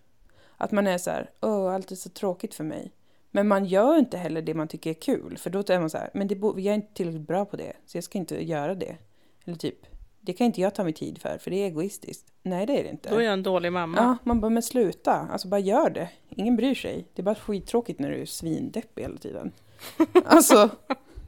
Att 0.57 0.73
man 0.73 0.87
är 0.87 0.99
så 0.99 1.11
här, 1.11 1.31
åh, 1.41 1.75
allt 1.75 1.91
är 1.91 1.97
så 1.97 2.09
tråkigt 2.09 2.55
för 2.55 2.65
mig. 2.65 2.93
Men 3.31 3.49
man 3.49 3.65
gör 3.65 3.99
inte 3.99 4.17
heller 4.17 4.43
det 4.43 4.55
man 4.55 4.69
tycker 4.69 4.91
är 4.91 4.95
kul. 4.95 5.39
För 5.39 5.51
då 5.51 5.59
är 5.69 5.81
man 5.81 5.91
så 5.91 5.99
här, 5.99 6.11
men 6.15 6.29
det, 6.29 6.35
jag 6.35 6.67
är 6.67 6.75
inte 6.75 6.95
tillräckligt 6.95 7.27
bra 7.27 7.45
på 7.45 7.57
det. 7.57 7.73
Så 7.87 7.97
jag 7.97 8.05
ska 8.05 8.19
inte 8.19 8.45
göra 8.45 8.75
det. 8.75 8.97
Eller 9.45 9.57
typ, 9.57 9.87
det 10.21 10.33
kan 10.33 10.47
inte 10.47 10.61
jag 10.61 10.75
ta 10.75 10.85
mig 10.85 10.93
tid 10.93 11.19
för, 11.19 11.39
för 11.39 11.51
det 11.51 11.57
är 11.57 11.67
egoistiskt. 11.67 12.33
Nej, 12.43 12.67
det 12.67 12.81
är 12.81 12.85
det 12.85 12.91
inte. 12.91 13.11
Då 13.11 13.17
är 13.17 13.21
jag 13.21 13.33
en 13.33 13.43
dålig 13.43 13.73
mamma. 13.73 13.97
Ja, 13.99 14.17
man 14.25 14.41
bara, 14.41 14.51
men 14.51 14.63
sluta. 14.63 15.13
Alltså 15.13 15.49
bara 15.49 15.61
gör 15.61 15.91
det. 15.91 16.09
Ingen 16.29 16.57
bryr 16.57 16.75
sig. 16.75 17.07
Det 17.15 17.23
är 17.23 17.25
bara 17.25 17.35
skittråkigt 17.35 18.01
när 18.01 18.11
du 18.11 18.21
är 18.21 18.27
svindeppig 18.27 19.03
hela 19.03 19.17
tiden. 19.17 19.53
Alltså, 20.25 20.71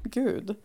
gud. 0.03 0.57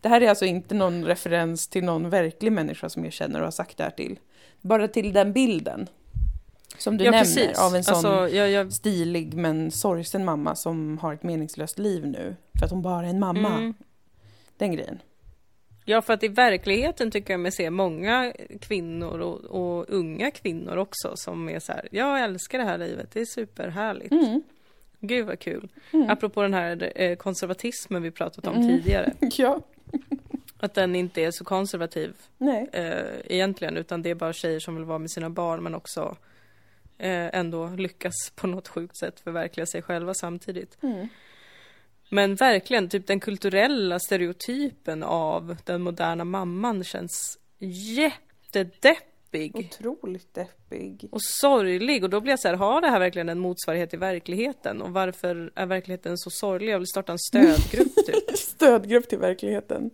Det 0.00 0.08
här 0.08 0.20
är 0.20 0.28
alltså 0.28 0.44
inte 0.44 0.74
någon 0.74 1.04
referens 1.04 1.68
till 1.68 1.84
någon 1.84 2.10
verklig 2.10 2.52
människa 2.52 2.88
som 2.88 3.04
jag 3.04 3.12
känner 3.12 3.38
och 3.38 3.44
har 3.44 3.50
sagt 3.50 3.76
det 3.76 3.84
här 3.84 3.90
till. 3.90 4.18
Bara 4.60 4.88
till 4.88 5.12
den 5.12 5.32
bilden. 5.32 5.88
Som 6.78 6.96
du 6.96 7.04
ja, 7.04 7.10
nämner 7.10 7.24
precis. 7.24 7.58
av 7.58 7.74
en 7.74 7.84
sån 7.84 7.94
Alltså, 7.94 8.36
jag, 8.36 8.50
jag, 8.50 8.72
stilig 8.72 9.34
men 9.34 9.70
sorgsen 9.70 10.24
mamma 10.24 10.56
som 10.56 10.98
har 10.98 11.14
ett 11.14 11.22
meningslöst 11.22 11.78
liv 11.78 12.06
nu. 12.06 12.36
För 12.58 12.64
att 12.64 12.70
hon 12.70 12.82
bara 12.82 13.06
är 13.06 13.10
en 13.10 13.18
mamma. 13.20 13.48
mm. 13.48 13.74
Den 14.56 14.72
grejen. 14.72 14.98
Ja, 15.84 16.02
för 16.02 16.12
att 16.12 16.22
i 16.22 16.28
verkligheten 16.28 17.10
tycker 17.10 17.32
jag 17.32 17.40
mig 17.40 17.52
se 17.52 17.70
många 17.70 18.32
kvinnor 18.60 19.18
och, 19.18 19.44
och 19.44 19.84
unga 19.88 20.30
kvinnor 20.30 20.76
också 20.76 21.12
som 21.14 21.48
är 21.48 21.60
så 21.60 21.72
här, 21.72 21.88
jag 21.90 22.22
älskar 22.22 22.58
det 22.58 22.64
här 22.64 22.78
livet, 22.78 23.10
det 23.12 23.20
är 23.20 23.24
superhärligt. 23.24 24.12
Mm. 24.12 24.42
Gud 25.00 25.26
vad 25.26 25.38
kul. 25.38 25.68
Mm. 25.92 26.10
Apropå 26.10 26.42
den 26.42 26.54
här 26.54 26.92
eh, 26.94 27.16
konservatismen 27.16 28.02
vi 28.02 28.10
pratat 28.10 28.46
om 28.46 28.54
Mm. 28.56 28.68
tidigare. 28.68 29.12
Ja, 29.36 29.60
Att 30.60 30.74
den 30.74 30.94
inte 30.94 31.22
är 31.22 31.30
så 31.30 31.44
konservativ 31.44 32.16
nej. 32.38 32.68
eh, 32.72 33.20
egentligen, 33.24 33.76
utan 33.76 34.02
det 34.02 34.10
är 34.10 34.14
bara 34.14 34.32
tjejer 34.32 34.60
som 34.60 34.76
vill 34.76 34.84
vara 34.84 34.98
med 34.98 35.10
sina 35.10 35.30
barn 35.30 35.62
men 35.62 35.74
också 35.74 36.16
eh, 36.98 37.34
ändå 37.36 37.68
lyckas 37.68 38.30
på 38.34 38.46
något 38.46 38.68
sjukt 38.68 38.96
sätt 38.96 39.20
förverkliga 39.20 39.66
sig 39.66 39.82
själva 39.82 40.14
samtidigt. 40.14 40.78
Mm. 40.82 41.08
Men 42.10 42.34
verkligen, 42.34 42.88
typ 42.88 43.06
den 43.06 43.20
kulturella 43.20 43.98
stereotypen 43.98 45.02
av 45.02 45.56
den 45.64 45.82
moderna 45.82 46.24
mamman 46.24 46.84
känns 46.84 47.38
jättedeppig 47.96 48.98
Otroligt 49.32 50.34
deppig. 50.34 51.08
och 51.10 51.22
sorglig. 51.22 52.04
Och 52.04 52.10
då 52.10 52.20
blir 52.20 52.32
jag 52.32 52.40
så 52.40 52.48
här, 52.48 52.54
har 52.54 52.80
det 52.80 52.88
här 52.88 52.98
verkligen 52.98 53.28
en 53.28 53.38
motsvarighet 53.38 53.94
i 53.94 53.96
verkligheten? 53.96 54.82
Och 54.82 54.90
varför 54.90 55.52
är 55.54 55.66
verkligheten 55.66 56.18
så 56.18 56.30
sorglig? 56.30 56.72
Jag 56.72 56.78
vill 56.78 56.86
starta 56.86 57.12
en 57.12 57.18
stödgrupp 57.18 57.94
typ. 58.06 58.36
Stödgrupp 58.36 59.08
till 59.08 59.18
verkligheten. 59.18 59.90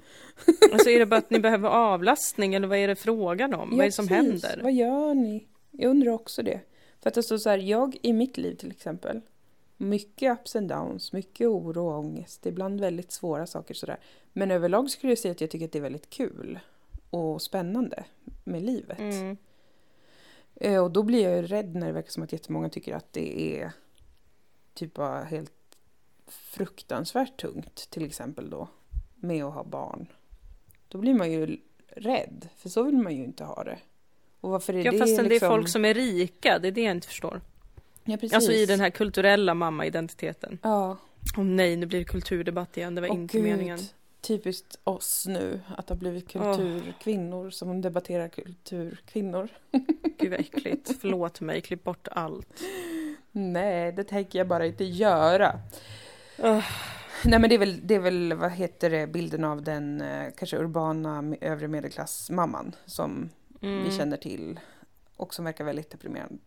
Alltså 0.73 0.91
är 0.91 0.99
det 0.99 1.07
bara 1.07 1.17
att 1.17 1.31
ni 1.31 1.39
behöver 1.41 1.69
avlastning 1.69 2.55
eller 2.55 2.69
vad 2.69 2.79
är 2.79 2.89
det 2.89 2.97
frågan 2.97 3.55
om? 3.55 3.71
vad 3.71 3.81
är 3.81 3.85
det 3.85 3.93
som 3.93 4.09
precis. 4.09 4.45
händer? 4.45 4.61
Vad 4.63 4.73
gör 4.73 5.15
ni? 5.15 5.47
Jag 5.71 5.91
undrar 5.91 6.13
också 6.13 6.43
det. 6.43 6.61
För 7.03 7.11
att 7.11 7.25
står 7.25 7.39
så 7.39 7.51
här, 7.51 7.59
jag 7.59 7.97
i 8.03 8.13
mitt 8.13 8.37
liv 8.37 8.55
till 8.55 8.71
exempel. 8.71 9.21
Mycket 9.77 10.33
ups 10.33 10.57
and 10.57 10.69
downs, 10.69 11.13
mycket 11.13 11.47
oro 11.47 11.87
och 11.89 11.99
ångest. 11.99 12.47
Ibland 12.47 12.81
väldigt 12.81 13.13
svåra 13.13 13.47
saker 13.47 13.75
sådär. 13.75 13.99
Men 14.33 14.51
överlag 14.51 14.91
skulle 14.91 15.11
jag 15.13 15.19
säga 15.19 15.33
att 15.33 15.41
jag 15.41 15.51
tycker 15.51 15.67
att 15.67 15.73
det 15.73 15.79
är 15.79 15.83
väldigt 15.83 16.11
kul 16.11 16.59
och 17.15 17.43
spännande 17.43 18.05
med 18.45 18.63
livet. 18.63 18.99
Mm. 18.99 19.37
Eh, 20.55 20.85
Och 20.85 20.91
då 20.91 21.03
blir 21.03 21.23
jag 21.23 21.37
ju 21.37 21.43
rädd 21.43 21.75
när 21.75 21.87
det 21.87 21.93
verkar 21.93 22.11
som 22.11 22.23
att 22.23 22.33
jättemånga 22.33 22.69
tycker 22.69 22.95
att 22.95 23.13
det 23.13 23.59
är 23.61 23.73
typ 24.75 24.95
bara 24.95 25.25
helt 25.25 25.53
fruktansvärt 26.27 27.37
tungt 27.41 27.91
till 27.91 28.05
exempel 28.05 28.51
då 28.51 28.69
med 29.15 29.45
att 29.45 29.55
ha 29.55 29.65
barn. 29.65 30.07
Då 30.89 30.99
blir 30.99 31.15
man 31.15 31.33
ju 31.33 31.59
rädd, 31.89 32.49
för 32.57 32.69
så 32.69 32.83
vill 32.83 32.97
man 32.97 33.17
ju 33.17 33.25
inte 33.25 33.45
ha 33.45 33.65
det. 33.65 33.79
Och 34.41 34.51
varför 34.51 34.75
är 34.75 34.85
Ja 34.85 34.93
det 34.93 34.99
fastän 34.99 35.17
det 35.25 35.29
är 35.29 35.31
liksom... 35.31 35.49
folk 35.49 35.69
som 35.69 35.85
är 35.85 35.95
rika, 35.95 36.59
det 36.59 36.69
är 36.69 36.73
det 36.73 36.83
jag 36.83 36.91
inte 36.91 37.07
förstår. 37.07 37.41
Ja, 38.05 38.17
precis. 38.17 38.33
Alltså 38.35 38.53
i 38.53 38.67
den 38.67 38.81
här 38.81 38.91
kulturella 38.91 39.55
mamma-identiteten. 39.55 40.59
Ja, 40.63 40.97
Åh 41.39 41.45
nej, 41.45 41.77
nu 41.77 41.87
blir 41.87 41.99
det 41.99 42.05
kulturdebatt 42.05 42.77
igen, 42.77 42.95
det 42.95 43.01
var 43.01 43.09
Åh, 43.09 43.15
inte 43.15 43.37
gud. 43.39 43.47
meningen. 43.47 43.79
Typiskt 44.25 44.79
oss 44.85 45.27
nu 45.27 45.61
att 45.77 45.89
ha 45.89 45.97
blivit 45.97 46.29
kulturkvinnor 46.29 47.51
som 47.51 47.81
debatterar 47.81 48.29
kulturkvinnor. 48.29 49.49
Gud 50.19 50.31
vad 50.31 50.41
äckligt, 50.41 50.91
förlåt 51.01 51.41
mig, 51.41 51.61
klipp 51.61 51.85
bort 51.85 52.09
allt. 52.11 52.61
Nej, 53.33 53.93
det 53.93 54.05
tänker 54.05 54.39
jag 54.39 54.49
bara 54.49 54.67
inte 54.67 54.85
göra. 54.85 55.61
Ugh. 56.39 56.65
Nej 57.25 57.39
men 57.39 57.49
det 57.49 57.55
är 57.55 57.59
väl, 57.59 57.81
det 57.87 57.95
är 57.95 57.99
väl 58.01 58.35
vad 58.35 58.51
heter 58.53 58.91
det, 58.91 59.07
bilden 59.07 59.45
av 59.45 59.63
den 59.63 60.01
eh, 60.01 60.27
kanske 60.37 60.57
urbana 60.59 61.37
övre 61.41 61.69
medelklassmamman 61.69 62.75
som 62.87 63.31
Mm. 63.63 63.85
vi 63.85 63.97
känner 63.97 64.17
till 64.17 64.61
och 65.17 65.35
som 65.35 65.45
verkar 65.45 65.65
väldigt 65.65 65.91
deprimerande 65.91 66.39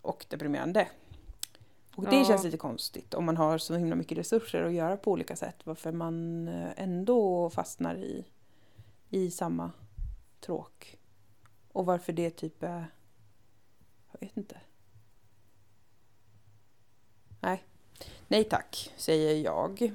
och 0.00 0.26
deprimerande. 0.28 0.86
Och 1.96 2.04
det 2.04 2.16
Ja. 2.16 2.24
känns 2.24 2.44
lite 2.44 2.56
konstigt 2.56 3.14
om 3.14 3.24
man 3.24 3.36
har 3.36 3.58
så 3.58 3.76
himla 3.76 3.96
mycket 3.96 4.18
resurser 4.18 4.62
att 4.62 4.72
göra 4.72 4.96
på 4.96 5.10
olika 5.10 5.36
sätt 5.36 5.56
varför 5.64 5.92
man 5.92 6.48
eh, 6.48 6.70
ändå 6.76 7.50
fastnar 7.50 7.94
i, 7.96 8.24
i 9.10 9.30
samma 9.30 9.70
tråk. 10.40 10.98
Och 11.72 11.86
varför 11.86 12.12
det 12.12 12.30
typ 12.30 12.62
är... 12.62 12.86
Jag 14.12 14.20
vet 14.20 14.36
inte. 14.36 14.60
Nej. 17.40 17.64
Nej 18.28 18.44
tack, 18.44 18.92
säger 18.96 19.44
jag. 19.44 19.92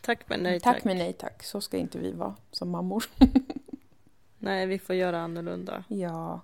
Tack 0.00 0.28
men 0.28 0.40
nej 0.40 0.60
tack. 0.60 0.74
tack. 0.76 0.84
men 0.84 0.98
nej 0.98 1.12
tack. 1.12 1.42
Så 1.42 1.60
ska 1.60 1.76
inte 1.76 1.98
vi 1.98 2.12
vara 2.12 2.36
som 2.50 2.70
mammor. 2.70 3.04
Nej, 4.38 4.66
vi 4.66 4.78
får 4.78 4.94
göra 4.96 5.20
annorlunda. 5.20 5.84
Ja, 5.88 6.40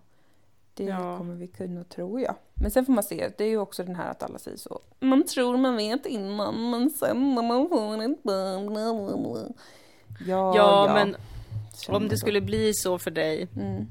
det 0.74 0.84
Ja. 0.84 1.18
kommer 1.18 1.34
vi 1.34 1.46
kunna 1.46 1.84
tror 1.84 2.20
jag. 2.20 2.34
Men 2.54 2.70
sen 2.70 2.86
får 2.86 2.92
man 2.92 3.02
se, 3.04 3.30
det 3.38 3.44
är 3.44 3.48
ju 3.48 3.58
också 3.58 3.84
den 3.84 3.96
här 3.96 4.10
att 4.10 4.22
alla 4.22 4.38
säger 4.38 4.56
så. 4.56 4.80
Man 5.00 5.24
tror 5.24 5.56
man 5.56 5.76
vet 5.76 6.06
innan, 6.06 6.70
men 6.70 6.90
sen 6.90 7.34
när 7.34 7.42
man 7.42 7.68
får 7.68 8.02
ett 8.02 8.22
barn. 8.22 9.52
Ja, 10.26 10.56
Ja, 10.56 10.86
ja. 10.86 10.94
men 10.94 11.16
känner 11.78 11.96
om 11.96 12.02
det 12.04 12.08
då. 12.14 12.16
skulle 12.16 12.40
bli 12.40 12.74
så 12.74 12.98
för 12.98 13.10
dig, 13.10 13.48
Mm. 13.56 13.86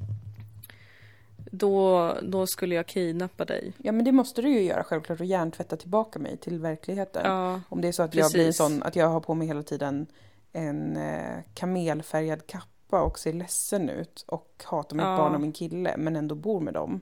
då, 1.51 2.11
då 2.21 2.47
skulle 2.47 2.75
jag 2.75 2.87
kidnappa 2.87 3.45
dig. 3.45 3.73
Ja, 3.77 3.91
men 3.91 4.05
det 4.05 4.11
måste 4.11 4.41
du 4.41 4.49
ju 4.49 4.61
göra 4.61 4.83
självklart 4.83 5.19
och 5.19 5.25
hjärntvätta 5.25 5.77
tillbaka 5.77 6.19
mig 6.19 6.37
till 6.37 6.59
verkligheten. 6.59 7.21
Ja, 7.25 7.61
Om 7.69 7.81
det 7.81 7.87
är 7.87 7.91
så 7.91 8.03
att 8.03 8.15
jag 8.15 8.31
blir 8.31 8.45
precis. 8.45 8.57
sån, 8.57 8.83
att 8.83 8.95
jag 8.95 9.07
har 9.09 9.19
på 9.19 9.33
mig 9.33 9.47
hela 9.47 9.63
tiden 9.63 10.07
en 10.53 10.97
eh, 10.97 11.37
kamelfärgad 11.53 12.47
kappa 12.91 13.03
och 13.03 13.19
ser 13.19 13.33
ledsen 13.33 13.89
ut 13.89 14.25
och 14.27 14.63
hatar 14.63 14.95
mitt 14.95 15.03
Ja. 15.05 15.17
barn 15.17 15.35
och 15.35 15.41
min 15.41 15.51
kille 15.51 15.93
men 15.97 16.15
ändå 16.15 16.35
bor 16.35 16.59
med 16.59 16.73
dem. 16.73 17.01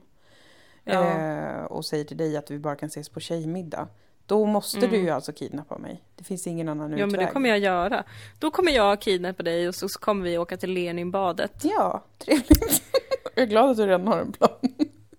ja. 0.84 1.10
eh, 1.10 1.64
och 1.64 1.84
säger 1.86 2.04
till 2.04 2.16
dig 2.16 2.36
att 2.36 2.50
vi 2.50 2.58
bara 2.58 2.76
kan 2.76 2.86
ses 2.86 3.08
på 3.08 3.20
tjejmiddag. 3.20 3.88
Då 4.26 4.46
måste 4.46 4.78
Mm. 4.78 4.90
du 4.90 4.96
ju 4.96 5.10
alltså 5.10 5.32
kidnappa 5.32 5.78
mig. 5.78 6.02
Det 6.16 6.24
finns 6.24 6.46
ingen 6.46 6.68
annan 6.68 6.90
ja, 6.90 6.96
men 6.96 7.08
utväg. 7.14 7.26
det 7.26 7.32
kommer 7.32 7.48
jag 7.48 7.58
göra. 7.58 8.04
Då 8.38 8.50
kommer 8.50 8.72
jag 8.72 9.00
kidnappa 9.00 9.42
dig 9.42 9.68
och 9.68 9.74
så 9.74 9.88
kommer 9.88 10.24
vi 10.24 10.38
åka 10.38 10.56
till 10.56 10.70
Leninbadet. 10.72 11.52
Ja, 11.64 12.02
trevligt. 12.18 12.82
jag 13.34 13.42
är 13.42 13.46
glad 13.46 13.70
att 13.70 13.76
du 13.76 13.86
redan 13.86 14.08
har 14.08 14.18
en 14.20 14.32
plan. 14.32 14.50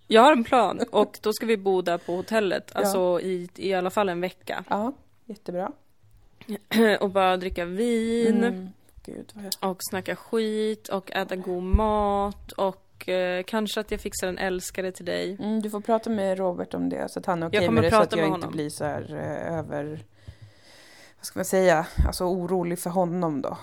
Jag 0.08 0.22
har 0.22 0.32
en 0.32 0.44
plan 0.44 0.80
och 0.92 1.20
då 1.22 1.34
ska 1.34 1.46
vi 1.46 1.58
bo 1.58 1.82
där 1.82 1.98
på 1.98 2.16
hotellet, 2.16 2.72
Ja. 2.74 2.80
alltså 2.80 3.20
i, 3.22 3.50
i 3.56 3.74
alla 3.74 3.90
fall 3.90 4.10
en 4.10 4.22
vecka. 4.22 4.64
Ja, 4.70 4.94
jättebra. 5.26 5.72
Och 7.00 7.10
bara 7.10 7.38
dricka 7.38 7.66
vin 7.66 8.44
Mm. 8.44 8.70
Gud, 9.04 9.32
vad 9.34 9.46
jag... 9.46 9.72
och 9.72 9.78
snacka 9.80 10.16
skit 10.16 10.88
och 10.88 11.12
äta 11.12 11.36
god 11.36 11.64
mat 11.64 12.52
och 12.52 13.10
eh, 13.10 13.44
kanske 13.44 13.80
att 13.80 13.92
jag 13.92 14.00
fixar 14.00 14.28
en 14.28 14.38
älskare 14.38 14.92
till 14.92 15.06
dig. 15.06 15.38
mm, 15.40 15.62
du 15.62 15.70
får 15.70 15.82
prata 15.82 16.10
med 16.10 16.38
Robert 16.38 16.74
om 16.74 16.90
det 16.90 17.12
så 17.12 17.20
att 17.20 17.26
han 17.26 17.44
är 17.44 17.48
okej 17.48 17.66
kommer 17.66 17.82
med 17.82 17.92
det 17.92 17.96
så 17.96 18.02
att 18.02 18.16
jag 18.16 18.28
inte 18.28 18.48
blir 18.48 18.70
så 18.70 18.86
här 18.86 19.14
eh, 19.14 19.58
över... 19.58 20.06
Vad 21.18 21.26
ska 21.26 21.40
man 21.40 21.46
säga? 21.46 21.86
Alltså 22.08 22.24
orolig 22.24 22.80
för 22.80 22.90
honom 22.90 23.42
då. 23.42 23.58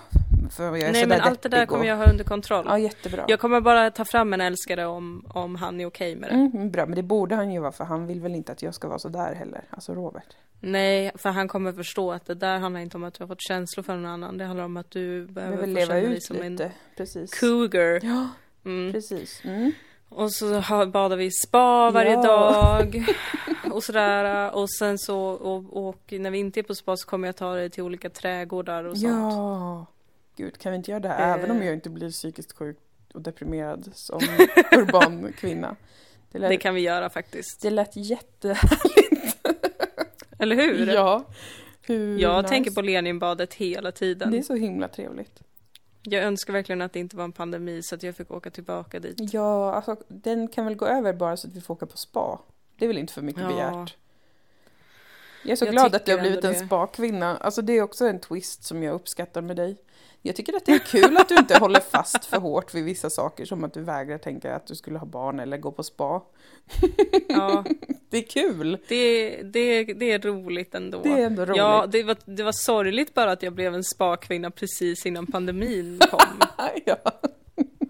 För 0.49 0.71
Nej 0.71 1.07
men 1.07 1.21
allt 1.21 1.41
det 1.41 1.49
där 1.49 1.65
kommer 1.65 1.81
och... 1.81 1.87
jag 1.87 1.97
ha 1.97 2.11
under 2.11 2.23
kontroll. 2.23 2.65
Ja, 2.67 2.79
jättebra. 2.79 3.25
Jag 3.27 3.39
kommer 3.39 3.61
bara 3.61 3.91
ta 3.91 4.05
fram 4.05 4.33
en 4.33 4.41
älskare 4.41 4.85
om, 4.85 5.25
om 5.29 5.55
han 5.55 5.81
är 5.81 5.85
okej 5.85 6.15
med 6.15 6.29
det. 6.29 6.35
Mm, 6.35 6.71
bra, 6.71 6.85
men 6.85 6.95
det 6.95 7.03
borde 7.03 7.35
han 7.35 7.51
ju 7.51 7.59
vara 7.59 7.71
för 7.71 7.83
han 7.83 8.07
vill 8.07 8.21
väl 8.21 8.35
inte 8.35 8.51
att 8.51 8.61
jag 8.61 8.73
ska 8.73 8.87
vara 8.87 8.99
så 8.99 9.09
där 9.09 9.35
heller. 9.35 9.63
Alltså 9.69 9.95
Robert. 9.95 10.35
Nej, 10.59 11.11
för 11.15 11.29
han 11.29 11.47
kommer 11.47 11.73
förstå 11.73 12.11
att 12.11 12.25
det 12.25 12.33
där 12.35 12.57
handlar 12.57 12.81
inte 12.81 12.97
om 12.97 13.03
att 13.03 13.13
du 13.13 13.23
har 13.23 13.27
fått 13.27 13.41
känslor 13.47 13.83
för 13.83 13.95
någon 13.95 14.05
annan. 14.05 14.37
Det 14.37 14.45
handlar 14.45 14.63
om 14.65 14.77
att 14.77 14.91
du 14.91 15.27
behöver 15.27 15.57
få 15.57 15.65
leva 15.65 15.79
känna 15.93 15.93
dig 15.93 16.13
ut 16.17 16.23
som 16.23 16.35
lite. 16.37 16.63
en 16.65 16.71
Precis. 16.97 17.39
cougar. 17.39 17.99
Ja, 18.03 18.29
Mm. 18.65 18.91
precis. 18.93 19.41
Mm. 19.43 19.71
Och 20.09 20.33
så 20.33 20.61
badar 20.93 21.15
vi 21.17 21.25
i 21.25 21.31
spa 21.31 21.91
varje 21.91 22.11
Ja. 22.11 22.21
dag. 22.23 23.05
Och 23.71 23.83
sådär. 23.83 24.51
Och 24.55 24.71
sen 24.71 24.97
så, 24.99 25.19
och, 25.19 25.87
och 25.87 26.03
när 26.13 26.31
vi 26.31 26.37
inte 26.37 26.59
är 26.59 26.63
på 26.63 26.75
spa 26.75 26.97
så 26.97 27.07
kommer 27.07 27.27
jag 27.27 27.35
ta 27.35 27.55
dig 27.55 27.69
till 27.69 27.83
olika 27.83 28.09
trädgårdar 28.09 28.83
och 28.83 28.97
sånt. 28.97 29.13
Ja. 29.33 29.85
Gud, 30.35 30.57
kan 30.57 30.71
vi 30.71 30.75
inte 30.77 30.91
göra 30.91 30.99
det 30.99 31.07
här? 31.09 31.27
Eh. 31.29 31.33
Även 31.43 31.51
om 31.51 31.63
jag 31.63 31.73
inte 31.73 31.89
blir 31.89 32.11
psykiskt 32.11 32.57
sjuk 32.57 32.77
och 33.13 33.21
deprimerad 33.21 33.89
som 33.93 34.19
urban 34.71 35.33
kvinna. 35.37 35.75
Det 36.31 36.39
lät, 36.39 36.49
Det 36.49 36.57
kan 36.57 36.75
vi 36.75 36.81
göra 36.81 37.09
faktiskt. 37.09 37.61
det 37.61 37.69
lät 37.69 37.95
jätte... 37.95 38.57
Eller 40.39 40.55
hur? 40.55 40.87
Ja. 40.93 41.25
Hur 41.81 42.19
Jag 42.19 42.37
nice. 42.41 42.49
tänker 42.49 42.71
på 42.71 42.81
Leninbadet 42.81 43.53
hela 43.53 43.91
tiden. 43.91 44.31
Det 44.31 44.37
är 44.37 44.41
så 44.41 44.55
himla 44.55 44.87
trevligt. 44.87 45.39
Jag 46.03 46.23
önskar 46.23 46.53
verkligen 46.53 46.81
att 46.81 46.93
det 46.93 46.99
inte 46.99 47.15
var 47.17 47.23
en 47.23 47.31
pandemi 47.31 47.81
så 47.81 47.95
att 47.95 48.03
jag 48.03 48.15
fick 48.15 48.31
åka 48.31 48.49
tillbaka 48.49 48.99
dit. 48.99 49.33
Ja, 49.33 49.73
alltså 49.73 49.95
den 50.07 50.47
kan 50.47 50.65
väl 50.65 50.75
gå 50.75 50.85
över 50.85 51.13
bara 51.13 51.37
så 51.37 51.47
att 51.47 51.55
vi 51.55 51.61
får 51.61 51.73
åka 51.73 51.85
på 51.85 51.97
spa. 51.97 52.39
Det 52.77 52.85
är 52.85 52.87
väl 52.87 52.97
inte 52.97 53.13
för 53.13 53.21
mycket 53.21 53.41
Ja. 53.41 53.47
begärt. 53.47 53.97
Jag 55.43 55.51
är 55.51 55.55
så 55.55 55.65
Jag 55.65 55.71
glad 55.73 55.95
att 55.95 56.05
du 56.05 56.11
har 56.11 56.19
blivit 56.19 56.43
en 56.43 56.55
spa-kvinna. 56.67 57.37
Alltså 57.37 57.61
det 57.61 57.73
är 57.73 57.81
också 57.81 58.05
en 58.07 58.19
twist 58.19 58.63
som 58.63 58.83
jag 58.83 58.95
uppskattar 58.95 59.41
med 59.41 59.55
dig. 59.55 59.77
Jag 60.21 60.35
tycker 60.35 60.55
att 60.55 60.65
det 60.65 60.71
är 60.71 60.79
kul 60.79 61.17
att 61.17 61.29
du 61.29 61.35
inte 61.35 61.57
håller 61.59 61.79
fast 61.79 62.25
för 62.25 62.37
hårt 62.37 62.73
vid 62.73 62.83
vissa 62.83 63.09
saker 63.09 63.45
som 63.45 63.63
att 63.63 63.73
du 63.73 63.81
vägrar 63.81 64.17
tänka 64.17 64.55
att 64.55 64.67
du 64.67 64.75
skulle 64.75 64.99
ha 64.99 65.05
barn 65.05 65.39
eller 65.39 65.57
gå 65.57 65.71
på 65.71 65.83
spa. 65.83 66.21
Ja, 67.27 67.65
Det 68.09 68.17
är 68.17 68.21
kul! 68.21 68.77
det, 68.87 69.41
det, 69.43 69.83
det 69.83 70.11
är 70.11 70.19
roligt 70.19 70.75
ändå. 70.75 71.01
Det 71.03 71.09
är 71.09 71.25
ändå 71.25 71.45
roligt. 71.45 71.57
Ja, 71.57 71.85
det 71.91 72.03
var, 72.03 72.17
det 72.25 72.43
var 72.43 72.51
sorgligt 72.51 73.13
bara 73.13 73.31
att 73.31 73.43
jag 73.43 73.53
blev 73.53 73.75
en 73.75 73.83
spakvinna 73.83 74.51
precis 74.51 75.05
innan 75.05 75.25
pandemin 75.25 75.99
kom. 76.11 76.19
ja. 76.85 76.97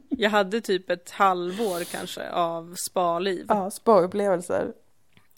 Jag 0.10 0.30
hade 0.30 0.62
typ 0.62 0.90
ett 0.90 1.12
halvår 1.12 1.84
kanske 1.84 2.30
av 2.30 2.76
spaliv. 2.90 3.46
ja, 3.48 3.72
spa-upplevelser. 3.72 4.74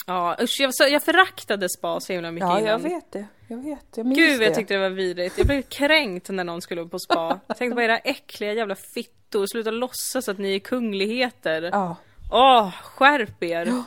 Ja, 0.08 0.36
usch, 0.41 0.58
jag, 0.60 0.76
så, 0.76 0.84
jag 0.84 1.04
föraktade 1.04 1.70
spa 1.70 1.99
så 1.99 2.14
himla 2.14 2.32
mycket 2.32 2.49
Ja, 2.49 2.60
jag 2.60 2.68
innan. 2.68 2.82
vet 2.82 3.12
det. 3.12 3.26
Jag 3.47 3.58
vet. 3.58 3.86
Jag 3.95 4.06
minns 4.06 4.20
Gud, 4.20 4.39
det. 4.39 4.45
jag 4.45 4.56
tyckte 4.56 4.74
det 4.74 4.80
var 4.80 4.89
vidrigt. 4.89 5.38
Jag 5.38 5.47
blev 5.47 5.62
kränkt 5.62 6.30
när 6.30 6.43
någon 6.43 6.62
skulle 6.62 6.86
på 6.86 6.99
spa. 6.99 7.39
Jag 7.47 7.58
tänkte 7.58 7.76
på 7.76 7.82
era 7.82 7.97
äckliga 7.97 8.54
jävla 8.54 8.76
fittor, 8.76 9.45
sluta 9.45 9.72
låtsas 9.72 10.30
att 10.30 10.38
ni 10.38 10.56
är 10.56 10.60
kungligheter. 10.60 11.62
Ja, 11.62 11.95
Åh, 12.32 12.72
skärp 12.84 13.43
er! 13.43 13.84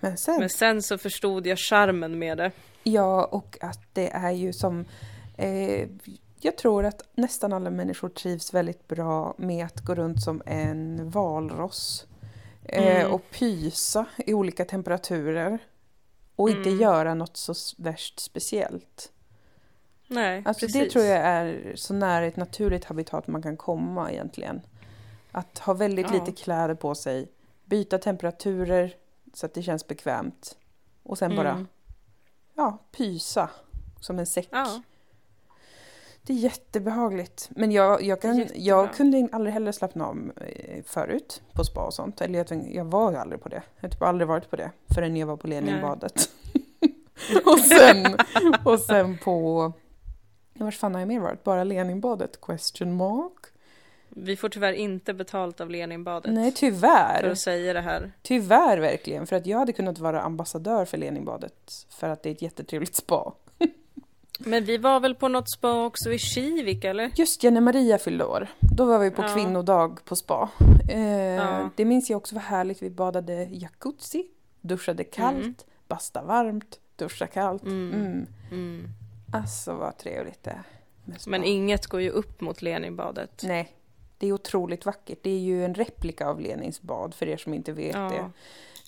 men 0.00 0.16
sen. 0.18 0.36
Men 0.38 0.48
sen 0.50 0.82
så 0.82 0.98
förstod 0.98 1.46
jag 1.46 1.58
charmen 1.58 2.18
med 2.18 2.38
det. 2.38 2.50
Ja, 2.82 3.24
och 3.24 3.58
att 3.60 3.94
det 3.94 4.10
är 4.10 4.30
ju 4.30 4.52
som... 4.52 4.84
Eh, 5.36 5.88
jag 6.42 6.56
tror 6.56 6.84
att 6.86 7.02
nästan 7.14 7.52
alla 7.52 7.70
människor 7.70 8.08
trivs 8.08 8.54
väldigt 8.54 8.88
bra 8.88 9.34
med 9.38 9.66
att 9.66 9.80
gå 9.80 9.94
runt 9.94 10.22
som 10.22 10.42
en 10.46 11.10
valross. 11.10 12.06
Eh, 12.72 13.00
Mm. 13.00 13.12
Och 13.12 13.30
pysa 13.30 14.06
i 14.16 14.34
olika 14.34 14.64
temperaturer. 14.64 15.58
Och 16.36 16.50
inte 16.50 16.68
Mm. 16.68 16.80
göra 16.80 17.14
något 17.14 17.36
så 17.36 17.54
värst 17.78 18.20
speciellt. 18.20 19.12
Nej, 20.06 20.42
Alltså 20.46 20.66
precis. 20.66 20.82
det 20.82 20.90
tror 20.90 21.04
jag 21.04 21.18
är 21.18 21.72
så 21.76 21.94
nära 21.94 22.24
ett 22.26 22.36
naturligt 22.36 22.84
habitat 22.84 23.26
man 23.26 23.42
kan 23.42 23.56
komma 23.56 24.12
egentligen. 24.12 24.60
Att 25.32 25.58
ha 25.58 25.74
väldigt 25.74 26.06
Ja. 26.06 26.12
lite 26.12 26.32
kläder 26.42 26.74
på 26.74 26.94
sig, 26.94 27.28
byta 27.64 27.98
temperaturer 27.98 28.94
så 29.34 29.46
att 29.46 29.54
det 29.54 29.62
känns 29.62 29.86
bekvämt. 29.86 30.56
Och 31.02 31.18
sen 31.18 31.36
bara 31.36 31.50
Mm. 31.50 31.66
ja, 32.54 32.78
pysa 32.92 33.50
som 34.00 34.18
en 34.18 34.26
säck. 34.26 34.48
Ja. 34.50 34.82
Det 36.22 36.32
är 36.32 36.36
jättebehagligt. 36.36 37.48
Men 37.50 37.72
jag, 37.72 38.02
jag, 38.02 38.22
kan, 38.22 38.46
jag 38.54 38.94
kunde 38.94 39.28
aldrig 39.32 39.52
heller 39.52 39.72
slappna 39.72 40.06
av 40.06 40.32
eh, 40.36 40.82
förut 40.86 41.42
på 41.52 41.64
spa 41.64 41.84
och 41.84 41.94
sånt. 41.94 42.20
Eller 42.20 42.38
jag, 42.38 42.68
jag 42.72 42.84
var 42.84 43.10
ju 43.10 43.16
aldrig 43.16 43.42
på 43.42 43.48
det. 43.48 43.62
Jag 43.76 43.82
har 43.82 43.88
typ 43.88 44.02
aldrig 44.02 44.28
varit 44.28 44.50
på 44.50 44.56
det 44.56 44.70
förrän 44.94 45.16
jag 45.16 45.26
var 45.26 45.36
på 45.36 45.46
Leninbadet. 45.46 46.30
och, 47.44 47.58
sen, 47.58 48.16
och 48.64 48.80
sen 48.80 49.18
på... 49.18 49.72
Vart 50.54 50.74
fan 50.74 50.94
har 50.94 51.00
jag 51.00 51.08
mer 51.08 51.20
varit? 51.20 51.44
Bara 51.44 51.64
Leninbadet? 51.64 52.40
Question 52.40 52.96
mark? 52.96 53.32
Vi 54.08 54.36
får 54.36 54.48
tyvärr 54.48 54.72
inte 54.72 55.14
betalt 55.14 55.60
av 55.60 55.70
Leninbadet. 55.70 56.32
Nej, 56.32 56.50
För 56.50 56.58
tyvärr. 56.58 57.30
att 57.30 57.38
säga 57.38 57.72
det 57.72 57.80
här. 57.80 58.12
Tyvärr 58.22 58.78
verkligen. 58.78 59.26
För 59.26 59.36
att 59.36 59.46
jag 59.46 59.58
hade 59.58 59.72
kunnat 59.72 59.98
vara 59.98 60.22
ambassadör 60.22 60.84
för 60.84 60.98
Leninbadet. 60.98 61.86
För 61.90 62.08
att 62.08 62.22
det 62.22 62.28
är 62.28 62.32
ett 62.32 62.42
jättetrevligt 62.42 62.94
spa. 62.94 63.32
Men 64.44 64.64
vi 64.64 64.78
var 64.78 65.00
väl 65.00 65.14
på 65.14 65.28
något 65.28 65.50
spa 65.50 65.84
också 65.86 66.12
i 66.12 66.18
Kivik 66.18 66.84
eller? 66.84 67.10
Just 67.16 67.44
ja, 67.44 67.50
när 67.50 67.60
Maria 67.60 67.98
fyllde 67.98 68.24
år. 68.24 68.48
Då 68.60 68.84
var 68.84 68.98
vi 68.98 69.10
på 69.10 69.22
Ja. 69.22 69.28
kvinnodag 69.34 70.04
på 70.04 70.16
spa. 70.16 70.48
Eh, 70.90 71.00
Ja. 71.16 71.70
Det 71.76 71.84
minns 71.84 72.10
jag 72.10 72.16
också 72.16 72.34
var 72.34 72.42
härligt. 72.42 72.82
Vi 72.82 72.90
badade 72.90 73.48
jacuzzi, 73.50 74.26
duschade 74.60 75.04
kallt, 75.04 75.36
Mm. 75.38 75.54
basta 75.88 76.22
varmt, 76.22 76.78
duscha 76.96 77.26
kallt. 77.26 77.62
Mm. 77.62 77.92
Mm. 77.94 78.26
Mm. 78.50 78.88
Alltså 79.32 79.74
vad 79.74 79.98
trevligt 79.98 80.42
det 80.42 80.50
är. 80.50 80.62
Men 81.26 81.44
inget 81.44 81.86
går 81.86 82.00
ju 82.00 82.10
upp 82.10 82.40
mot 82.40 82.62
Leninbadet. 82.62 83.42
Nej, 83.44 83.76
det 84.18 84.26
är 84.26 84.32
otroligt 84.32 84.86
vackert. 84.86 85.18
Det 85.22 85.30
är 85.30 85.38
ju 85.38 85.64
en 85.64 85.74
replika 85.74 86.26
av 86.28 86.40
Lenins 86.40 86.82
bad 86.82 87.14
för 87.14 87.26
er 87.28 87.36
som 87.36 87.54
inte 87.54 87.72
vet 87.72 87.94
Ja. 87.94 88.30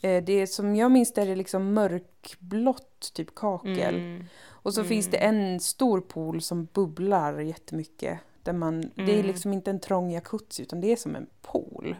det. 0.02 0.08
Eh, 0.08 0.22
Det 0.24 0.32
är 0.32 0.46
som 0.46 0.76
jag 0.76 0.90
minns 0.92 1.12
det 1.14 1.22
är 1.22 1.26
det 1.26 1.36
liksom 1.36 1.72
mörkblått, 1.74 3.12
typ 3.14 3.34
kakel. 3.34 3.94
Mm. 3.94 4.24
Och 4.62 4.74
så 4.74 4.80
Mm. 4.80 4.88
finns 4.88 5.06
det 5.10 5.16
en 5.16 5.60
stor 5.60 6.00
pool 6.00 6.42
som 6.42 6.64
bubblar 6.72 7.38
jättemycket. 7.40 8.18
Där 8.42 8.52
man, 8.52 8.80
Det 8.80 9.02
är 9.02 9.14
Mm. 9.14 9.26
liksom 9.26 9.52
inte 9.52 9.70
en 9.70 9.80
trång 9.80 10.10
jacuzzi 10.10 10.62
utan 10.62 10.80
det 10.80 10.92
är 10.92 10.96
som 10.96 11.16
en 11.16 11.26
pool. 11.42 11.96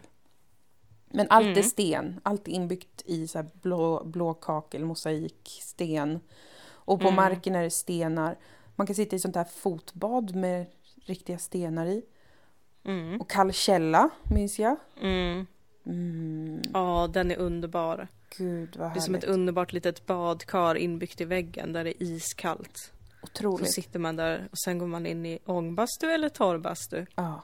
Men 1.15 1.27
allt 1.29 1.45
är 1.45 1.51
Mm. 1.51 1.63
sten. 1.63 2.19
Allt 2.23 2.47
är 2.47 2.51
inbyggt 2.51 3.01
i 3.05 3.27
så 3.27 3.37
här 3.37 3.49
blå, 3.61 4.03
blå 4.05 4.33
kakel, 4.33 4.85
mosaik, 4.85 5.59
sten. 5.61 6.19
Och 6.65 6.99
på 6.99 7.07
Mm. 7.07 7.15
marken 7.15 7.55
är 7.55 7.63
det 7.63 7.69
stenar. 7.69 8.37
Man 8.75 8.87
kan 8.87 8.95
sitta 8.95 9.15
i 9.15 9.19
sånt 9.19 9.35
här 9.35 9.43
fotbad 9.43 10.35
med 10.35 10.65
riktiga 11.05 11.37
stenar 11.37 11.85
i. 11.85 12.05
Mm. 12.85 13.21
Och 13.21 13.29
kall 13.29 13.51
källa, 13.53 14.09
minns 14.31 14.59
jag. 14.59 14.75
Mm. 15.01 15.45
Mm, 15.85 16.61
Ja, 16.73 17.09
den 17.13 17.31
är 17.31 17.37
underbar. 17.37 18.07
Gud 18.37 18.75
vad 18.77 18.93
Det 18.93 18.97
är 18.99 19.01
som 19.01 19.15
ett 19.15 19.23
underbart 19.23 19.73
litet 19.73 20.05
badkar 20.05 20.75
inbyggt 20.75 21.21
i 21.21 21.25
väggen 21.25 21.73
där 21.73 21.83
det 21.83 21.89
är 22.03 22.07
iskallt. 22.07 22.77
Så 22.77 22.91
Otroligt. 23.23 23.71
sitter 23.73 23.99
man 23.99 24.15
där 24.15 24.47
och 24.51 24.57
sen 24.57 24.77
går 24.77 24.87
man 24.87 25.05
in 25.05 25.25
i 25.25 25.39
ångbastu 25.45 26.11
eller 26.11 26.29
torrbastu. 26.29 27.05
Ja. 27.15 27.43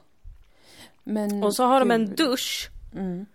Men, 1.04 1.42
Och 1.44 1.54
så 1.56 1.64
har 1.64 1.80
de 1.80 1.90
en 1.90 2.06
gud. 2.06 2.16
dusch 2.16 2.70
Mm. 2.94 3.26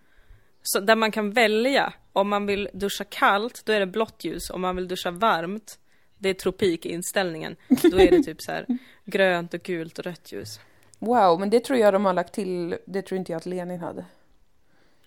så 0.64 0.80
där 0.80 0.95
man 0.95 1.12
kan 1.12 1.32
välja. 1.32 1.93
Om 2.14 2.30
man 2.30 2.45
vill 2.45 2.70
duscha 2.74 3.03
kallt, 3.03 3.62
då 3.66 3.74
är 3.74 3.80
det 3.80 3.86
blått 3.86 4.24
ljus. 4.24 4.49
Om 4.49 4.62
man 4.62 4.76
vill 4.76 4.88
duscha 4.88 5.12
varmt, 5.12 5.80
det 6.18 6.30
är 6.30 6.34
tropikinställningen. 6.34 7.56
Då 7.91 7.99
är 7.99 8.12
det 8.12 8.24
typ 8.24 8.41
så 8.41 8.51
här 8.51 8.66
grönt 9.06 9.53
och 9.53 9.60
gult 9.60 9.99
och 9.99 10.06
rött 10.06 10.32
ljus. 10.32 10.60
Wow, 10.99 11.39
men 11.39 11.49
det 11.49 11.60
tror 11.60 11.80
jag 11.80 11.93
de 11.93 12.06
har 12.06 12.14
lagt 12.14 12.34
till. 12.34 12.78
Det 12.86 13.01
tror 13.01 13.18
inte 13.20 13.32
jag 13.32 13.38
att 13.38 13.45
Lenin 13.45 13.80
hade. 13.80 14.06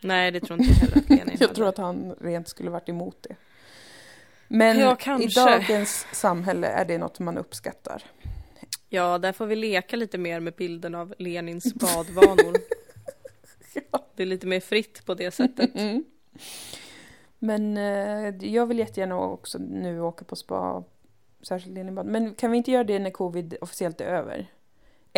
Nej, 0.00 0.30
det 0.30 0.40
tror 0.40 0.60
inte 0.60 0.72
jag 0.72 0.76
heller 0.78 0.96
att 0.98 1.08
Lenin 1.08 1.26
Jag 1.40 1.46
hade. 1.46 1.54
tror 1.54 1.68
att 1.68 1.78
han 1.78 2.14
rent 2.20 2.48
skulle 2.48 2.70
varit 2.70 2.88
emot 2.88 3.16
det. 3.28 3.36
Men 4.48 4.78
Ja, 4.78 4.96
i 5.20 5.26
dagens 5.26 6.06
samhälle 6.12 6.66
är 6.66 6.84
det 6.84 6.98
något 6.98 7.18
man 7.18 7.38
uppskattar. 7.38 8.02
Ja, 8.88 9.18
där 9.18 9.32
får 9.32 9.46
vi 9.46 9.56
leka 9.56 9.96
lite 9.96 10.18
mer 10.18 10.40
med 10.40 10.54
bilden 10.54 10.94
av 10.94 11.14
Lenins 11.18 11.74
badvanor. 11.74 12.56
Det 14.16 14.22
är 14.22 14.26
lite 14.26 14.46
mer 14.46 14.60
fritt 14.60 15.06
på 15.06 15.14
det 15.14 15.30
sättet. 15.30 15.74
Mm. 15.74 16.04
Men 17.38 17.76
eh, 17.76 18.34
jag 18.52 18.66
vill 18.66 18.78
jättegärna 18.78 19.16
också 19.20 19.58
nu 19.58 20.00
åka 20.00 20.24
på 20.24 20.36
spa, 20.36 20.84
särskilt 21.42 21.74
Leninbad. 21.74 22.06
Men 22.06 22.34
kan 22.34 22.50
vi 22.50 22.56
inte 22.56 22.70
göra 22.70 22.84
det 22.84 22.98
när 22.98 23.10
covid 23.10 23.56
officiellt 23.60 24.00
är 24.00 24.04
över? 24.04 24.46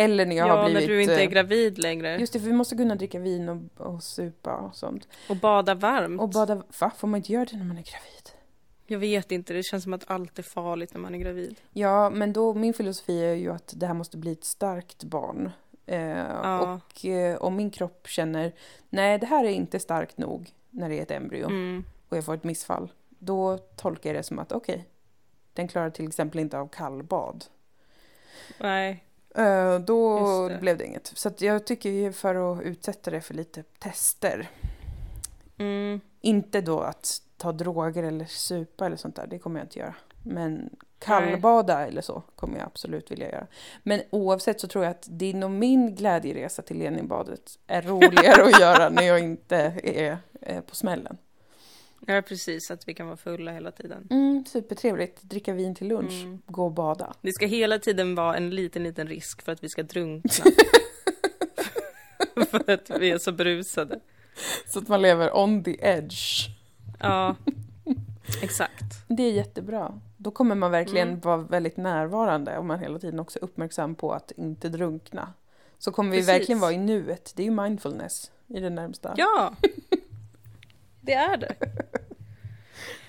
Eller 0.03 0.25
när 0.25 0.35
jag 0.35 0.47
Ja, 0.47 0.55
har 0.55 0.65
blivit... 0.65 0.89
när 0.89 0.95
du 0.95 1.01
inte 1.01 1.15
är 1.15 1.19
eh, 1.21 1.29
gravid 1.29 1.77
längre. 1.77 2.17
Just 2.17 2.33
det, 2.33 2.39
för 2.39 2.47
vi 2.47 2.53
måste 2.53 2.75
kunna 2.75 2.95
dricka 2.95 3.19
vin 3.19 3.49
och, 3.49 3.87
och 3.87 4.03
supa 4.03 4.55
och 4.55 4.75
sånt. 4.75 5.07
Och 5.29 5.35
bada 5.35 5.73
varmt. 5.75 6.21
Och 6.21 6.29
bada... 6.29 6.63
Va? 6.79 6.91
Får 6.97 7.07
man 7.07 7.17
inte 7.17 7.31
göra 7.33 7.45
det 7.45 7.57
när 7.57 7.65
man 7.65 7.77
är 7.77 7.83
gravid? 7.83 8.29
Jag 8.87 8.99
vet 8.99 9.31
inte, 9.31 9.53
det 9.53 9.63
känns 9.63 9.83
som 9.83 9.93
att 9.93 10.03
allt 10.11 10.39
är 10.39 10.43
farligt 10.43 10.93
när 10.93 11.01
man 11.01 11.15
är 11.15 11.19
gravid. 11.19 11.55
Ja, 11.73 12.09
men 12.09 12.33
då, 12.33 12.53
min 12.53 12.73
filosofi 12.73 13.23
är 13.23 13.33
ju 13.33 13.51
att 13.51 13.73
det 13.77 13.87
här 13.87 13.93
måste 13.93 14.17
bli 14.17 14.31
ett 14.31 14.43
starkt 14.43 15.03
barn. 15.03 15.51
Eh, 15.85 16.59
Och 16.61 17.05
eh, 17.05 17.37
om 17.37 17.55
min 17.55 17.69
kropp 17.71 18.07
känner, 18.07 18.51
nej 18.89 19.17
det 19.19 19.25
här 19.25 19.43
är 19.45 19.49
inte 19.49 19.79
starkt 19.79 20.17
nog 20.17 20.49
när 20.69 20.89
det 20.89 20.97
är 20.99 21.01
ett 21.01 21.11
embryo 21.11 21.45
Mm. 21.45 21.83
och 22.09 22.17
jag 22.17 22.25
får 22.25 22.33
ett 22.33 22.43
missfall. 22.43 22.91
Då 23.09 23.57
tolkar 23.57 24.09
jag 24.09 24.17
det 24.19 24.23
som 24.23 24.39
att 24.39 24.51
okej, 24.51 24.85
den 25.53 25.67
klarar 25.67 25.89
till 25.89 26.07
exempel 26.07 26.39
inte 26.39 26.57
av 26.57 26.67
kallbad. 26.67 27.45
Nej. 28.59 29.03
Eh, 29.35 29.79
då 29.79 30.49
det. 30.49 30.57
blev 30.57 30.77
det 30.77 30.85
inget. 30.85 31.11
Så 31.15 31.31
jag 31.37 31.65
tycker 31.65 31.89
ju 31.89 32.11
för 32.11 32.53
att 32.53 32.61
utsätta 32.61 33.11
det 33.11 33.21
för 33.21 33.33
lite 33.33 33.63
tester. 33.79 34.49
Mm. 35.57 35.99
Inte 36.21 36.61
då 36.61 36.79
att 36.79 37.21
ta 37.37 37.51
droger 37.51 38.03
eller 38.03 38.25
supa 38.25 38.85
eller 38.85 38.97
sånt 38.97 39.15
där, 39.15 39.27
det 39.27 39.39
kommer 39.39 39.59
jag 39.59 39.65
inte 39.65 39.79
göra. 39.79 39.95
Men 40.23 40.69
kallbada 40.99 41.87
eller 41.87 42.01
så 42.01 42.23
kommer 42.35 42.57
jag 42.57 42.65
absolut 42.65 43.11
vilja 43.11 43.31
göra. 43.31 43.47
Men 43.83 44.01
oavsett 44.09 44.61
så 44.61 44.67
tror 44.67 44.83
jag 44.83 44.91
att 44.91 45.07
din 45.09 45.43
och 45.43 45.51
min 45.51 45.95
glädjeresa 45.95 46.61
till 46.61 46.77
Leninbadet 46.77 47.59
är 47.67 47.81
roligare 47.81 48.43
att 48.43 48.59
göra 48.59 48.89
när 48.89 49.03
jag 49.03 49.19
inte 49.19 49.57
är 49.83 50.17
på 50.61 50.75
smällen. 50.75 51.17
Ja, 52.05 52.21
precis. 52.21 52.71
Att 52.71 52.87
vi 52.87 52.93
kan 52.93 53.05
vara 53.07 53.17
fulla 53.17 53.51
hela 53.51 53.71
tiden. 53.71 54.07
Mm, 54.09 54.45
supertrevligt, 54.45 55.21
dricka 55.21 55.53
vin 55.53 55.75
till 55.75 55.87
lunch, 55.87 56.21
Mm. 56.23 56.41
gå 56.45 56.65
och 56.65 56.71
bada. 56.71 57.13
Det 57.21 57.31
ska 57.33 57.45
hela 57.45 57.79
tiden 57.79 58.15
vara 58.15 58.37
en 58.37 58.49
liten, 58.49 58.83
liten 58.83 59.07
risk 59.07 59.41
för 59.41 59.51
att 59.51 59.63
vi 59.63 59.69
ska 59.69 59.83
drunkna. 59.83 60.45
för 62.45 62.71
att 62.71 62.89
vi 62.99 63.11
är 63.11 63.17
så 63.17 63.31
brusade. 63.31 63.99
Så 64.67 64.79
att 64.79 64.87
man 64.87 65.01
lever 65.01 65.37
on 65.37 65.63
the 65.63 65.77
edge. 65.79 66.47
Ja, 66.99 67.35
exakt. 68.41 68.83
Det 69.07 69.23
är 69.23 69.31
jättebra. 69.31 69.99
Då 70.17 70.31
kommer 70.31 70.55
man 70.55 70.71
verkligen 70.71 71.07
Mm. 71.07 71.19
vara 71.19 71.37
väldigt 71.37 71.77
närvarande 71.77 72.57
och 72.57 72.65
man 72.65 72.79
hela 72.79 72.99
tiden 72.99 73.19
också 73.19 73.39
är 73.39 73.43
uppmärksam 73.43 73.95
på 73.95 74.11
att 74.13 74.31
inte 74.31 74.69
drunkna. 74.69 75.33
Så 75.79 75.91
kommer 75.91 76.11
vi 76.11 76.17
Precis. 76.17 76.29
verkligen 76.29 76.59
vara 76.59 76.71
i 76.71 76.77
nuet. 76.77 77.33
Det 77.35 77.43
är 77.43 77.45
ju 77.45 77.51
mindfulness 77.51 78.31
i 78.47 78.59
det 78.59 78.69
närmsta. 78.69 79.13
Ja, 79.17 79.53
det 81.01 81.13
är 81.13 81.37
det. 81.37 81.55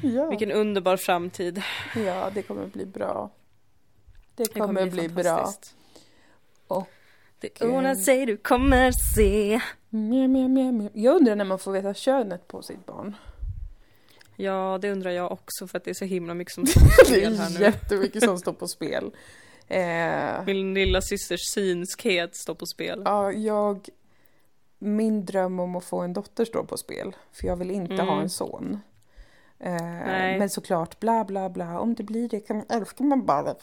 Ja. 0.05 0.29
Vilken 0.31 0.53
underbar 0.53 0.97
framtid. 0.97 1.63
ja, 2.07 2.31
det 2.35 2.43
kommer 2.43 2.67
bli 2.67 2.87
bra. 2.87 3.31
Det 4.35 4.45
Det 4.55 4.61
kommer, 4.61 4.91
bli 4.91 5.09
bra. 5.09 5.53
Och, 6.67 6.89
Det 7.41 7.61
ordnar 7.63 7.95
sig, 7.95 8.27
du 8.27 8.37
kommer 8.37 8.93
se. 9.15 9.61
Jag 10.93 11.17
undrar 11.17 11.37
när 11.37 11.45
man 11.45 11.59
får 11.59 11.73
veta 11.73 11.95
könet 11.95 12.49
på 12.49 12.63
sitt 12.63 12.87
barn. 12.87 13.17
Ja, 14.37 14.79
det 14.83 14.93
undrar 14.93 15.11
jag 15.11 15.33
också 15.33 15.67
för 15.67 15.79
att 15.79 15.85
det 15.85 15.91
är 15.91 15.95
så 15.95 16.05
himla 16.05 16.35
mycket 16.35 16.55
som 16.55 16.67
står 16.67 16.81
på 16.81 16.87
Det 16.99 17.05
spel 17.07 17.37
här 17.37 17.47
är 17.47 17.59
nu. 17.59 17.61
jättemycket 17.65 18.25
som 18.25 18.39
står 18.45 18.53
på 18.53 18.69
spel. 18.69 19.11
Eh, 19.69 20.45
Min 20.47 20.75
lilla 20.75 21.01
systers 21.03 21.41
synskhet 21.55 22.37
står 22.37 22.55
på 22.55 22.67
spel. 22.67 23.03
ja, 23.05 23.33
jag... 23.33 23.89
Min 24.85 25.25
dröm 25.25 25.61
om 25.61 25.77
att 25.77 25.85
få 25.85 26.01
en 26.01 26.13
dotter 26.13 26.45
står 26.45 26.65
på 26.65 26.77
spel. 26.77 27.17
För 27.33 27.47
jag 27.47 27.57
vill 27.57 27.71
inte 27.71 27.95
Mm. 27.95 28.07
ha 28.09 28.21
en 28.21 28.31
son. 28.31 28.79
Eh, 29.59 29.73
men 30.39 30.51
såklart, 30.51 31.01
bla 31.01 31.25
bla 31.25 31.51
bla. 31.51 31.81
Om 31.81 31.95
det 31.95 32.03
blir 32.03 32.29
det 32.29 32.41
kan 32.41 32.57
man 32.57 32.67
älska 32.69 33.05
man 33.05 33.27
bara. 33.27 33.55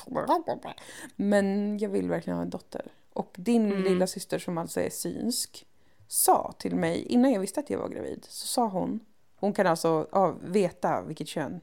Men 1.15 1.78
jag 1.78 1.89
vill 1.89 2.09
verkligen 2.09 2.38
ha 2.38 2.43
en 2.43 2.49
dotter. 2.49 2.86
Och 3.13 3.32
din 3.38 3.65
Mm. 3.65 3.84
lilla 3.84 4.07
syster 4.07 4.39
som 4.39 4.57
alltså 4.57 4.82
är 4.82 4.89
synsk 4.89 5.65
sa 6.07 6.53
till 6.59 6.76
mig 6.76 7.01
innan 7.05 7.32
jag 7.32 7.39
visste 7.39 7.59
att 7.59 7.70
jag 7.70 7.80
var 7.80 7.89
gravid. 7.89 8.26
Så 8.30 8.47
sa 8.47 8.67
hon, 8.67 8.99
hon 9.36 9.53
kan 9.53 9.67
alltså 9.67 10.07
ja, 10.11 10.36
veta 10.41 11.01
vilket 11.01 11.28
kön 11.28 11.61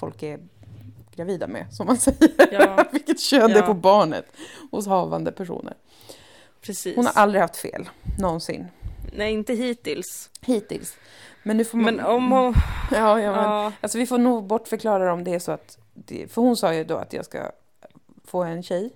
folk 0.00 0.22
är 0.22 0.40
gravida 1.14 1.46
med, 1.46 1.66
som 1.74 1.86
man 1.86 1.96
säger. 2.06 2.52
Ja, 2.52 2.84
vilket 2.92 3.20
kön 3.20 3.50
det 3.50 3.56
är 3.56 3.60
Ja. 3.62 3.66
på 3.66 3.74
barnet 3.74 4.26
hos 4.70 4.86
havande 4.86 5.32
personer. 5.32 5.74
precis. 6.60 6.96
Hon 6.96 7.06
har 7.06 7.12
aldrig 7.12 7.42
haft 7.42 7.56
fel, 7.56 7.88
någonsin. 8.18 8.66
Nej, 9.12 9.32
inte 9.32 9.54
hittills. 9.54 10.30
Hittills. 10.40 10.96
Men 11.42 11.56
nu 11.56 11.64
får 11.64 11.78
man... 11.78 11.94
Men 11.96 12.04
om 12.06 12.32
hon... 12.32 12.54
Ja, 12.92 13.20
ja, 13.20 13.30
men... 13.32 13.44
Ja, 13.44 13.72
Alltså 13.80 13.98
vi 13.98 14.06
får 14.06 14.18
nog 14.18 14.44
bortförklara 14.46 15.04
det 15.04 15.10
om 15.10 15.24
det 15.24 15.34
är 15.34 15.38
så 15.38 15.52
att... 15.52 15.78
Det... 15.94 16.32
För 16.32 16.42
hon 16.42 16.56
sa 16.56 16.74
ju 16.74 16.84
då 16.84 16.96
att 16.96 17.12
jag 17.12 17.24
ska 17.24 17.50
få 18.24 18.42
en 18.42 18.62
tjej, 18.62 18.90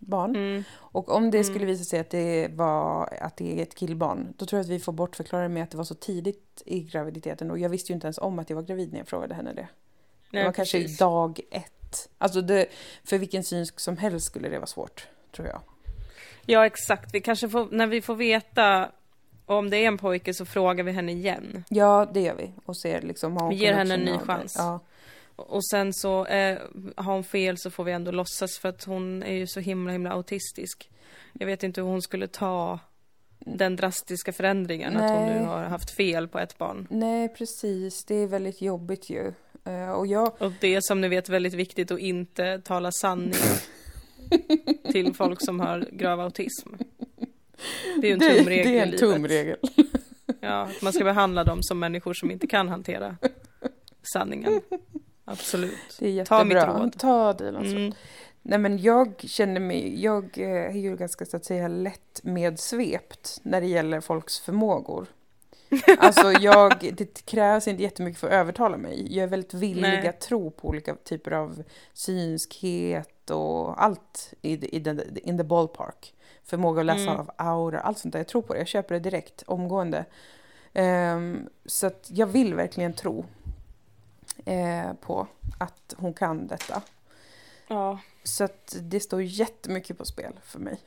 barn. 0.00 0.36
mm, 0.36 0.64
Och 0.74 1.10
om 1.10 1.30
det 1.30 1.38
Mm. 1.38 1.44
skulle 1.44 1.66
visa 1.66 1.84
sig 1.84 2.00
att 2.00 2.10
det, 2.10 2.48
var, 2.52 3.18
att 3.20 3.36
det 3.36 3.58
är 3.58 3.62
ett 3.62 3.74
killbarn, 3.74 4.34
då 4.36 4.46
tror 4.46 4.58
jag 4.58 4.64
att 4.64 4.70
vi 4.70 4.80
får 4.80 4.92
bortförklara 4.92 5.42
det 5.42 5.48
med 5.48 5.62
att 5.62 5.70
det 5.70 5.76
var 5.76 5.84
så 5.84 5.94
tidigt 5.94 6.62
i 6.66 6.80
graviditeten. 6.80 7.50
Och 7.50 7.58
jag 7.58 7.68
visste 7.68 7.92
ju 7.92 7.94
inte 7.94 8.06
ens 8.06 8.18
om 8.18 8.38
att 8.38 8.50
jag 8.50 8.54
var 8.56 8.62
gravid 8.62 8.92
när 8.92 8.98
jag 8.98 9.08
frågade 9.08 9.34
henne 9.34 9.52
det. 9.52 9.60
Det 9.60 9.68
nej, 10.38 10.44
var 10.44 10.52
kanske 10.52 10.78
i 10.78 10.82
precis. 10.82 10.98
dag 10.98 11.40
ett. 11.50 12.08
Alltså 12.18 12.40
det, 12.40 12.66
för 13.04 13.18
vilken 13.18 13.44
synsk 13.44 13.80
som 13.80 13.96
helst 13.96 14.26
skulle 14.26 14.48
det 14.48 14.56
vara 14.58 14.66
svårt, 14.66 15.06
tror 15.36 15.48
jag. 15.48 15.60
Ja, 16.46 16.66
exakt. 16.66 17.14
Vi 17.14 17.20
kanske 17.20 17.48
får, 17.48 17.68
när 17.70 17.86
vi 17.86 18.02
får 18.02 18.14
veta 18.14 18.90
om 19.46 19.70
det 19.70 19.76
är 19.76 19.88
en 19.88 19.98
pojke 19.98 20.34
så 20.34 20.44
frågar 20.44 20.84
vi 20.84 20.92
henne 20.92 21.12
igen. 21.12 21.64
Ja, 21.68 22.08
det 22.14 22.20
gör 22.20 22.34
vi. 22.34 22.52
Och 22.64 22.76
ser 22.78 23.02
liksom... 23.02 23.36
Har 23.36 23.48
Vi 23.48 23.56
ger 23.56 23.74
henne 23.74 23.94
en 23.94 24.00
ny 24.00 24.18
chans. 24.18 24.54
Ja. 24.58 24.80
Och 25.36 25.66
sen 25.66 25.92
så 25.92 26.26
eh, 26.26 26.58
har 26.96 27.12
hon 27.12 27.24
fel 27.24 27.58
så 27.58 27.70
får 27.70 27.84
vi 27.84 27.92
ändå 27.92 28.10
låtsas 28.10 28.58
för 28.58 28.68
att 28.68 28.84
hon 28.84 29.22
är 29.22 29.34
ju 29.34 29.46
så 29.46 29.60
himla 29.60 29.92
himla 29.92 30.10
autistisk. 30.10 30.90
Jag 31.32 31.46
vet 31.46 31.62
inte 31.62 31.80
hur 31.80 31.88
hon 31.88 32.02
skulle 32.02 32.26
ta 32.26 32.78
den 33.38 33.76
drastiska 33.76 34.32
förändringen 34.32 34.96
att 34.96 35.10
hon 35.10 35.22
Nej. 35.22 35.40
nu 35.40 35.46
har 35.46 35.64
haft 35.64 35.90
fel 35.90 36.28
på 36.28 36.38
ett 36.38 36.58
barn. 36.58 36.86
Nej, 36.90 37.28
precis. 37.28 38.04
Det 38.04 38.14
är 38.14 38.26
väldigt 38.26 38.62
jobbigt 38.62 39.10
ju. 39.10 39.32
Eh, 39.64 39.90
och 39.90 40.06
jag... 40.06 40.42
Och 40.42 40.52
det 40.60 40.74
är 40.74 40.80
som 40.80 41.00
ni 41.00 41.08
vet 41.08 41.28
väldigt 41.28 41.54
viktigt 41.54 41.90
att 41.90 41.98
inte 41.98 42.60
tala 42.64 42.92
sanning 42.92 43.32
till 44.92 45.14
folk 45.14 45.44
som 45.44 45.60
har 45.60 45.88
grav 45.92 46.20
autism. 46.20 46.68
Det 48.00 48.08
är 48.08 48.12
en 48.12 48.18
det, 48.18 48.36
tumregel 48.38 48.72
det 48.72 48.78
är 48.78 48.86
en 48.86 48.98
tumregel. 48.98 49.58
Ja, 50.40 50.68
man 50.82 50.92
ska 50.92 51.04
behandla 51.04 51.44
dem 51.44 51.62
som 51.62 51.78
människor 51.78 52.14
som 52.14 52.30
inte 52.30 52.46
kan 52.46 52.68
hantera 52.68 53.16
sanningen. 54.02 54.60
Absolut. 55.24 55.96
Det 55.98 56.18
är 56.18 56.24
Ta 56.24 56.44
mitt 56.44 56.54
jättebra. 56.54 56.78
råd. 56.82 56.98
Ta 56.98 57.32
Dilans 57.32 57.72
råd. 57.72 57.76
Mm. 57.76 57.92
Nej 58.42 58.58
men 58.58 58.78
jag 58.78 59.14
känner 59.26 59.60
mig, 59.60 60.02
jag 60.02 60.38
eh, 60.38 60.48
är 60.50 60.78
ju 60.78 60.96
ganska 60.96 61.26
så 61.26 61.36
att 61.36 61.44
säga 61.44 61.68
lätt 61.68 62.20
medsvept 62.22 63.40
när 63.42 63.60
det 63.60 63.66
gäller 63.66 64.00
folks 64.00 64.38
förmågor. 64.40 65.06
Alltså 65.98 66.32
jag, 66.32 66.90
det 66.96 67.24
krävs 67.24 67.68
inte 67.68 67.82
jättemycket 67.82 68.20
för 68.20 68.26
att 68.26 68.32
övertala 68.32 68.76
mig. 68.76 69.06
Jag 69.16 69.22
är 69.22 69.26
väldigt 69.28 69.54
villig 69.54 69.82
Nej. 69.82 70.08
att 70.08 70.20
tro 70.20 70.50
på 70.50 70.68
olika 70.68 70.94
typer 70.94 71.30
av 71.30 71.62
synskhet 71.92 73.30
och 73.30 73.82
allt 73.84 74.34
i, 74.42 74.76
i 74.76 74.84
the, 74.84 74.96
in 75.22 75.38
the 75.38 75.44
ballpark. 75.44 76.14
Förmåga 76.46 76.80
att 76.80 76.86
läsa 76.86 77.02
Mm. 77.10 77.16
av 77.16 77.30
aura, 77.36 77.80
allt 77.80 77.98
sånt 77.98 78.12
där. 78.12 78.18
Jag 78.20 78.28
tror 78.28 78.42
på 78.42 78.52
det, 78.52 78.58
jag 78.58 78.68
köper 78.68 78.94
det 78.94 79.00
direkt, 79.00 79.42
omgående. 79.46 80.04
Ehm, 80.72 81.48
så 81.66 81.86
att 81.86 82.06
jag 82.12 82.26
vill 82.26 82.54
verkligen 82.54 82.92
tro 82.92 83.24
eh, 84.44 84.92
på 85.00 85.26
att 85.58 85.94
hon 85.96 86.14
kan 86.14 86.46
detta. 86.46 86.82
Ja. 87.68 87.98
Så 88.22 88.44
att 88.44 88.76
det 88.80 89.00
står 89.00 89.22
jättemycket 89.22 89.98
på 89.98 90.04
spel 90.04 90.32
för 90.44 90.58
mig. 90.58 90.80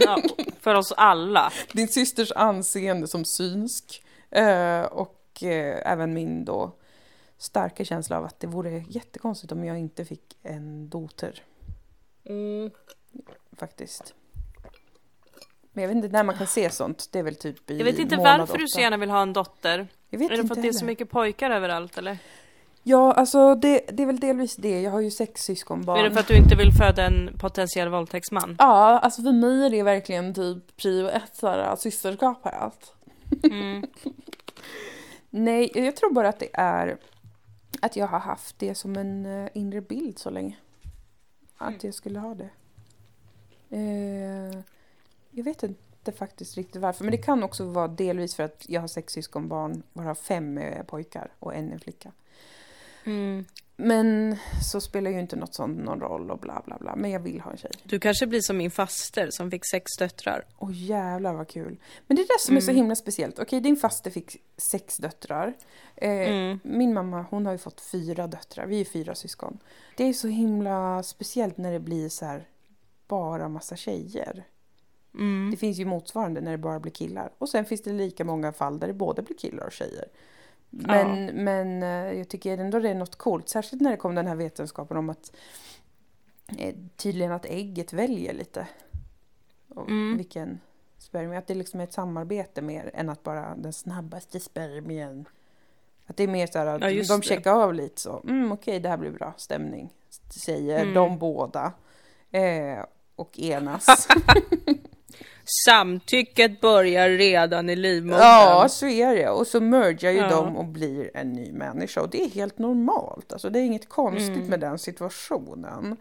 ja, 0.00 0.18
för 0.60 0.74
oss 0.74 0.92
alla. 0.92 1.52
Din 1.72 1.88
systers 1.88 2.32
anseende 2.32 3.06
som 3.08 3.24
synsk 3.24 4.04
eh, 4.30 4.80
och 4.82 5.42
eh, 5.42 5.92
även 5.92 6.14
min 6.14 6.44
då 6.44 6.72
starka 7.38 7.84
känsla 7.84 8.18
av 8.18 8.24
att 8.24 8.40
det 8.40 8.46
vore 8.46 8.84
jättekonstigt 8.88 9.52
om 9.52 9.64
jag 9.64 9.78
inte 9.78 10.04
fick 10.04 10.36
en 10.42 10.88
dotter 10.88 11.42
Mm. 12.24 12.70
faktiskt. 13.56 14.14
Men 15.76 15.82
jag 15.82 15.88
vet 15.88 15.96
inte 15.96 16.08
när 16.08 16.24
man 16.24 16.34
kan 16.38 16.46
se 16.46 16.70
sånt. 16.70 17.08
Det 17.12 17.18
är 17.18 17.22
väl 17.22 17.36
typ 17.36 17.70
i 17.70 17.78
Jag 17.78 17.84
vet 17.84 17.98
inte 17.98 18.16
varför 18.16 18.58
du 18.58 18.68
så 18.68 18.80
gärna 18.80 18.96
vill 18.96 19.10
ha 19.10 19.22
en 19.22 19.32
dotter. 19.32 19.88
Jag 20.10 20.18
vet 20.18 20.30
Är 20.30 20.36
det 20.36 20.40
inte 20.40 20.48
för 20.48 20.60
att 20.60 20.62
det 20.62 20.68
är 20.68 20.72
så 20.72 20.78
heller. 20.78 20.86
mycket 20.86 21.10
pojkar 21.10 21.50
överallt 21.50 21.98
eller? 21.98 22.18
Ja, 22.82 23.12
alltså 23.12 23.54
det, 23.54 23.80
det 23.92 24.02
är 24.02 24.06
väl 24.06 24.20
delvis 24.20 24.56
det. 24.56 24.80
Jag 24.80 24.90
har 24.90 25.00
ju 25.00 25.10
sex 25.10 25.44
syskonbarn. 25.44 25.98
Är 25.98 26.04
det 26.04 26.10
för 26.10 26.20
att 26.20 26.28
du 26.28 26.36
inte 26.36 26.54
vill 26.54 26.72
föda 26.72 27.06
en 27.06 27.36
potentiell 27.38 27.88
våldtäktsman? 27.88 28.56
Ja, 28.58 28.98
alltså 28.98 29.22
för 29.22 29.32
mig 29.32 29.66
är 29.66 29.70
det 29.70 29.82
verkligen 29.82 30.34
typ 30.34 30.76
prio 30.76 31.08
ett 31.08 31.36
såhär 31.36 31.76
systerskap 31.76 32.44
har 32.44 32.52
jag 32.52 32.58
haft. 32.58 32.94
Mm. 33.42 33.86
Nej, 35.30 35.70
jag 35.74 35.96
tror 35.96 36.12
bara 36.12 36.28
att 36.28 36.38
det 36.38 36.50
är 36.52 36.98
att 37.80 37.96
jag 37.96 38.06
har 38.06 38.18
haft 38.20 38.58
det 38.58 38.74
som 38.74 38.96
en 38.96 39.26
eh, 39.26 39.48
inre 39.54 39.80
bild 39.80 40.18
så 40.18 40.30
länge. 40.30 40.56
Att 41.58 41.84
jag 41.84 41.94
skulle 41.94 42.18
ha 42.18 42.34
det. 42.34 42.50
Eh, 43.76 44.58
jag 45.36 45.44
vet 45.44 45.62
inte 45.62 46.12
faktiskt 46.18 46.56
riktigt 46.56 46.82
varför, 46.82 47.04
men 47.04 47.10
det 47.10 47.18
kan 47.18 47.42
också 47.42 47.64
vara 47.64 47.88
delvis 47.88 48.34
för 48.34 48.42
att 48.42 48.64
jag 48.68 48.80
har 48.80 48.88
sex 48.88 49.12
syskonbarn, 49.12 49.82
varav 49.92 50.14
fem 50.14 50.58
är 50.58 50.82
pojkar 50.82 51.32
och 51.38 51.54
en 51.54 51.72
är 51.72 51.78
flicka. 51.78 52.12
Mm. 53.04 53.44
Men 53.76 54.36
så 54.72 54.80
spelar 54.80 55.10
ju 55.10 55.20
inte 55.20 55.36
något 55.36 55.54
sånt 55.54 55.78
någon 55.84 56.00
roll 56.00 56.30
och 56.30 56.38
bla 56.38 56.62
bla 56.66 56.76
bla. 56.80 56.96
Men 56.96 57.10
jag 57.10 57.20
vill 57.20 57.40
ha 57.40 57.50
en 57.50 57.56
tjej. 57.56 57.70
Du 57.82 57.98
kanske 58.00 58.26
blir 58.26 58.40
som 58.40 58.56
min 58.56 58.70
faster 58.70 59.30
som 59.30 59.50
fick 59.50 59.66
sex 59.70 59.96
döttrar. 59.98 60.44
Åh 60.58 60.70
jävlar 60.72 61.34
vad 61.34 61.48
kul. 61.48 61.76
Men 62.06 62.16
det 62.16 62.22
är 62.22 62.26
det 62.26 62.40
som 62.40 62.56
är 62.56 62.60
så 62.60 62.70
Mm. 62.70 62.76
himla 62.76 62.96
speciellt. 62.96 63.38
Okej, 63.38 63.60
din 63.60 63.76
faster 63.76 64.10
fick 64.10 64.36
sex 64.56 64.96
döttrar. 64.96 65.54
Eh, 65.96 66.10
Mm. 66.10 66.58
Min 66.64 66.94
mamma 66.94 67.26
hon 67.30 67.46
har 67.46 67.52
ju 67.52 67.58
fått 67.58 67.80
fyra 67.80 68.26
döttrar. 68.26 68.66
Vi 68.66 68.80
är 68.80 68.84
fyra 68.84 69.14
syskon. 69.14 69.58
Det 69.96 70.04
är 70.04 70.12
så 70.12 70.28
himla 70.28 71.02
speciellt 71.02 71.56
när 71.56 71.72
det 71.72 71.80
blir 71.80 72.08
så 72.08 72.24
här 72.24 72.48
bara 73.08 73.48
massa 73.48 73.76
tjejer. 73.76 74.44
Mm. 75.16 75.50
Det 75.50 75.56
finns 75.56 75.78
ju 75.78 75.84
motsvarande 75.84 76.40
när 76.40 76.50
det 76.50 76.58
bara 76.58 76.80
blir 76.80 76.92
killar. 76.92 77.30
Och 77.38 77.48
sen 77.48 77.64
finns 77.64 77.82
det 77.82 77.92
lika 77.92 78.24
många 78.24 78.52
fall 78.52 78.78
där 78.78 78.86
det 78.86 78.94
både 78.94 79.22
blir 79.22 79.36
killar 79.36 79.66
och 79.66 79.72
tjejer. 79.72 80.04
Men, 80.70 81.26
men 81.26 81.82
eh, 81.82 82.18
jag 82.18 82.28
tycker 82.28 82.58
ändå 82.58 82.78
det 82.78 82.88
är 82.90 82.94
något 82.94 83.16
coolt. 83.16 83.48
Särskilt 83.48 83.82
när 83.82 83.90
det 83.90 83.96
kom 83.96 84.14
den 84.14 84.26
här 84.26 84.34
vetenskapen 84.36 84.96
om 84.96 85.10
att 85.10 85.32
eh, 86.58 86.74
tydligen 86.96 87.32
att 87.32 87.44
ägget 87.44 87.92
väljer 87.92 88.32
lite. 88.34 88.66
Mm. 89.76 90.16
Vilken 90.16 90.60
spermie. 90.98 91.38
Att 91.38 91.46
det 91.46 91.54
liksom 91.54 91.80
är 91.80 91.84
ett 91.84 91.92
samarbete 91.92 92.62
mer 92.62 92.90
än 92.94 93.08
att 93.08 93.22
bara 93.22 93.54
den 93.56 93.72
snabbaste 93.72 94.40
spermien. 94.40 95.28
Att 96.06 96.16
det 96.16 96.22
är 96.24 96.28
mer 96.28 96.46
så 96.46 96.58
här 96.58 96.66
att 96.66 96.80
Ja, 96.82 96.88
de 96.88 97.16
det. 97.20 97.22
checkar 97.22 97.52
av 97.62 97.74
lite 97.74 98.00
så. 98.00 98.20
Mm, 98.28 98.52
Okej, 98.52 98.80
det 98.80 98.88
här 98.88 98.96
blir 98.96 99.10
bra 99.10 99.34
stämning. 99.36 99.92
Säger 100.30 100.82
Mm. 100.82 100.94
de 100.94 101.18
båda. 101.18 101.72
Eh, 102.30 102.84
och 103.16 103.38
enas. 103.38 104.08
Samtycket 105.66 106.60
börjar 106.60 107.08
redan 107.10 107.70
i 107.70 107.76
livmodern. 107.76 108.20
Ja, 108.20 108.66
så 108.68 108.86
är 108.88 109.16
det. 109.16 109.28
Och 109.30 109.46
så 109.46 109.60
mergar 109.60 110.10
ju 110.10 110.18
Ja. 110.18 110.28
de 110.30 110.56
och 110.56 110.64
blir 110.64 111.10
en 111.16 111.32
ny 111.32 111.52
människa. 111.52 112.00
Och 112.00 112.10
det 112.10 112.24
är 112.24 112.28
helt 112.28 112.58
normalt. 112.58 113.32
Alltså, 113.32 113.50
det 113.50 113.58
är 113.58 113.62
inget 113.64 113.88
konstigt 113.88 114.36
Mm. 114.36 114.46
med 114.48 114.60
den 114.60 114.78
situationen. 114.78 115.96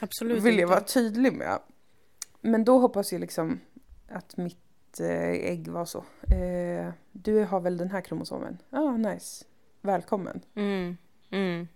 Absolut 0.00 0.36
vill 0.42 0.54
jag 0.54 0.62
inte. 0.62 0.66
vara 0.66 0.80
tydlig 0.80 1.32
med. 1.32 1.58
Men 2.40 2.64
då 2.64 2.78
hoppas 2.78 3.12
jag 3.12 3.20
liksom 3.20 3.60
att 4.08 4.36
mitt 4.36 5.00
eh, 5.00 5.30
ägg 5.30 5.68
var 5.68 5.84
så. 5.84 5.98
Eh, 6.30 6.88
du 7.12 7.44
har 7.44 7.60
väl 7.60 7.76
den 7.76 7.90
här 7.90 8.00
kromosomen? 8.00 8.58
Ja, 8.70 8.78
ah, 8.78 8.96
nice. 8.96 9.44
Välkommen. 9.80 10.40
Mm. 10.54 10.96
Mm. 11.30 11.68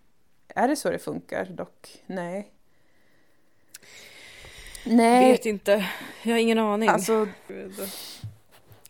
Är 0.55 0.69
det 0.69 0.77
så 0.77 0.91
det 0.91 0.99
funkar 0.99 1.45
dock? 1.45 2.03
Nej. 2.07 2.53
Nej, 4.91 5.33
Vet 5.33 5.47
inte. 5.47 5.87
Jag 6.23 6.33
har 6.33 6.39
ingen 6.39 6.59
aning. 6.59 6.89
alltså 6.89 7.27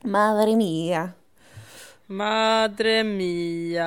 Madre 0.02 0.56
mia. 0.56 1.10
Madre 2.06 3.04
mia. 3.04 3.86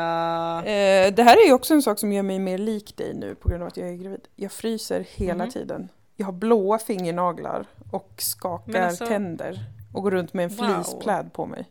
Eh, 0.65 1.13
det 1.13 1.23
här 1.23 1.37
är 1.43 1.47
ju 1.47 1.53
också 1.53 1.73
en 1.73 1.81
sak 1.81 1.99
som 1.99 2.13
gör 2.13 2.23
mig 2.23 2.39
mer 2.39 2.57
lik 2.57 2.97
dig 2.97 3.13
nu 3.13 3.35
på 3.35 3.49
grund 3.49 3.61
av 3.61 3.67
att 3.67 3.77
jag 3.77 3.89
är 3.89 3.93
gravid. 3.93 4.21
Jag 4.35 4.51
fryser 4.51 5.05
hela 5.15 5.43
Mhm. 5.43 5.51
tiden. 5.51 5.89
Jag 6.15 6.25
har 6.25 6.33
blåa 6.33 6.79
fingernaglar 6.79 7.65
och 7.91 8.13
skakar 8.17 8.81
alltså- 8.81 9.05
tänder 9.05 9.59
och 9.93 10.03
går 10.03 10.11
runt 10.11 10.33
med 10.33 10.43
en 10.45 10.49
Wow. 10.57 10.65
fleecepläd 10.67 11.33
på 11.33 11.45
mig. 11.45 11.65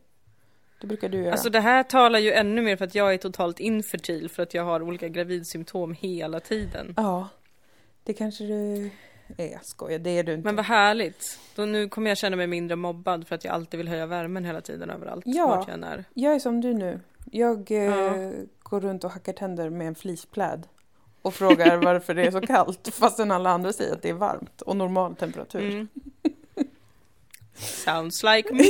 Det 0.80 0.86
brukar 0.86 1.08
du 1.08 1.18
göra. 1.22 1.32
Alltså 1.32 1.50
det 1.50 1.60
här 1.60 1.82
talar 1.82 2.18
ju 2.18 2.32
ännu 2.32 2.62
mer 2.62 2.76
för 2.76 2.84
att 2.84 2.94
jag 2.94 3.14
är 3.14 3.18
totalt 3.18 3.60
infertil 3.60 4.28
för 4.28 4.42
att 4.42 4.54
jag 4.54 4.64
har 4.64 4.82
olika 4.82 5.08
gravidsymptom 5.08 5.94
hela 6.00 6.40
tiden. 6.40 6.94
Ja, 6.96 7.28
det 8.04 8.12
kanske 8.12 8.44
du 8.44 8.90
är. 9.36 9.58
Skojar, 9.62 9.98
det 9.98 10.10
är 10.10 10.22
du 10.22 10.34
inte. 10.34 10.44
Men 10.44 10.56
vad 10.56 10.64
härligt. 10.64 11.38
Då 11.54 11.64
nu 11.64 11.88
kommer 11.88 12.10
jag 12.10 12.18
känna 12.18 12.36
mig 12.36 12.46
mindre 12.46 12.76
mobbad 12.76 13.28
för 13.28 13.34
att 13.34 13.44
jag 13.44 13.54
alltid 13.54 13.78
vill 13.78 13.88
höja 13.88 14.06
värmen 14.06 14.44
hela 14.44 14.60
tiden 14.60 14.90
överallt. 14.90 15.22
Ja. 15.26 15.46
Vart 15.46 15.68
jag 15.68 15.82
är. 15.82 16.04
Jag 16.14 16.34
är 16.34 16.38
som 16.38 16.60
du 16.60 16.74
nu. 16.74 17.00
Jag 17.30 17.70
eh, 17.70 17.82
Ja. 17.82 18.32
går 18.62 18.80
runt 18.80 19.04
och 19.04 19.10
hackar 19.10 19.32
tänder 19.32 19.70
med 19.70 19.86
en 19.86 19.94
fleecepläd 19.94 20.66
och 21.22 21.34
frågar 21.34 21.76
varför 21.84 22.14
det 22.14 22.22
är 22.26 22.30
så 22.30 22.40
kallt 22.40 22.88
fastän 22.94 23.30
alla 23.30 23.50
andra 23.50 23.72
säger 23.72 23.92
att 23.92 24.02
det 24.02 24.08
är 24.08 24.14
varmt 24.14 24.62
och 24.62 24.76
normal 24.76 25.16
temperatur. 25.16 25.70
Mm. 25.70 25.88
Sounds 27.54 28.22
like 28.22 28.48
me. 28.54 28.62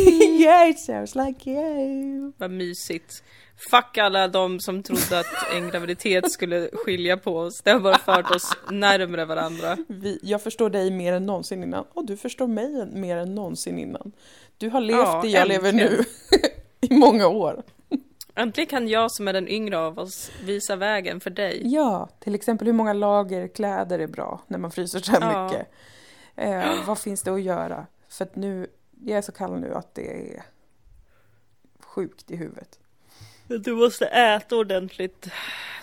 yeah, 0.42 0.70
it 0.70 0.78
sounds 0.78 1.14
like 1.14 1.50
you. 1.50 2.32
Vad 2.36 2.50
mysigt. 2.50 3.22
Fuck 3.70 3.98
alla 3.98 4.28
de 4.28 4.60
som 4.60 4.82
trodde 4.82 5.18
att 5.20 5.52
en 5.56 5.68
graviditet 5.70 6.32
skulle 6.32 6.68
skilja 6.72 7.16
på 7.16 7.38
oss. 7.38 7.60
Det 7.62 7.70
har 7.70 7.80
bara 7.80 7.98
fört 7.98 8.30
oss 8.30 8.52
närmare 8.70 9.24
varandra. 9.24 9.76
Vi, 9.88 10.18
jag 10.22 10.42
förstår 10.42 10.70
dig 10.70 10.90
mer 10.90 11.12
än 11.12 11.26
någonsin 11.26 11.62
innan 11.62 11.84
och 11.92 12.06
du 12.06 12.16
förstår 12.16 12.46
mig 12.46 12.86
mer 12.86 13.16
än 13.16 13.34
någonsin 13.34 13.78
innan. 13.78 14.12
Du 14.58 14.68
har 14.70 14.80
levt 14.80 14.98
Ja, 14.98 15.20
det 15.22 15.28
jag 15.28 15.48
lever 15.48 15.72
nu 15.72 15.82
äntligen. 15.82 16.04
i 16.80 16.94
många 16.94 17.26
år. 17.28 17.62
Äntligen 18.34 18.68
kan 18.70 18.88
jag 18.88 19.12
som 19.12 19.28
är 19.28 19.32
den 19.32 19.48
yngre 19.48 19.78
av 19.78 19.98
oss 19.98 20.30
visa 20.44 20.76
vägen 20.76 21.20
för 21.20 21.30
dig. 21.30 21.60
Ja, 21.64 22.08
till 22.20 22.34
exempel 22.34 22.66
hur 22.66 22.72
många 22.74 22.92
lager 22.92 23.48
kläder 23.48 23.98
är 23.98 24.06
bra 24.06 24.40
när 24.46 24.58
man 24.58 24.70
fryser 24.70 24.98
så 24.98 25.12
här 25.12 25.20
Ja. 25.20 25.44
mycket. 25.44 25.66
Eh, 26.36 26.86
vad 26.86 26.98
finns 26.98 27.22
det 27.22 27.30
att 27.32 27.42
göra? 27.42 27.86
För 28.08 28.24
att 28.24 28.36
nu, 28.36 28.66
jag 29.04 29.18
är 29.18 29.22
så 29.22 29.32
kall 29.32 29.60
nu 29.60 29.74
att 29.74 29.94
det 29.94 30.34
är 30.34 30.42
sjukt 31.80 32.30
i 32.30 32.36
huvudet. 32.36 32.78
Du 33.46 33.74
måste 33.74 34.06
äta 34.06 34.56
ordentligt 34.56 35.30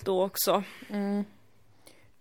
då 0.04 0.24
också. 0.24 0.64
Mm. 0.90 1.24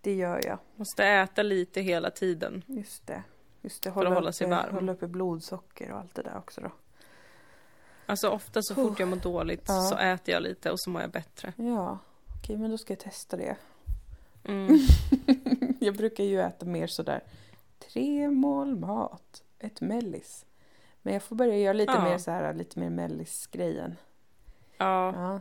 Det 0.00 0.14
gör 0.14 0.40
jag. 0.44 0.58
Måste 0.76 1.04
äta 1.04 1.42
lite 1.42 1.80
hela 1.80 2.10
tiden. 2.10 2.62
Just 2.66 3.06
det. 3.06 3.22
Just 3.62 3.82
det. 3.82 3.92
För 3.92 4.04
att 4.06 4.14
hålla 4.14 4.32
sig 4.32 4.46
uppe, 4.46 4.56
varm. 4.56 4.74
hålla 4.74 4.92
uppe 4.92 5.06
blodsocker 5.06 5.92
och 5.92 5.98
allt 5.98 6.14
det 6.14 6.22
där 6.22 6.38
också 6.38 6.60
då. 6.60 6.70
Alltså 8.06 8.28
ofta 8.28 8.62
så 8.62 8.74
fort 8.74 9.00
jag 9.00 9.08
mår 9.08 9.16
dåligt 9.16 9.64
Ja. 9.68 9.80
så 9.82 9.96
äter 9.98 10.34
jag 10.34 10.42
lite 10.42 10.70
och 10.70 10.80
så 10.80 10.90
mår 10.90 11.02
jag 11.02 11.10
bättre. 11.10 11.52
Ja, 11.56 11.98
okej 12.38 12.56
men 12.56 12.70
då 12.70 12.78
ska 12.78 12.92
jag 12.92 13.00
testa 13.00 13.36
det. 13.36 13.56
Mm. 14.44 14.78
jag 15.80 15.96
brukar 15.96 16.24
ju 16.24 16.40
äta 16.40 16.66
mer 16.66 16.86
sådär 16.86 17.20
tre 17.92 18.28
mål 18.28 18.76
mat, 18.76 19.42
ett 19.58 19.80
mellis. 19.80 20.44
Men 21.02 21.12
jag 21.12 21.22
får 21.22 21.36
börja 21.36 21.56
göra 21.56 21.72
lite 21.72 21.92
Ja. 21.92 22.04
mer 22.04 22.18
så 22.18 22.30
här, 22.30 22.54
lite 22.54 22.78
mer 22.78 22.90
mellis-grejen. 22.90 23.96
Ja, 24.78 25.12
Ja. 25.14 25.40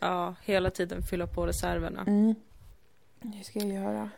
ja, 0.00 0.34
hela 0.42 0.70
tiden 0.70 1.02
fylla 1.02 1.26
på 1.26 1.46
reserverna. 1.46 2.00
Mm. 2.06 2.34
Det 3.20 3.44
ska 3.44 3.58
jag 3.58 3.68
göra. 3.84 4.10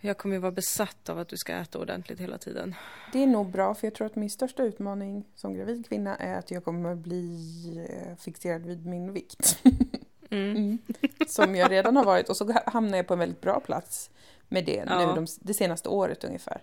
Jag 0.00 0.18
kommer 0.18 0.34
ju 0.34 0.40
vara 0.40 0.52
besatt 0.52 1.08
av 1.08 1.18
att 1.18 1.28
du 1.28 1.36
ska 1.36 1.52
äta 1.52 1.78
ordentligt 1.78 2.20
hela 2.20 2.38
tiden. 2.38 2.74
Det 3.12 3.22
är 3.22 3.26
nog 3.26 3.50
bra 3.50 3.74
för 3.74 3.86
jag 3.86 3.94
tror 3.94 4.06
att 4.06 4.16
min 4.16 4.30
största 4.30 4.62
utmaning 4.62 5.24
som 5.34 5.54
gravid 5.54 5.88
kvinna 5.88 6.16
är 6.16 6.38
att 6.38 6.50
jag 6.50 6.64
kommer 6.64 6.94
bli 6.94 7.86
eh, 7.90 8.16
fixerad 8.16 8.66
vid 8.66 8.86
min 8.86 9.12
vikt. 9.12 9.58
Mm. 10.30 10.78
Som 11.28 11.54
jag 11.54 11.70
redan 11.70 11.96
har 11.96 12.04
varit 12.04 12.28
och 12.28 12.36
så 12.36 12.54
hamnar 12.66 12.96
jag 12.96 13.06
på 13.06 13.12
en 13.12 13.18
väldigt 13.18 13.40
bra 13.40 13.60
plats 13.60 14.10
med 14.48 14.64
det 14.64 14.84
Ja. 14.86 14.98
nu 14.98 15.14
de, 15.14 15.26
det 15.40 15.54
senaste 15.54 15.88
året 15.88 16.24
ungefär. 16.24 16.60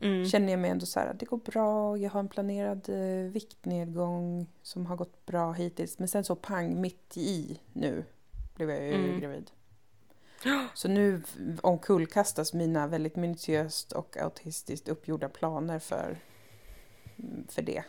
Mm. 0.00 0.24
Känner 0.26 0.50
jag 0.50 0.60
mig 0.60 0.70
ändå 0.70 0.86
så 0.86 1.00
här 1.00 1.06
att 1.06 1.20
det 1.20 1.26
går 1.26 1.36
bra, 1.36 1.98
jag 1.98 2.10
har 2.10 2.20
en 2.20 2.28
planerad 2.28 2.88
eh, 2.88 3.32
viktnedgång 3.32 4.46
som 4.62 4.86
har 4.86 4.96
gått 4.96 5.26
bra 5.26 5.52
hittills. 5.52 5.98
Men 5.98 6.08
sen 6.08 6.24
så 6.24 6.34
pang 6.34 6.80
mitt 6.80 7.16
i 7.16 7.60
nu 7.72 8.04
blev 8.54 8.70
jag 8.70 8.82
ju 8.82 8.94
Mm. 8.94 9.20
gravid. 9.20 9.50
Så 10.74 10.88
nu 10.88 11.22
omkullkastas 11.62 12.52
mina 12.52 12.86
väldigt 12.86 13.16
minutiöst 13.16 13.92
och 13.92 14.16
autistiskt 14.16 14.88
uppgjorda 14.88 15.28
planer 15.28 15.78
för, 15.78 16.18
mm, 17.18 17.46
för 17.48 17.62
det. 17.62 17.84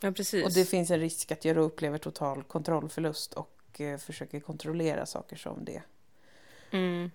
Ja, 0.00 0.12
precis. 0.12 0.44
Och 0.44 0.52
det 0.52 0.64
finns 0.64 0.90
en 0.90 1.00
risk 1.00 1.32
att 1.32 1.44
jag 1.44 1.56
då 1.56 1.62
upplever 1.62 1.98
total 1.98 2.42
kontrollförlust 2.42 3.34
och 3.34 3.80
eh, 3.80 3.98
försöker 3.98 4.40
kontrollera 4.40 5.06
saker 5.06 5.36
som 5.36 5.64
det. 5.64 5.82
Mm. 6.70 7.10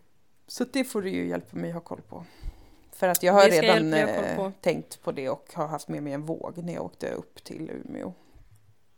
Så 0.48 0.64
det 0.64 0.84
får 0.84 1.02
du 1.02 1.10
ju 1.10 1.28
hjälpa 1.28 1.58
mig 1.58 1.72
ha 1.72 1.80
koll 1.82 2.02
på. 2.02 2.26
För 3.00 3.08
att 3.08 3.24
jag 3.24 3.34
har 3.34 3.42
jag 3.44 3.52
redan 3.64 3.94
eh, 3.94 4.36
på. 4.36 4.52
tänkt 4.62 5.02
på 5.04 5.12
det 5.12 5.30
och 5.30 5.50
har 5.54 5.68
haft 5.68 5.88
med 5.88 6.04
mig 6.04 6.14
en 6.14 6.26
våg 6.26 6.54
när 6.64 6.74
jag 6.74 6.86
åkte 6.86 7.10
upp 7.12 7.44
till 7.44 7.72
Umeå. 7.86 8.14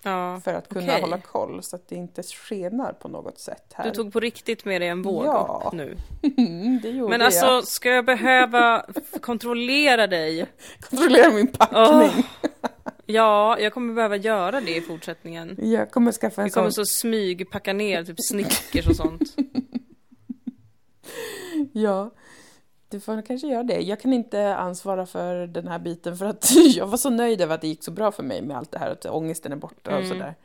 Ja, 0.03 0.41
För 0.43 0.53
att 0.53 0.69
kunna 0.69 0.85
okej. 0.87 1.01
hålla 1.01 1.17
koll 1.21 1.63
så 1.63 1.75
att 1.75 1.87
det 1.87 1.95
inte 1.95 2.23
skenar 2.23 2.93
på 2.93 3.07
något 3.07 3.39
sätt 3.39 3.73
här. 3.73 3.83
Du 3.85 3.91
tog 3.91 4.13
på 4.13 4.19
riktigt 4.19 4.65
med 4.65 4.81
dig 4.81 4.87
en 4.89 5.01
våg 5.01 5.25
Ja. 5.25 5.63
upp 5.65 5.73
nu. 5.73 5.97
Mm, 6.37 6.79
det 6.81 6.89
gjorde 6.89 7.09
Men 7.09 7.21
alltså, 7.21 7.45
jag. 7.45 7.67
ska 7.67 7.89
jag 7.89 8.05
behöva 8.05 8.85
kontrollera 9.21 10.07
dig? 10.07 10.45
Kontrollera 10.89 11.31
min 11.31 11.47
packning. 11.47 12.23
Ja, 13.05 13.59
jag 13.59 13.73
kommer 13.73 13.93
behöva 13.93 14.15
göra 14.15 14.61
det 14.61 14.75
i 14.77 14.81
fortsättningen. 14.81 15.57
Jag 15.61 15.91
kommer 15.91 16.11
skaffa 16.11 16.41
en 16.41 16.45
Vi 16.45 16.51
kommer 16.51 16.69
sån. 16.69 16.85
så 16.85 16.91
smygpacka 17.01 17.73
ner 17.73 18.03
typ 18.03 18.17
Snickers 18.29 18.87
och 18.87 18.95
sånt. 18.95 19.21
Ja. 21.73 22.11
Du 22.91 22.99
får 22.99 23.21
kanske 23.21 23.47
göra 23.47 23.63
det. 23.63 23.81
Jag 23.81 23.99
kan 23.99 24.13
inte 24.13 24.55
ansvara 24.55 25.05
för 25.05 25.47
den 25.47 25.67
här 25.67 25.79
biten 25.79 26.17
för 26.17 26.25
att 26.25 26.51
jag 26.75 26.87
var 26.87 26.97
så 26.97 27.09
nöjd 27.09 27.41
över 27.41 27.55
att 27.55 27.61
det 27.61 27.67
gick 27.67 27.83
så 27.83 27.91
bra 27.91 28.11
för 28.11 28.23
mig 28.23 28.41
med 28.41 28.57
allt 28.57 28.71
det 28.71 28.79
här, 28.79 28.89
att 28.91 29.05
ångesten 29.05 29.51
är 29.51 29.55
borta 29.55 29.91
och 29.91 29.97
Mm. 30.03 30.09
sådär. 30.09 30.35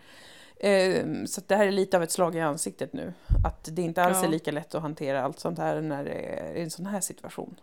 Ehm, 0.60 1.26
Så 1.26 1.40
det 1.46 1.56
här 1.56 1.66
är 1.66 1.72
lite 1.72 1.96
av 1.96 2.02
ett 2.02 2.10
slag 2.10 2.36
i 2.36 2.40
ansiktet 2.40 2.92
nu. 2.92 3.12
Att 3.44 3.68
det 3.72 3.82
inte 3.82 4.02
alls 4.02 4.18
Ja. 4.20 4.24
är 4.24 4.28
lika 4.30 4.50
lätt 4.52 4.74
att 4.74 4.82
hantera 4.82 5.22
allt 5.22 5.38
sånt 5.40 5.58
här 5.58 5.80
när 5.80 6.04
det 6.04 6.10
är 6.10 6.54
en 6.62 6.70
sån 6.70 6.86
här 6.86 7.00
situation. 7.00 7.60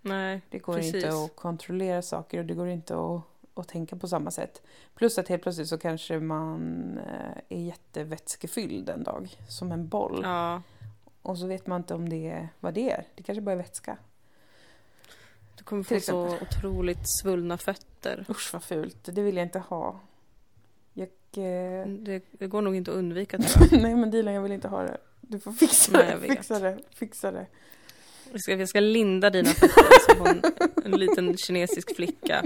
Nej, 0.00 0.40
Det 0.50 0.58
går 0.58 0.74
Precis. 0.74 0.94
inte 0.94 1.08
att 1.08 1.36
kontrollera 1.36 2.02
saker 2.02 2.38
och 2.38 2.44
det 2.44 2.54
går 2.54 2.68
inte 2.68 2.94
att, 2.96 3.20
att 3.54 3.68
tänka 3.68 3.96
på 3.96 4.08
samma 4.08 4.30
sätt. 4.30 4.62
Plus 4.94 5.18
att 5.18 5.28
helt 5.28 5.42
plötsligt 5.42 5.68
så 5.68 5.78
kanske 5.78 6.18
man 6.20 6.98
eh, 6.98 7.58
är 7.58 7.62
jättevätskefylld 7.62 8.88
en 8.88 9.02
dag, 9.02 9.36
som 9.48 9.72
en 9.72 9.88
boll. 9.88 10.20
ja. 10.22 10.62
Och 11.24 11.38
så 11.38 11.46
vet 11.46 11.66
man 11.66 11.80
inte 11.80 11.94
om 11.94 12.08
det 12.08 12.28
är 12.28 12.48
vad 12.60 12.74
det 12.74 12.90
är. 12.90 13.04
Det 13.14 13.22
kanske 13.22 13.40
bara 13.40 13.52
är 13.52 13.56
vätska. 13.56 13.96
Du 15.56 15.64
kommer 15.64 15.82
få 15.82 16.00
så 16.00 16.38
otroligt 16.42 17.08
svullna 17.20 17.58
fötter. 17.58 18.26
Usch 18.28 18.52
vad 18.52 18.62
fult, 18.62 18.98
det 19.04 19.22
vill 19.22 19.36
jag 19.36 19.46
inte 19.46 19.58
ha. 19.58 20.00
Jag... 20.92 21.08
Eh... 21.36 21.86
Det, 21.86 22.22
det 22.30 22.46
går 22.46 22.62
nog 22.62 22.76
inte 22.76 22.90
att 22.90 22.96
undvika 22.96 23.38
tror 23.38 23.68
jag. 23.72 23.82
Nej 23.82 23.94
men 23.94 24.10
Dilan, 24.10 24.34
jag 24.34 24.42
vill 24.42 24.52
inte 24.52 24.68
ha 24.68 24.82
det. 24.82 24.96
Du 25.20 25.40
får 25.40 25.52
fixa 25.52 25.92
Nej, 25.92 26.16
det, 26.20 26.28
fixa 26.34 26.58
det, 26.58 26.78
fixa 26.94 27.30
det. 27.30 27.46
Jag 28.32 28.40
ska, 28.40 28.52
jag 28.54 28.68
ska 28.68 28.80
linda 28.80 29.30
dina 29.30 29.50
fötter 29.50 30.14
som 30.14 30.26
en, 30.26 30.42
en 30.84 31.00
liten 31.00 31.36
kinesisk 31.36 31.96
flicka. 31.96 32.44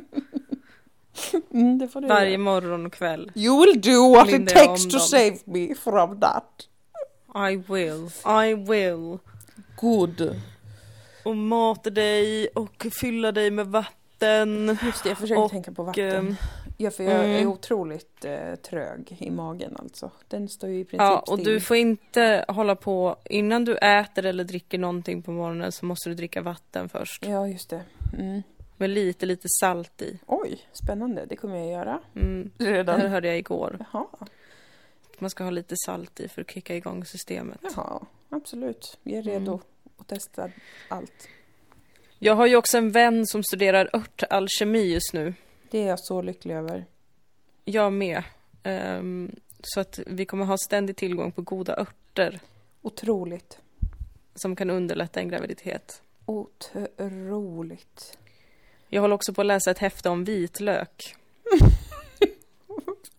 Mm, 1.50 1.88
Varje 1.94 2.30
göra. 2.30 2.38
morgon 2.38 2.86
och 2.86 2.92
kväll. 2.92 3.32
You 3.34 3.60
will 3.66 3.80
do 3.80 4.12
what 4.12 4.28
it 4.28 4.48
takes 4.48 4.88
to 4.88 4.98
save 4.98 5.38
me 5.44 5.74
from 5.74 6.20
that. 6.20 6.68
I 7.34 7.56
will, 7.56 8.10
I 8.26 8.54
will. 8.54 9.18
Good. 9.76 10.40
Och 11.24 11.36
mata 11.36 11.90
dig 11.90 12.48
och 12.48 12.86
fylla 13.00 13.32
dig 13.32 13.50
med 13.50 13.66
vatten. 13.66 14.78
Just 14.82 15.02
det, 15.02 15.08
jag 15.08 15.18
försöker 15.18 15.42
Och, 15.42 15.50
tänka 15.50 15.72
på 15.72 15.82
ehm, 15.82 15.86
vatten. 15.86 16.36
Ja, 16.76 16.90
för 16.90 17.04
jag 17.04 17.12
är 17.12 17.38
mm. 17.38 17.48
otroligt 17.48 18.24
eh, 18.24 18.54
trög 18.54 19.16
i 19.20 19.30
magen 19.30 19.76
alltså. 19.78 20.10
Den 20.28 20.48
står 20.48 20.70
ju 20.70 20.80
i 20.80 20.84
princip 20.84 21.00
Ja, 21.00 21.18
och 21.18 21.38
still. 21.38 21.44
du 21.44 21.60
får 21.60 21.76
inte 21.76 22.44
hålla 22.48 22.76
på, 22.76 23.16
innan 23.24 23.64
du 23.64 23.76
äter 23.76 24.26
eller 24.26 24.44
dricker 24.44 24.78
någonting 24.78 25.22
på 25.22 25.30
morgonen 25.30 25.72
så 25.72 25.86
måste 25.86 26.08
du 26.08 26.14
dricka 26.14 26.42
vatten 26.42 26.88
först. 26.88 27.24
Ja, 27.26 27.48
just 27.48 27.70
det. 27.70 27.82
Mm. 28.18 28.42
Med 28.76 28.90
lite, 28.90 29.26
lite 29.26 29.48
salt 29.60 30.02
i. 30.02 30.18
Oj, 30.26 30.58
spännande. 30.72 31.26
Det 31.28 31.36
kommer 31.36 31.56
jag 31.56 31.66
göra 31.68 32.00
Mm. 32.16 32.50
Det 32.56 32.64
här 32.64 32.72
redan. 32.72 33.00
hörde 33.00 33.28
jag 33.28 33.38
igår. 33.38 33.86
Jaha, 33.92 34.06
Man 35.18 35.30
ska 35.30 35.44
ha 35.44 35.50
lite 35.50 35.74
salt 35.76 36.20
i 36.20 36.28
för 36.28 36.42
att 36.42 36.50
kicka 36.50 36.76
igång 36.76 37.04
systemet. 37.04 37.58
jaha, 37.62 38.06
absolut. 38.28 38.98
Jag 39.02 39.18
är 39.18 39.22
redo 39.22 39.52
Mm. 39.52 39.60
att 39.98 40.08
testa 40.08 40.50
allt. 40.88 41.28
Jag 42.18 42.34
har 42.34 42.46
ju 42.46 42.56
också 42.56 42.78
en 42.78 42.90
vän 42.90 43.26
som 43.26 43.42
studerar 43.44 43.90
örtalkemi 43.92 44.92
just 44.92 45.12
nu. 45.12 45.34
Det 45.70 45.78
är 45.78 45.86
jag 45.88 46.00
så 46.00 46.22
lycklig 46.22 46.54
över. 46.54 46.84
Jag 47.64 47.92
med. 47.92 48.22
Ehm, 48.62 49.36
så 49.62 49.80
att 49.80 49.98
vi 50.06 50.26
kommer 50.26 50.44
ha 50.44 50.56
ständig 50.58 50.96
tillgång 50.96 51.32
på 51.32 51.42
goda 51.42 51.76
örter 51.80 52.40
Otroligt. 52.82 53.58
som 54.34 54.56
kan 54.56 54.70
underlätta 54.70 55.20
en 55.20 55.28
graviditet. 55.28 56.02
Otroligt. 56.26 58.18
Jag 58.88 59.00
håller 59.00 59.14
också 59.14 59.34
på 59.34 59.40
att 59.40 59.46
läsa 59.46 59.70
ett 59.70 59.78
häfte 59.78 60.08
om 60.08 60.24
vitlök. 60.24 61.14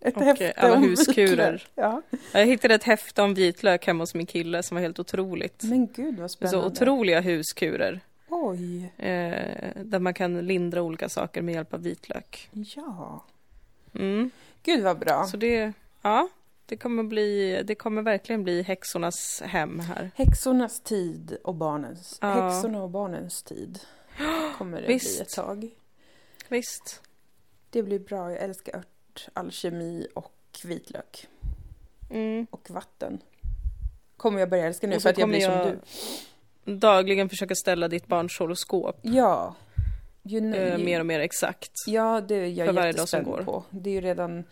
Ett 0.10 0.18
Och, 0.18 0.24
häfte 0.24 0.52
alla 0.58 0.76
om 0.76 0.84
huskurer. 0.84 1.68
Ja. 1.76 2.02
Jag 2.34 2.46
hittade 2.46 2.76
ett 2.76 2.84
häfte 2.84 3.22
om 3.22 3.34
vitlök 3.34 3.88
hemma 3.88 4.02
hos 4.04 4.16
min 4.16 4.26
kille 4.26 4.64
som 4.64 4.76
var 4.76 4.82
helt 4.82 5.00
otroligt. 5.00 5.64
Men 5.64 5.88
gud 5.94 6.20
vad 6.20 6.32
Så 6.32 6.36
spännande. 6.38 6.68
otroliga 6.68 7.20
huskurer. 7.22 8.00
Oj, 8.30 8.94
Eh, 8.98 9.70
där 9.84 10.00
man 10.00 10.14
kan 10.14 10.48
lindra 10.48 10.82
olika 10.82 11.10
saker 11.10 11.42
med 11.42 11.56
hjälp 11.56 11.74
av 11.74 11.82
vitlök. 11.84 12.50
ja. 12.52 13.24
Mm. 13.96 14.32
Gud 14.64 14.84
vad 14.84 15.00
bra. 15.00 15.24
Så 15.26 15.38
det, 15.38 15.74
ja, 16.02 16.30
det 16.66 16.78
kommer, 16.78 17.04
bli, 17.04 17.62
det 17.66 17.76
kommer 17.76 18.02
verkligen 18.02 18.44
bli 18.44 18.62
häxornas 18.62 19.42
hem 19.46 19.80
här. 19.80 20.12
Häxornas 20.16 20.82
tid 20.82 21.38
och 21.44 21.56
barnens. 21.56 22.18
Ja. 22.22 22.28
Häxorna 22.28 22.84
och 22.84 22.90
barnens 22.90 23.44
tid. 23.44 23.80
Kommer 24.58 24.82
det 24.82 24.88
Visst. 24.88 25.18
bli 25.18 25.22
ett 25.22 25.30
tag. 25.34 25.70
Visst. 26.48 27.02
Det 27.70 27.84
blir 27.84 28.00
bra. 28.00 28.32
Jag 28.32 28.42
älskar 28.44 28.78
ört, 28.78 28.88
alkemi 29.34 30.08
och 30.16 30.34
vitlök. 30.64 31.28
Mm. 32.10 32.48
Och 32.50 32.70
vatten. 32.70 33.22
Kommer 34.18 34.40
jag 34.40 34.50
börja 34.50 34.66
älska 34.68 34.88
nu 34.88 35.00
för 35.00 35.10
att 35.10 35.18
jag 35.18 35.30
blir 35.30 35.40
som 35.42 35.54
jag- 35.54 35.76
du. 36.66 36.76
Dagligen 36.76 37.30
försöka 37.30 37.56
ställa 37.56 37.88
ditt 37.88 38.08
barns 38.08 38.40
horoskop 38.40 39.00
Ja. 39.02 39.56
You 40.24 40.40
know, 40.42 40.56
eh, 40.56 40.78
mer 40.78 41.00
och 41.00 41.06
mer 41.06 41.20
exakt. 41.20 41.72
Ja, 41.88 42.22
det 42.22 42.36
är 42.36 42.46
jag 42.48 42.68
för 42.68 42.74
varje 42.74 42.92
dag 42.92 43.10
som 43.10 43.18
jättespänd 43.20 43.26
går. 43.46 43.54
på. 43.54 43.64
Det 43.70 43.90
är 43.90 43.94
ju 43.94 44.02
redan 44.02 44.44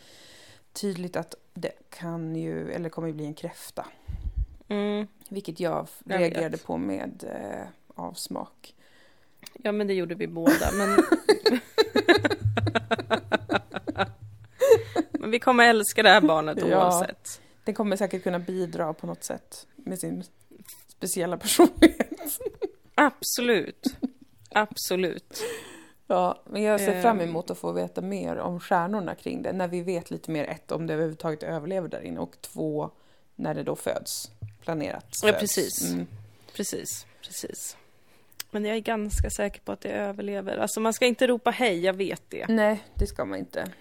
tydligt 0.74 1.15
att 1.15 1.36
det 1.53 1.72
kan 1.89 2.36
ju, 2.36 2.72
eller 2.72 2.89
kommer 2.89 3.07
ju 3.07 3.13
bli 3.13 3.26
en 3.26 3.34
kräfta. 3.34 3.86
Mm. 4.68 5.07
Vilket 5.30 5.59
jag 5.59 5.88
Jag 6.03 6.20
reagerade 6.22 6.49
vet. 6.49 6.63
på 6.63 6.78
med 6.78 7.24
eh, 7.28 7.68
avsmak. 7.95 8.76
Ja, 9.53 9.72
men 9.72 9.88
det 9.88 9.93
gjorde 9.93 10.15
vi 10.15 10.28
båda. 10.28 10.72
Men... 10.74 10.97
vi 15.32 15.39
kommer 15.39 15.67
älska 15.69 16.03
det 16.03 16.09
här 16.09 16.21
barnet 16.21 16.57
Ja. 16.69 16.78
oavsett. 16.78 17.41
Den 17.63 17.73
kommer 17.75 17.95
säkert 17.95 18.23
kunna 18.23 18.39
bidra 18.39 18.93
på 18.93 19.07
något 19.07 19.23
sätt 19.23 19.67
med 19.75 19.99
sin 19.99 20.23
speciella 20.88 21.38
personlighet. 21.38 22.39
Absolut. 22.95 23.86
Absolut. 24.49 25.41
Ja, 26.07 26.41
men 26.49 26.63
jag 26.63 26.80
ser 26.80 27.01
fram 27.01 27.19
Ehm. 27.19 27.30
emot 27.30 27.49
att 27.51 27.57
få 27.57 27.71
veta 27.71 28.01
mer 28.01 28.36
om 28.38 28.59
stjärnorna 28.59 29.15
kring 29.15 29.41
det. 29.41 29.53
När 29.53 29.67
vi 29.67 29.82
vet 29.82 30.11
lite 30.11 30.32
mer, 30.32 30.43
ett, 30.45 30.71
om 30.71 30.88
det 30.88 30.93
överhuvudtaget 30.93 31.43
överlever 31.43 31.88
där 31.89 32.01
inne 32.01 32.19
och 32.19 32.41
två, 32.41 32.89
när 33.36 33.53
det 33.53 33.63
då 33.63 33.75
föds. 33.75 34.32
Planerat 34.61 35.05
Ja, 35.23 35.28
föds. 35.28 35.39
precis. 35.39 35.91
Mm. 35.91 36.07
Precis, 36.53 37.05
precis. 37.21 37.78
Men 38.51 38.65
jag 38.65 38.75
är 38.75 38.80
ganska 38.82 39.30
säker 39.30 39.61
på 39.61 39.71
att 39.71 39.82
det 39.82 39.89
överlever. 39.89 40.57
Alltså 40.57 40.80
man 40.80 40.93
ska 40.93 41.05
inte 41.05 41.28
ropa 41.28 41.51
hej, 41.51 41.80
jag 41.86 41.93
vet 41.93 42.21
det. 42.30 42.45
Nej, 42.47 42.84
det 42.93 43.07
ska 43.07 43.25
man 43.25 43.39
inte. 43.39 43.71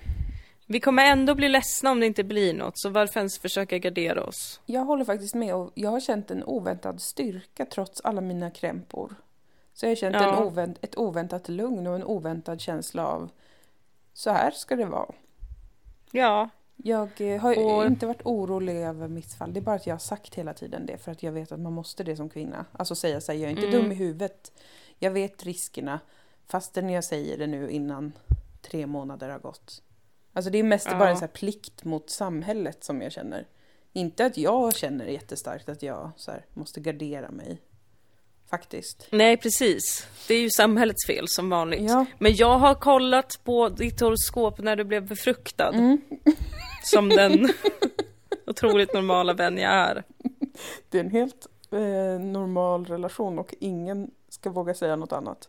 Vi 0.67 0.81
kommer 0.81 1.05
ändå 1.05 1.35
bli 1.35 1.49
ledsna 1.49 1.91
om 1.91 2.01
det 2.01 2.07
inte 2.07 2.25
blir 2.25 2.55
något, 2.55 2.79
så 2.79 2.89
varför 2.91 3.21
ens 3.21 3.39
försöka 3.39 3.79
gardera 3.79 4.25
oss? 4.25 4.61
Jag 4.67 4.85
håller 4.85 5.05
faktiskt 5.05 5.35
med 5.35 5.55
och 5.55 5.71
jag 5.75 5.91
har 5.91 6.01
känt 6.01 6.31
en 6.31 6.45
oväntad 6.45 7.01
styrka 7.03 7.67
trots 7.67 8.01
alla 8.01 8.21
mina 8.21 8.51
krämpor. 8.51 9.15
Så 9.75 9.87
jag 9.87 9.91
har 9.91 9.97
känt 9.97 10.15
Ja. 10.17 10.37
en 10.37 10.43
ovänt, 10.45 10.79
ett 10.85 10.99
oväntat 10.99 11.49
lugn 11.49 11.87
och 11.87 11.95
en 11.95 12.05
oväntad 12.05 12.61
känsla 12.61 13.07
av 13.07 13.31
så 14.13 14.31
här 14.31 14.51
ska 14.51 14.77
det 14.77 14.85
vara. 14.87 15.13
Ja, 16.11 16.49
Jag 16.77 17.21
eh, 17.21 17.41
har 17.41 17.59
Och- 17.65 17.87
inte 17.87 18.07
varit 18.07 18.23
orolig 18.27 18.77
över 18.77 19.09
mitt 19.09 19.35
fall. 19.35 19.53
Det 19.53 19.61
är 19.61 19.63
bara 19.63 19.77
att 19.77 19.87
jag 19.87 19.95
har 19.95 19.99
sagt 19.99 20.35
hela 20.35 20.55
tiden 20.55 20.87
det 20.87 20.99
för 20.99 21.13
att 21.13 21.23
jag 21.23 21.33
vet 21.33 21.53
att 21.53 21.61
man 21.61 21.73
måste 21.73 22.05
det 22.05 22.17
som 22.17 22.29
kvinna. 22.29 22.65
Alltså 22.73 22.95
säga 22.95 23.21
så 23.21 23.33
här, 23.33 23.39
jag 23.39 23.47
är 23.47 23.51
inte 23.51 23.67
Mm. 23.69 23.81
dum 23.83 23.93
i 23.93 23.95
huvudet. 23.95 24.53
Jag 24.99 25.11
vet 25.11 25.45
riskerna 25.45 26.01
fastän 26.47 26.91
jag 26.91 27.05
säger 27.05 27.39
det 27.39 27.47
nu 27.47 27.71
innan 27.71 28.13
tre 28.63 28.87
månader 28.87 29.29
har 29.29 29.39
gått. 29.39 29.83
Alltså 30.37 30.51
det 30.51 30.59
är 30.59 30.63
mest 30.63 30.87
Ja. 30.91 30.99
bara 30.99 31.11
en 31.11 31.17
så 31.17 31.29
plikt 31.29 31.85
mot 31.85 32.11
samhället 32.11 32.85
som 32.85 33.03
jag 33.03 33.13
känner. 33.13 33.47
Inte 33.93 34.27
att 34.27 34.37
jag 34.37 34.75
känner 34.77 35.07
jättestarkt 35.07 35.69
att 35.69 35.83
jag 35.83 36.11
så 36.17 36.31
här, 36.31 36.45
måste 36.55 36.81
gardera 36.81 37.31
mig. 37.31 37.63
Faktiskt. 38.51 39.07
nej 39.11 39.37
precis. 39.37 40.07
Det 40.29 40.35
är 40.35 40.41
ju 40.41 40.51
samhällets 40.51 41.07
fel 41.07 41.25
som 41.29 41.51
vanligt. 41.51 41.91
Ja. 41.91 42.07
Men 42.19 42.35
jag 42.37 42.59
har 42.59 42.75
kollat 42.75 43.41
på 43.45 43.69
ditt 43.69 44.01
horoskop 44.01 44.59
när 44.59 44.77
du 44.77 44.85
blev 44.85 45.07
befruktad. 45.07 45.69
Mm. 45.69 46.01
Som 46.83 47.09
den 47.09 47.49
otroligt 48.47 48.95
normala 48.95 49.33
vän 49.35 49.59
jag 49.59 49.73
är. 49.73 50.05
Det 50.91 50.99
är 50.99 51.05
en 51.05 51.11
helt 51.11 51.47
eh, 51.73 52.21
normal 52.21 52.85
relation 52.85 53.39
och 53.39 53.55
ingen 53.61 54.11
ska 54.29 54.51
våga 54.51 54.75
säga 54.75 54.97
något 54.97 55.13
annat. 55.13 55.49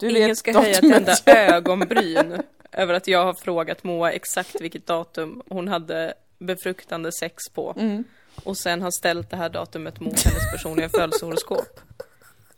Du 0.00 0.18
Ingen 0.18 0.36
ska 0.36 0.60
höja 0.60 0.78
ett 0.78 0.84
enda 0.84 1.14
ögonbryn 1.26 2.42
över 2.74 2.94
att 2.94 3.08
jag 3.08 3.24
har 3.24 3.34
frågat 3.34 3.84
Moa 3.84 4.12
exakt 4.12 4.60
vilket 4.60 4.86
datum 4.86 5.42
hon 5.48 5.68
hade 5.68 6.14
befruktande 6.38 7.12
sex 7.12 7.36
på. 7.54 7.74
Mm. 7.78 8.04
Och 8.44 8.58
sen 8.58 8.82
har 8.82 8.90
ställt 8.90 9.30
det 9.30 9.36
här 9.36 9.48
datumet 9.48 10.00
mot 10.00 10.20
hennes 10.20 10.52
personliga 10.52 10.88
födelsehoroskop. 10.88 11.80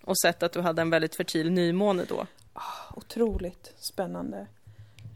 Och 0.03 0.19
sett 0.19 0.43
att 0.43 0.53
du 0.53 0.61
hade 0.61 0.83
en 0.83 0.91
väldigt 0.91 1.17
fertil 1.17 1.51
nymåne 1.51 2.05
då. 2.09 2.27
Otroligt 2.95 3.73
spännande. 3.93 4.47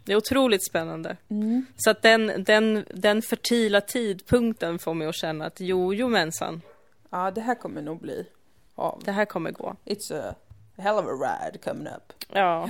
Det 0.05 0.13
är 0.13 0.17
otroligt 0.17 0.67
spännande. 0.67 1.17
Mm. 1.29 1.67
Så 1.77 1.91
att 1.91 2.03
den, 2.03 2.45
den, 2.45 2.85
den 2.95 3.23
fertila 3.23 3.81
tidpunkten 3.81 4.79
får 4.79 4.95
mig 4.95 5.09
att 5.09 5.15
känna 5.15 5.47
att 5.47 5.61
jo, 5.61 5.95
jo 5.95 6.09
mensan, 6.09 6.63
Ja, 7.11 7.31
det 7.31 7.41
här 7.41 7.55
kommer 7.55 7.83
nog 7.83 8.01
bli 8.01 8.27
av. 8.75 9.03
det 9.05 9.13
här 9.13 9.25
kommer 9.25 9.51
gå. 9.51 9.77
It's 9.85 10.29
a 10.31 10.35
hell 10.77 10.95
of 10.95 11.05
a 11.05 11.11
ride 11.11 11.59
coming 11.59 11.87
up. 11.87 12.13
Ja. 12.33 12.69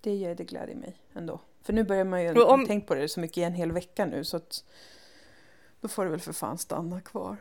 Det 0.00 0.14
gör 0.14 0.34
det 0.34 0.44
gläder 0.44 0.74
mig 0.74 0.96
ändå. 1.14 1.40
För 1.62 1.72
nu 1.72 1.84
börjar 1.84 2.04
man 2.04 2.22
ju 2.22 2.42
om- 2.42 2.66
tänkt 2.66 2.86
på 2.86 2.94
det 2.94 3.08
så 3.08 3.20
mycket 3.20 3.38
i 3.38 3.42
en 3.42 3.54
hel 3.54 3.72
vecka 3.72 4.06
nu 4.06 4.24
så 4.24 4.36
att 4.36 4.64
då 5.80 5.88
får 5.88 6.04
det 6.04 6.10
väl 6.10 6.20
för 6.20 6.32
fan 6.32 6.58
stanna 6.58 7.00
kvar. 7.00 7.36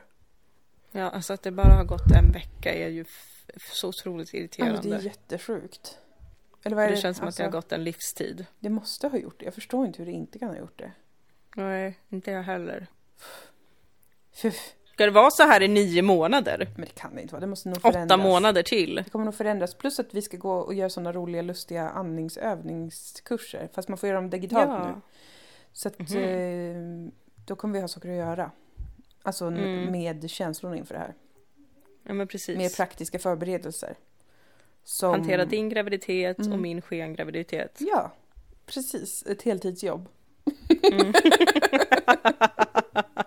ja, 0.91 1.09
alltså 1.09 1.33
att 1.33 1.41
det 1.43 1.51
bara 1.51 1.73
har 1.75 1.83
gått 1.83 2.11
en 2.11 2.31
vecka 2.31 2.73
är 2.73 2.87
ju 2.87 3.05
så 3.73 3.87
otroligt 3.89 4.33
Ja, 4.33 4.39
irriterande. 4.39 4.81
det 4.89 4.95
är 4.95 4.99
jättesjukt. 4.99 5.99
Eller 6.63 6.75
vad 6.75 6.85
är 6.85 6.89
det, 6.89 6.95
det? 6.95 7.01
känns 7.01 7.17
som 7.17 7.25
Alltså, 7.25 7.43
att 7.43 7.51
det 7.51 7.57
har 7.57 7.61
gått 7.61 7.71
en 7.71 7.83
livstid. 7.83 8.45
Det 8.59 8.69
måste 8.69 9.07
ha 9.07 9.17
gjort 9.17 9.39
det. 9.39 9.45
Jag 9.45 9.53
förstår 9.53 9.85
inte 9.85 9.97
hur 9.99 10.05
det 10.05 10.11
inte 10.11 10.39
kan 10.39 10.49
ha 10.49 10.57
gjort 10.57 10.79
det. 10.79 10.91
Nej, 11.55 11.99
inte 12.09 12.31
jag 12.31 12.43
heller. 12.43 12.87
Fyff. 14.31 14.75
Ska 14.97 15.05
det 15.05 15.11
vara 15.11 15.31
så 15.31 15.43
här 15.43 15.61
i 15.61 15.67
nio 15.67 16.01
månader? 16.01 16.67
Men 16.75 16.85
det 16.85 16.95
kan 17.01 17.15
det 17.15 17.21
inte 17.21 17.33
vara. 17.33 17.39
Det 17.41 17.47
måste 17.47 17.69
nog 17.69 17.81
förändras. 17.81 18.05
Åtta 18.05 18.17
månader 18.17 18.63
till? 18.63 18.95
Det 18.95 19.09
kommer 19.09 19.25
nog 19.25 19.35
förändras. 19.35 19.73
Plus 19.75 19.99
att 19.99 20.13
vi 20.13 20.21
ska 20.21 20.37
gå 20.37 20.51
och 20.53 20.73
göra 20.73 20.89
sådana 20.89 21.13
roliga 21.13 21.41
lustiga 21.41 21.89
andningsövningskurser. 21.89 23.69
Fast 23.73 23.89
man 23.89 23.97
får 23.97 24.09
göra 24.09 24.17
dem 24.21 24.29
digitalt 24.29 24.69
Ja. 24.69 24.85
nu. 24.87 25.01
Så 25.73 25.87
att 25.87 25.99
eh, 25.99 26.07
då 27.45 27.55
kommer 27.55 27.73
vi 27.73 27.81
ha 27.81 27.87
saker 27.87 28.09
att 28.09 28.15
göra. 28.15 28.51
Alltså 29.23 29.45
Mm. 29.45 29.91
med 29.91 30.29
känslorna 30.29 30.77
inför 30.77 30.93
det 30.93 30.99
här. 30.99 31.13
Ja, 32.03 32.13
men 32.13 32.27
precis. 32.27 32.57
Mer 32.57 32.69
praktiska 32.69 33.19
förberedelser. 33.19 33.95
Som... 34.83 35.11
Hantera 35.11 35.45
din 35.45 35.69
graviditet 35.69 36.39
och 36.39 36.45
Mm. 36.45 36.61
min 36.61 36.81
skengraviditet. 36.81 37.77
Ja, 37.79 38.11
precis. 38.65 39.23
Ett 39.27 39.41
heltidsjobb. 39.41 40.07
Mm. 40.91 41.13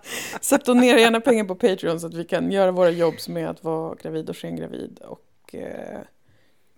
donera 0.65 0.99
gärna 0.99 1.21
pengar 1.21 1.43
på 1.43 1.55
Patreon 1.55 1.99
så 1.99 2.07
att 2.07 2.13
vi 2.13 2.25
kan 2.25 2.51
göra 2.51 2.71
våra 2.71 2.89
jobb 2.89 3.19
som 3.19 3.37
är 3.37 3.47
att 3.47 3.63
vara 3.63 3.95
gravid 3.95 4.29
och 4.29 4.37
skengravid 4.37 4.99
och 4.99 5.55
eh, 5.55 5.99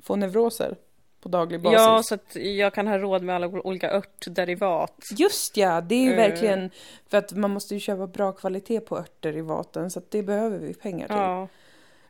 få 0.03 0.15
neuroser 0.15 0.75
på 1.21 1.29
daglig 1.29 1.61
basis. 1.61 1.79
Ja, 1.79 2.03
så 2.03 2.15
att 2.15 2.35
jag 2.35 2.73
kan 2.73 2.87
ha 2.87 2.97
råd 2.97 3.23
med 3.23 3.35
alla 3.35 3.47
olika 3.47 3.91
örtderivat. 3.91 5.09
Just 5.11 5.57
ja, 5.57 5.81
det 5.81 5.95
är 5.95 6.03
ju 6.03 6.11
Eh. 6.11 6.17
verkligen 6.17 6.69
för 7.07 7.17
att 7.17 7.33
man 7.33 7.51
måste 7.51 7.73
ju 7.73 7.79
köpa 7.79 8.07
bra 8.07 8.31
kvalitet 8.31 8.79
på 8.79 8.97
örter 8.97 9.37
i 9.37 9.41
vaten 9.41 9.91
så 9.91 9.99
att 9.99 10.11
det 10.11 10.23
behöver 10.23 10.57
vi 10.59 10.73
pengar 10.73 11.07
till. 11.07 11.15
Ja, 11.17 11.47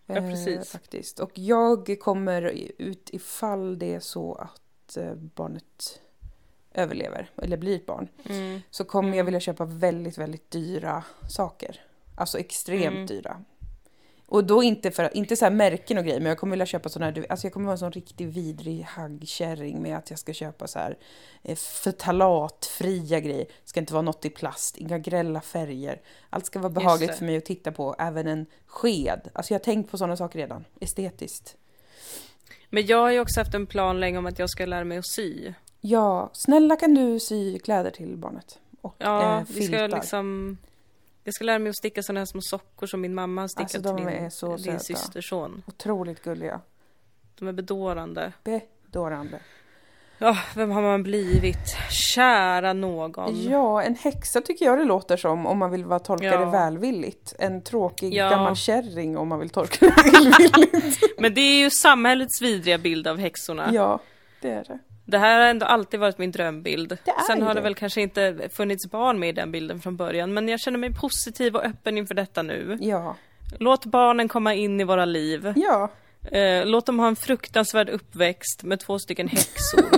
ja, 0.06 0.16
Eh, 0.16 0.30
precis. 0.30 0.72
faktiskt. 0.72 1.20
Och 1.20 1.32
jag 1.34 1.98
kommer 2.00 2.42
ut 2.78 3.10
ifall 3.10 3.80
det 3.80 3.94
är 3.94 4.00
så 4.00 4.34
att 4.36 4.98
eh, 4.98 5.14
barnet 5.16 6.00
överlever 6.74 7.30
eller 7.38 7.58
blir 7.58 7.76
ett 7.76 7.86
barn 7.86 8.08
mm. 8.30 8.62
så 8.72 8.84
kommer 8.84 9.10
jag 9.10 9.16
Mm. 9.16 9.26
vilja 9.26 9.40
köpa 9.40 9.66
väldigt, 9.66 10.18
väldigt 10.18 10.52
dyra 10.52 11.04
saker. 11.30 11.82
Alltså 12.16 12.40
extremt 12.40 12.96
Mm. 12.96 13.06
dyra. 13.06 13.44
Och 14.34 14.44
då 14.44 14.64
inte 14.64 14.92
för 14.92 15.18
inte 15.18 15.36
så 15.36 15.46
här 15.46 15.52
märken 15.52 15.98
och 15.98 16.04
grejer, 16.04 16.20
men 16.20 16.30
jag 16.30 16.38
kommer 16.38 16.52
vilja 16.52 16.66
köpa 16.66 16.90
sådana 16.90 17.12
här, 17.12 17.26
alltså 17.30 17.46
jag 17.48 17.54
kommer 17.54 17.66
vara 17.66 17.74
en 17.74 17.78
sån 17.78 17.92
riktig 17.92 18.28
vidrig 18.28 18.82
haggkärring 18.82 19.82
med 19.82 19.98
att 19.98 20.10
jag 20.10 20.20
ska 20.20 20.34
köpa 20.34 20.68
så 20.68 20.80
här 20.80 20.98
eh, 21.44 21.56
ftalatfria 21.56 23.20
grejer. 23.20 23.46
Det 23.46 23.70
ska 23.70 23.80
inte 23.80 23.94
vara 23.94 24.02
något 24.02 24.26
i 24.26 24.30
plast, 24.30 24.78
inga 24.78 24.98
grälla 25.00 25.42
färger. 25.42 26.02
Allt 26.30 26.46
ska 26.46 26.60
vara 26.60 26.70
behagligt 26.70 27.16
för 27.16 27.26
mig 27.26 27.38
att 27.38 27.46
titta 27.46 27.72
på, 27.72 27.96
även 28.00 28.28
en 28.28 28.46
sked. 28.66 29.30
Alltså 29.34 29.54
jag 29.54 29.60
har 29.60 29.64
tänkt 29.64 29.92
på 29.92 29.98
sådana 29.98 30.18
saker 30.18 30.40
redan, 30.40 30.66
estetiskt. 30.80 31.58
Men 32.70 32.86
jag 32.86 32.98
har 32.98 33.12
ju 33.12 33.20
också 33.20 33.40
haft 33.40 33.54
en 33.54 33.68
plan 33.68 34.00
länge 34.00 34.18
om 34.18 34.26
att 34.26 34.40
jag 34.40 34.50
ska 34.50 34.66
lära 34.66 34.84
mig 34.84 34.98
att 34.98 35.08
sy. 35.08 35.54
Ja, 35.86 36.30
snälla 36.34 36.76
kan 36.76 36.94
du 36.96 37.20
sy 37.20 37.60
kläder 37.60 37.92
till 37.92 38.18
barnet? 38.18 38.60
Och 38.82 38.96
Ja, 38.98 39.38
eh, 39.38 39.44
vi 39.48 39.54
filtar. 39.54 39.88
ska 39.88 39.98
liksom... 39.98 40.58
Jag 41.24 41.34
ska 41.34 41.44
lära 41.46 41.60
mig 41.60 41.70
att 41.70 41.78
sticka 41.78 42.04
sådana 42.04 42.20
här 42.20 42.26
små 42.26 42.42
sockor 42.42 42.88
som 42.88 43.02
min 43.02 43.14
mamma 43.16 43.42
har 43.42 43.48
stickat 43.48 43.76
Alltså, 43.76 43.82
de 43.94 43.98
till 43.98 44.06
din, 44.06 44.26
är 44.26 44.30
så 44.30 44.56
din 44.58 44.80
systerson. 44.80 45.64
Otroligt 45.68 46.24
gulliga. 46.24 46.62
De 47.40 47.48
är 47.48 47.52
bedårande. 47.52 48.34
Bedårande. 48.44 49.40
Ja, 50.18 50.38
vem 50.56 50.72
har 50.72 50.82
man 50.82 51.04
blivit? 51.04 51.76
Kära 51.92 52.74
någon. 52.74 53.42
Ja, 53.50 53.82
en 53.84 53.96
häxa 53.96 54.42
tycker 54.42 54.66
jag 54.66 54.78
det 54.78 54.84
låter 54.86 55.18
som 55.18 55.46
om 55.46 55.58
man 55.58 55.72
vill 55.72 55.86
vara 55.86 56.00
tolka 56.00 56.26
Ja. 56.26 56.38
det 56.38 56.46
välvilligt. 56.52 57.34
En 57.40 57.62
tråkig 57.64 58.14
Ja. 58.14 58.30
gammal 58.30 58.56
kärring 58.56 59.18
om 59.18 59.28
man 59.28 59.40
vill 59.40 59.50
tolka 59.50 59.86
det 59.86 59.94
välvilligt. 60.12 61.02
Men 61.20 61.34
det 61.34 61.42
är 61.42 61.60
ju 61.64 61.70
samhällets 61.70 62.42
vidriga 62.42 62.78
bild 62.78 63.08
av 63.08 63.18
häxorna. 63.18 63.70
ja, 63.74 64.00
det 64.42 64.50
är 64.52 64.64
det. 64.64 64.80
Det 65.14 65.20
här 65.20 65.40
har 65.42 65.48
ändå 65.48 65.66
alltid 65.66 66.00
varit 66.00 66.18
min 66.18 66.32
drömbild. 66.32 66.98
Sen 67.28 67.42
har 67.42 67.56
det 67.56 67.62
väl 67.62 67.76
kanske 67.76 68.02
inte 68.02 68.50
funnits 68.54 68.92
barn 68.92 69.20
med 69.20 69.30
i 69.30 69.32
den 69.32 69.52
bilden 69.52 69.82
från 69.82 69.98
början, 69.98 70.34
men 70.34 70.50
jag 70.50 70.60
känner 70.60 70.78
mig 70.80 70.94
positiv 70.94 71.56
och 71.56 71.64
öppen 71.66 71.98
inför 71.98 72.16
detta 72.16 72.42
nu. 72.42 72.78
Ja, 72.82 73.16
Låt 73.60 73.86
barnen 73.86 74.28
komma 74.28 74.54
in 74.54 74.82
i 74.82 74.84
våra 74.84 75.06
liv. 75.06 75.54
ja. 75.56 75.90
Eh, 76.32 76.66
låt 76.66 76.86
dem 76.86 77.00
ha 77.00 77.08
en 77.08 77.16
fruktansvärd 77.16 77.90
uppväxt 77.90 78.64
med 78.64 78.80
två 78.80 79.00
stycken 79.00 79.28
häxor. 79.28 79.86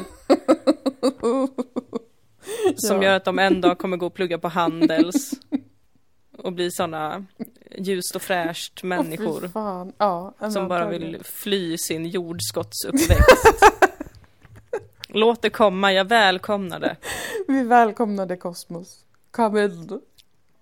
Som 2.75 3.01
Ja. 3.01 3.03
gör 3.03 3.15
att 3.15 3.25
de 3.25 3.39
en 3.39 3.61
dag 3.61 3.77
kommer 3.77 3.97
gå 3.97 4.05
och 4.05 4.13
plugga 4.13 4.37
på 4.37 4.47
Handels. 4.47 5.31
Och 6.37 6.53
bli 6.53 6.71
såna 6.71 7.25
ljust 7.77 8.15
och 8.15 8.21
fräscht 8.21 8.83
människor. 8.83 9.47
fan. 9.53 9.93
Ja, 9.97 10.33
som 10.53 10.67
bara 10.67 10.87
vill 10.89 11.17
fly 11.23 11.77
sin 11.77 12.05
jordskottsuppväxt. 12.05 13.63
Låt 15.15 15.41
det 15.41 15.49
komma, 15.49 15.93
jag 15.93 16.05
välkomnar 16.05 16.79
det. 16.79 16.95
Vi 17.47 17.63
välkomnade 17.63 18.37
Kosmos. 18.37 19.05
Come 19.31 19.65
in. 19.65 19.87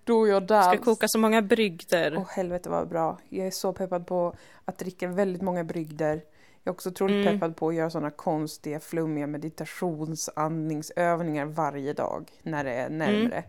Do 0.04 0.26
your 0.26 0.40
dance. 0.40 0.76
Ska 0.76 0.84
koka 0.84 1.08
så 1.08 1.18
många 1.18 1.42
brygder. 1.42 2.14
Åh 2.16 2.24
helvete 2.28 2.68
vad 2.68 2.88
bra. 2.88 3.18
Jag 3.28 3.46
är 3.46 3.50
så 3.50 3.72
peppad 3.72 4.06
på 4.06 4.34
att 4.64 4.78
dricka 4.78 5.08
väldigt 5.08 5.42
många 5.42 5.64
brygder. 5.64 6.22
Jag 6.62 6.72
är 6.72 6.74
också 6.74 6.88
otroligt 6.88 7.26
Mm. 7.26 7.34
peppad 7.40 7.56
på 7.56 7.68
att 7.68 7.74
göra 7.74 7.90
sådana 7.90 8.10
konstiga, 8.10 8.80
flummiga 8.80 9.26
meditationsandningsövningar 9.26 11.46
varje 11.46 11.92
dag 11.92 12.30
när 12.42 12.64
det 12.64 12.72
är 12.72 12.90
närmre. 12.90 13.44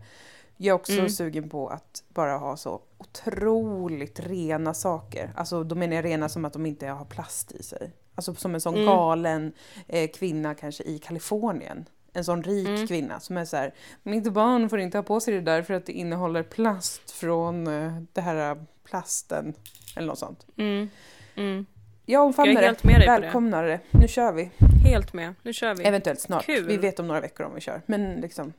Jag 0.56 0.72
är 0.74 0.76
också 0.76 0.92
Mm. 0.92 1.10
sugen 1.10 1.48
på 1.48 1.68
att 1.68 2.04
bara 2.08 2.36
ha 2.36 2.56
så 2.56 2.80
otroligt 2.98 4.20
rena 4.20 4.74
saker. 4.74 5.32
Alltså 5.36 5.64
då 5.64 5.74
menar 5.74 5.96
jag 5.96 6.04
rena 6.04 6.28
som 6.28 6.44
att 6.44 6.52
de 6.52 6.66
inte 6.66 6.86
har 6.86 7.04
plast 7.04 7.52
i 7.52 7.62
sig. 7.62 7.90
Alltså 8.16 8.34
som 8.34 8.54
en 8.54 8.60
sån 8.60 8.74
Mm. 8.74 8.86
galen 8.86 9.52
eh, 9.88 10.10
kvinna 10.10 10.54
kanske 10.54 10.82
i 10.84 10.98
Kalifornien. 10.98 11.84
En 12.12 12.24
sån 12.24 12.42
rik 12.42 12.68
Mm. 12.68 12.86
kvinna 12.86 13.20
som 13.20 13.36
är 13.36 13.44
så 13.44 13.56
här, 13.56 13.74
mitt 14.02 14.32
barn 14.32 14.68
får 14.68 14.80
inte 14.80 14.98
ha 14.98 15.02
på 15.02 15.20
sig 15.20 15.34
det 15.34 15.40
där 15.40 15.62
för 15.62 15.74
att 15.74 15.86
det 15.86 15.92
innehåller 15.92 16.42
plast 16.42 17.10
från 17.10 17.66
eh, 17.66 18.00
det 18.12 18.20
här 18.20 18.50
eh, 18.50 18.62
plasten. 18.84 19.54
Eller 19.96 20.06
något 20.08 20.18
sånt. 20.18 20.46
Mm. 20.56 20.88
Mm. 21.34 21.66
Jag 22.06 22.22
omfamnar 22.22 22.52
Jag 22.54 22.62
är 22.62 22.66
helt 22.66 22.82
det, 22.82 22.88
med 22.88 23.00
det. 23.00 23.06
välkomnar 23.06 23.64
det. 23.64 23.80
Nu 23.90 24.08
kör 24.08 24.32
vi. 24.32 24.50
Helt 24.84 25.12
med, 25.12 25.34
nu 25.42 25.52
kör 25.52 25.74
vi. 25.74 25.84
Eventuellt 25.84 26.20
snart. 26.20 26.46
Kul. 26.46 26.66
Vi 26.66 26.76
vet 26.76 26.98
om 27.00 27.06
några 27.08 27.20
veckor 27.20 27.46
om 27.46 27.54
vi 27.54 27.60
kör. 27.60 27.82
Men 27.86 28.14
liksom, 28.14 28.52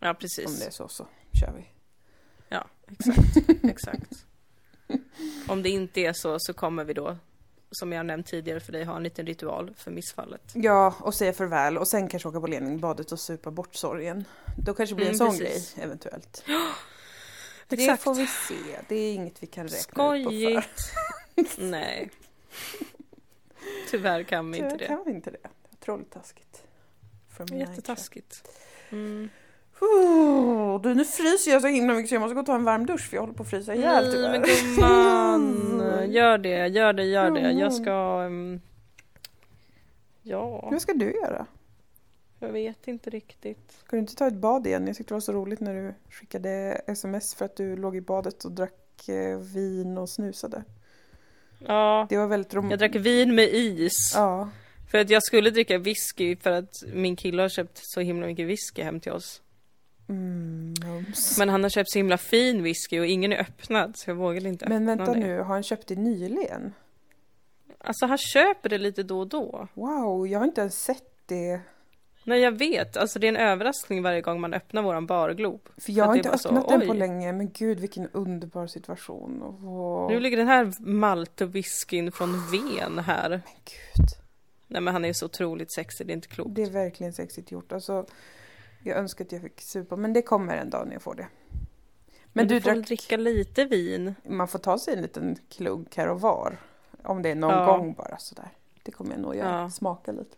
Ja, 0.00 0.10
om 0.10 0.16
precis. 0.16 0.60
det 0.60 0.66
är 0.66 0.70
så 0.70 0.88
så 0.88 1.06
kör 1.40 1.52
vi. 1.56 1.64
Ja, 2.48 2.64
exakt. 2.88 3.64
exakt. 3.64 4.12
Om 5.48 5.62
det 5.62 5.68
inte 5.70 6.00
är 6.00 6.12
så, 6.12 6.36
så 6.40 6.52
kommer 6.54 6.84
vi 6.84 6.92
då, 6.92 7.16
som 7.70 7.92
jag 7.92 8.06
nämnt 8.06 8.26
tidigare 8.26 8.60
för 8.60 8.72
dig, 8.72 8.84
ha 8.84 8.96
en 8.96 9.02
liten 9.02 9.26
ritual 9.26 9.74
för 9.76 9.90
missfallet. 9.90 10.42
Ja, 10.54 10.94
och 11.00 11.14
säga 11.14 11.32
farväl 11.32 11.78
och 11.78 11.88
sen 11.88 12.08
kanske 12.08 12.28
åka 12.28 12.40
på 12.40 12.46
Leningbadet 12.46 13.12
och 13.12 13.20
supa 13.20 13.50
bort 13.50 13.74
sorgen. 13.74 14.24
Då 14.64 14.74
kanske 14.74 14.94
det 14.94 14.96
blir 14.96 15.06
en 15.06 15.14
Mm, 15.14 15.30
sån 15.32 15.38
precis. 15.38 15.74
grej, 15.74 15.84
eventuellt. 15.84 16.44
Det 17.68 17.76
Exakt. 17.76 18.02
får 18.02 18.14
vi 18.14 18.26
se. 18.26 18.54
Det 18.88 18.94
är 18.96 19.14
inget 19.14 19.42
vi 19.42 19.46
kan 19.46 19.68
räkna 19.68 20.16
ut 20.16 20.24
på 20.24 20.30
för. 20.30 20.60
Skojigt. 20.60 20.92
Nej. 21.58 22.10
Tyvärr 23.90 24.22
kan 24.22 24.50
vi 24.52 24.58
inte 24.58 24.70
Tyvärr 24.70 24.78
det. 24.78 24.86
kan 24.86 25.02
vi 25.06 25.10
inte 25.12 25.30
det. 25.30 25.48
Otroligt 25.72 26.10
taskigt. 26.12 26.62
From 27.36 27.46
nature. 27.46 27.58
Jättetaskigt. 27.70 28.48
Mm. 28.90 29.28
Oh, 29.80 30.80
du, 30.82 30.94
nu 30.94 31.04
fryser 31.04 31.50
jag 31.50 31.62
så 31.62 31.68
himla 31.68 31.94
mycket 31.94 32.08
så 32.08 32.14
jag 32.14 32.20
måste 32.20 32.34
gå 32.34 32.40
och 32.40 32.46
ta 32.46 32.54
en 32.54 32.64
varm 32.64 32.86
dusch 32.86 33.08
för 33.10 33.16
jag 33.16 33.22
håller 33.22 33.34
på 33.34 33.42
att 33.42 33.50
frysa 33.50 33.74
ihjäl 33.74 34.04
Nej 34.04 34.12
tyvärr. 34.12 34.30
men 34.40 34.42
gumman, 34.76 36.10
gör 36.12 36.38
det, 36.38 36.66
gör 36.68 36.92
det, 36.92 37.04
gör 37.04 37.30
det. 37.30 37.50
Jag 37.52 37.72
ska... 37.72 38.22
ehm, 38.26 38.60
ja, 40.22 40.68
Vad 40.70 40.82
ska 40.82 40.92
du 40.92 41.12
göra? 41.12 41.46
jag 42.38 42.48
vet 42.48 42.88
inte 42.88 43.10
riktigt. 43.10 43.72
Ska 43.84 43.96
du 43.96 44.00
inte 44.00 44.14
ta 44.16 44.26
ett 44.26 44.34
bad 44.34 44.66
igen? 44.66 44.86
Jag 44.86 44.96
tyckte 44.96 45.10
det 45.10 45.14
var 45.16 45.20
så 45.20 45.32
roligt 45.32 45.60
när 45.60 45.74
du 45.74 45.94
skickade 46.10 46.80
sms 46.86 47.34
för 47.34 47.44
att 47.44 47.56
du 47.56 47.76
låg 47.76 47.96
i 47.96 48.00
badet 48.00 48.44
och 48.44 48.52
drack 48.52 49.08
eh, 49.08 49.38
vin 49.38 49.98
och 49.98 50.08
snusade. 50.08 50.64
Ja, 51.66 52.06
Det 52.10 52.16
var 52.16 52.26
väldigt 52.26 52.54
romantiskt. 52.54 52.80
jag 52.82 52.90
drack 52.92 53.02
vin 53.06 53.34
med 53.34 53.48
is. 53.52 54.12
Ja. 54.14 54.48
För 54.90 54.98
att 54.98 55.10
jag 55.10 55.22
skulle 55.22 55.50
dricka 55.50 55.78
whisky 55.78 56.36
för 56.36 56.50
att 56.50 56.74
min 56.94 57.16
kille 57.16 57.42
har 57.42 57.48
köpt 57.48 57.78
så 57.82 58.00
himla 58.00 58.26
mycket 58.26 58.46
whisky 58.46 58.82
hem 58.82 59.00
till 59.00 59.12
oss. 59.12 59.42
Mm. 60.08 60.74
Men 61.38 61.48
han 61.48 61.62
har 61.62 61.70
köpt 61.70 61.90
så 61.90 61.98
himla 61.98 62.18
fin 62.18 62.62
whisky 62.62 63.00
och 63.00 63.06
ingen 63.06 63.32
är 63.32 63.40
öppnad 63.40 63.96
så 63.96 64.10
jag 64.10 64.14
vågade 64.14 64.48
inte 64.48 64.68
Men 64.68 64.86
vänta 64.86 65.14
det. 65.14 65.20
nu, 65.20 65.38
har 65.38 65.44
han 65.44 65.62
köpt 65.62 65.86
det 65.86 65.96
nyligen? 65.96 66.74
Alltså 67.78 68.06
han 68.06 68.18
köper 68.18 68.68
det 68.68 68.78
lite 68.78 69.02
då 69.02 69.20
och 69.20 69.28
då. 69.28 69.68
Wow, 69.74 70.26
jag 70.26 70.38
har 70.38 70.46
inte 70.46 70.60
ens 70.60 70.82
sett 70.82 71.26
det. 71.26 71.60
Nej 72.24 72.40
jag 72.40 72.58
vet, 72.58 72.96
alltså 72.96 73.18
det 73.18 73.26
är 73.26 73.28
en 73.28 73.36
överraskning 73.36 74.02
varje 74.02 74.20
gång 74.20 74.40
man 74.40 74.54
öppnar 74.54 74.82
våran 74.82 75.06
barglob. 75.06 75.68
För 75.76 75.92
jag 75.92 76.04
har 76.04 76.16
inte 76.16 76.28
var 76.28 76.36
så, 76.36 76.48
öppnat 76.48 76.68
den 76.68 76.88
på 76.88 76.94
länge. 76.94 77.32
Men 77.32 77.50
gud 77.50 77.80
vilken 77.80 78.08
underbar 78.12 78.66
situation. 78.66 79.42
Och... 79.42 80.10
Nu 80.10 80.20
ligger 80.20 80.36
den 80.36 80.48
här 80.48 80.72
malt 80.80 81.40
och 81.40 81.54
whiskyn 81.54 82.12
från 82.12 82.30
Ven 82.50 82.98
här. 82.98 83.28
Men 83.28 83.40
gud, 83.64 84.06
Nej 84.66 84.80
men 84.80 84.94
han 84.94 85.04
är 85.04 85.12
så 85.12 85.26
otroligt 85.26 85.72
sexig, 85.72 86.06
det 86.06 86.12
är 86.12 86.14
inte 86.14 86.28
klokt. 86.28 86.54
det 86.54 86.62
är 86.62 86.70
verkligen 86.70 87.12
sexigt 87.12 87.50
gjort. 87.50 87.72
Alltså, 87.72 88.06
jag 88.86 88.96
önskar 88.98 89.24
att 89.24 89.32
jag 89.32 89.42
fick 89.42 89.60
supa, 89.60 89.96
men 89.96 90.12
det 90.12 90.22
kommer 90.22 90.56
en 90.56 90.70
dag 90.70 90.86
när 90.86 90.92
jag 90.92 91.02
får 91.02 91.14
det. 91.14 91.26
Men, 91.52 91.60
Men, 92.32 92.48
du, 92.48 92.54
du 92.54 92.60
får 92.60 92.70
drack, 92.74 92.86
dricka 92.86 93.16
lite 93.16 93.64
vin. 93.64 94.14
man 94.28 94.48
får 94.48 94.58
ta 94.58 94.78
sig 94.78 94.94
en 94.94 95.02
liten 95.02 95.36
klunk 95.48 95.96
här 95.96 96.08
och 96.08 96.20
var. 96.20 96.56
Om 97.04 97.22
det 97.22 97.28
är 97.28 97.34
någon 97.34 97.50
Ja. 97.54 97.66
gång 97.76 97.94
bara 97.94 98.18
sådär. 98.18 98.48
Det 98.82 98.90
kommer 98.92 99.10
jag 99.10 99.20
nog 99.20 99.36
göra, 99.36 99.60
Ja. 99.60 99.70
smaka 99.70 100.12
lite. 100.12 100.36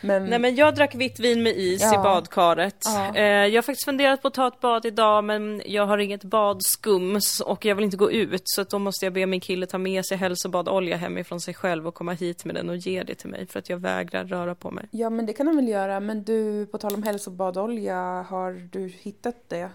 Men, 0.00 0.24
Nej 0.24 0.38
men 0.38 0.54
jag 0.54 0.74
drack 0.74 0.94
vitt 0.94 1.20
vin 1.20 1.42
med 1.42 1.56
is 1.56 1.82
Ja. 1.82 1.94
i 1.94 2.02
badkaret. 2.02 2.76
Ja. 2.84 3.14
Eh, 3.16 3.22
jag 3.24 3.54
har 3.56 3.62
faktiskt 3.62 3.84
funderat 3.84 4.22
på 4.22 4.28
att 4.28 4.34
ta 4.34 4.48
ett 4.48 4.60
bad 4.60 4.86
idag 4.86 5.24
men 5.24 5.62
jag 5.66 5.86
har 5.86 5.98
inget 5.98 6.24
badskum 6.24 7.18
och 7.44 7.64
jag 7.64 7.74
vill 7.74 7.84
inte 7.84 7.96
gå 7.96 8.10
ut 8.12 8.42
så 8.44 8.62
då 8.64 8.78
måste 8.78 9.06
jag 9.06 9.12
be 9.12 9.26
min 9.26 9.40
kille 9.40 9.66
ta 9.66 9.78
med 9.78 10.06
sig 10.06 10.16
hälsobadolja 10.16 10.96
hemifrån 10.96 11.40
sig 11.40 11.54
själv 11.54 11.86
och 11.86 11.94
komma 11.94 12.12
hit 12.12 12.44
med 12.44 12.54
den 12.54 12.68
och 12.70 12.76
ge 12.76 13.02
det 13.02 13.14
till 13.14 13.30
mig 13.30 13.46
för 13.46 13.58
att 13.58 13.68
jag 13.68 13.76
vägrar 13.78 14.24
röra 14.24 14.54
på 14.54 14.70
mig. 14.70 14.88
Ja 14.90 15.10
men 15.10 15.26
det 15.26 15.32
kan 15.32 15.46
han 15.46 15.56
väl 15.56 15.68
göra. 15.68 16.00
Men 16.00 16.22
du, 16.24 16.66
på 16.66 16.78
tal 16.78 16.94
om 16.94 17.02
hälsobadolja, 17.02 18.26
har 18.28 18.68
du 18.72 18.88
hittat 18.88 19.36
det? 19.48 19.70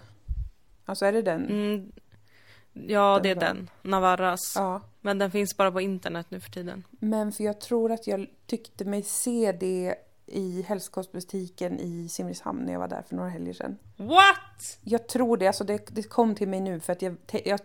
Alltså 0.84 1.06
är 1.06 1.12
det 1.12 1.22
den? 1.22 1.46
Mm, 1.48 1.92
ja 2.72 3.20
det 3.22 3.30
är 3.30 3.34
Den 3.34 3.56
den, 3.56 3.70
Navarras. 3.90 4.52
Ja. 4.56 4.80
Men 5.00 5.18
den 5.18 5.30
finns 5.30 5.56
bara 5.56 5.72
på 5.72 5.80
internet 5.80 6.26
nu 6.28 6.40
för 6.40 6.50
tiden. 6.50 6.84
Men 6.90 7.32
för 7.32 7.44
jag 7.44 7.60
tror 7.60 7.92
att 7.92 8.06
jag 8.06 8.26
tyckte 8.46 8.84
mig 8.84 9.02
se 9.02 9.52
det 9.52 9.94
i 10.26 10.62
hälsokostbutiken 10.62 11.80
i 11.80 12.08
Simrishamn 12.08 12.62
när 12.62 12.72
jag 12.72 12.80
var 12.80 12.88
där 12.88 13.02
för 13.08 13.16
några 13.16 13.28
helger 13.28 13.52
sedan. 13.52 13.78
What? 13.96 14.78
Jag 14.84 15.08
tror 15.08 15.36
det, 15.36 15.46
alltså 15.46 15.64
det, 15.64 15.86
det 15.94 16.02
kom 16.02 16.34
till 16.34 16.48
mig 16.48 16.60
nu 16.60 16.80
för 16.80 16.92
att 16.92 17.02
jag, 17.02 17.16
jag, 17.44 17.60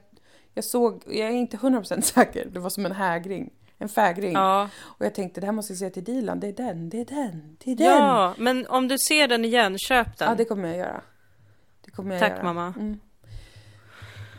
jag 0.53 0.65
såg, 0.65 1.03
jag 1.05 1.27
är 1.27 1.31
inte 1.31 1.57
100% 1.57 2.01
säker, 2.01 2.45
det 2.53 2.59
var 2.59 2.69
som 2.69 2.85
en 2.85 2.91
hägring, 2.91 3.53
en 3.77 3.89
fägring. 3.89 4.33
Ja. 4.33 4.69
Och 4.81 5.05
jag 5.05 5.15
tänkte 5.15 5.41
det 5.41 5.47
här 5.47 5.51
måste 5.51 5.73
jag 5.73 5.77
säga 5.77 5.89
till 5.91 6.03
Dilan, 6.03 6.39
det 6.39 6.47
är 6.47 6.53
den, 6.53 6.89
det 6.89 6.97
är 7.01 7.05
den, 7.05 7.57
det 7.63 7.71
är 7.71 7.75
den. 7.75 7.87
ja, 7.87 8.35
men 8.37 8.67
om 8.67 8.87
du 8.87 8.97
ser 8.97 9.27
den 9.27 9.45
igen, 9.45 9.77
köp 9.77 10.17
den. 10.17 10.29
Ja, 10.29 10.35
det 10.35 10.45
kommer 10.45 10.67
jag 10.67 10.77
göra. 10.77 11.01
Det 11.85 11.91
kommer 11.91 12.11
jag 12.11 12.19
Tack, 12.19 12.31
göra. 12.31 12.43
mamma. 12.43 12.73
Mm. 12.79 12.99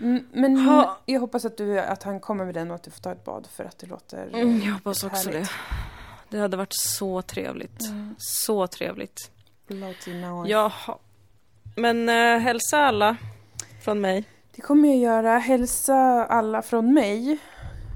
Mm, 0.01 0.27
men 0.33 0.57
Ha. 0.57 0.99
jag 1.07 1.21
hoppas 1.21 1.45
att, 1.45 1.57
du, 1.57 1.81
att 1.81 2.03
han 2.03 2.21
kommer 2.21 2.45
med 2.45 2.55
den 2.55 2.71
och 2.71 2.75
att 2.75 2.83
du 2.83 2.91
får 2.91 3.01
ta 3.01 3.13
ett 3.13 3.25
bad 3.25 3.47
för 3.53 3.65
att 3.65 3.79
det 3.79 3.87
låter 3.87 4.29
Mm, 4.35 4.61
eh, 4.61 4.67
jag 4.67 4.75
hoppas 4.75 5.05
också 5.05 5.31
härligt. 5.31 5.51
det. 6.31 6.37
Det 6.37 6.39
hade 6.39 6.57
varit 6.57 6.75
så 6.75 7.23
trevligt. 7.23 7.81
Mm. 7.89 8.15
Så 8.19 8.67
trevligt. 8.67 9.31
Bloody. 9.67 10.21
Jaha. 10.51 10.99
Men 11.77 12.09
äh, 12.09 12.39
hälsa 12.39 12.79
alla 12.79 13.17
från 13.85 14.01
mig. 14.01 14.25
Det 14.57 14.63
kommer 14.63 14.89
jag 14.89 14.99
göra. 14.99 15.39
Hälsa 15.39 15.95
alla 16.27 16.63
från 16.63 16.95
mig. 16.95 17.39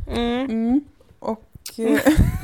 Mm. 0.08 0.50
Mm. 0.50 0.84
Och 1.18 1.50
eh, 1.78 2.00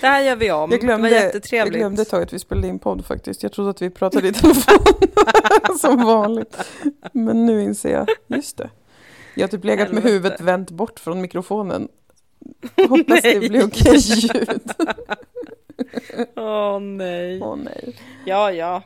Det 0.00 0.06
här 0.06 0.22
gör 0.22 0.36
vi 0.36 0.50
om. 0.52 0.70
jag, 0.70 0.80
glömde, 0.80 1.08
det 1.08 1.14
var 1.14 1.20
jag 1.20 1.26
jättetrevligt. 1.26 1.76
glömde 1.76 2.02
ett 2.02 2.10
tag 2.10 2.22
att 2.22 2.32
vi 2.32 2.38
spelade 2.38 2.68
in 2.68 2.78
podd 2.78 3.06
faktiskt. 3.06 3.42
Jag 3.42 3.52
trodde 3.52 3.70
att 3.70 3.82
vi 3.82 3.90
pratade 3.90 4.28
i 4.28 4.32
telefon 4.32 4.76
som 5.80 6.04
vanligt. 6.04 6.56
Men 7.12 7.46
nu 7.46 7.62
inser 7.62 7.92
jag, 7.92 8.08
just 8.26 8.56
det. 8.56 8.70
Jag 9.34 9.42
har 9.42 9.48
typ 9.48 9.64
legat 9.64 9.78
med 9.92 10.02
Helvete. 10.02 10.12
huvudet 10.14 10.40
vänt 10.40 10.70
bort 10.70 11.00
från 11.00 11.20
mikrofonen. 11.20 11.88
Hoppas 12.88 13.22
det 13.22 13.48
blir 13.48 13.66
okej 13.66 13.96
ljud. 13.96 14.60
Åh 16.36 16.80
nej. 16.80 17.42
Åh 17.42 17.56
nej. 17.56 17.96
Ja, 18.24 18.52
ja. 18.52 18.82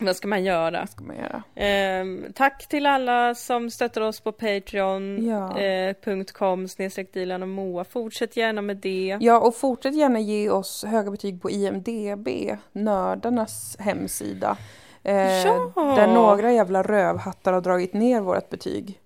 Vad 0.00 0.16
ska 0.16 0.28
man 0.28 0.44
göra? 0.44 0.86
ska 0.86 1.04
man 1.04 1.16
göra. 1.16 1.42
Ehm, 1.54 2.26
tack 2.34 2.68
till 2.68 2.86
alla 2.86 3.34
som 3.34 3.70
stöttar 3.70 4.00
oss 4.00 4.20
på 4.20 4.32
Patreon. 4.32 5.26
Ja. 5.26 5.58
Eh, 5.60 6.66
snedstreck 6.68 7.12
Dilan 7.12 7.42
och 7.42 7.48
Moa. 7.48 7.84
Fortsätt 7.84 8.36
gärna 8.36 8.62
med 8.62 8.76
det. 8.76 9.18
Ja, 9.20 9.40
och 9.40 9.56
fortsätt 9.56 9.94
gärna 9.94 10.20
ge 10.20 10.50
oss 10.50 10.84
höga 10.84 11.10
betyg 11.10 11.42
på 11.42 11.50
IMDB, 11.50 12.28
nördarnas 12.72 13.76
hemsida. 13.78 14.56
Eh, 15.02 15.46
Ja! 15.46 15.72
Där 15.74 16.06
några 16.06 16.52
jävla 16.52 16.82
rövhattar 16.82 17.52
har 17.52 17.60
dragit 17.60 17.92
ner 17.92 18.20
vårt 18.20 18.50
betyg. 18.50 19.00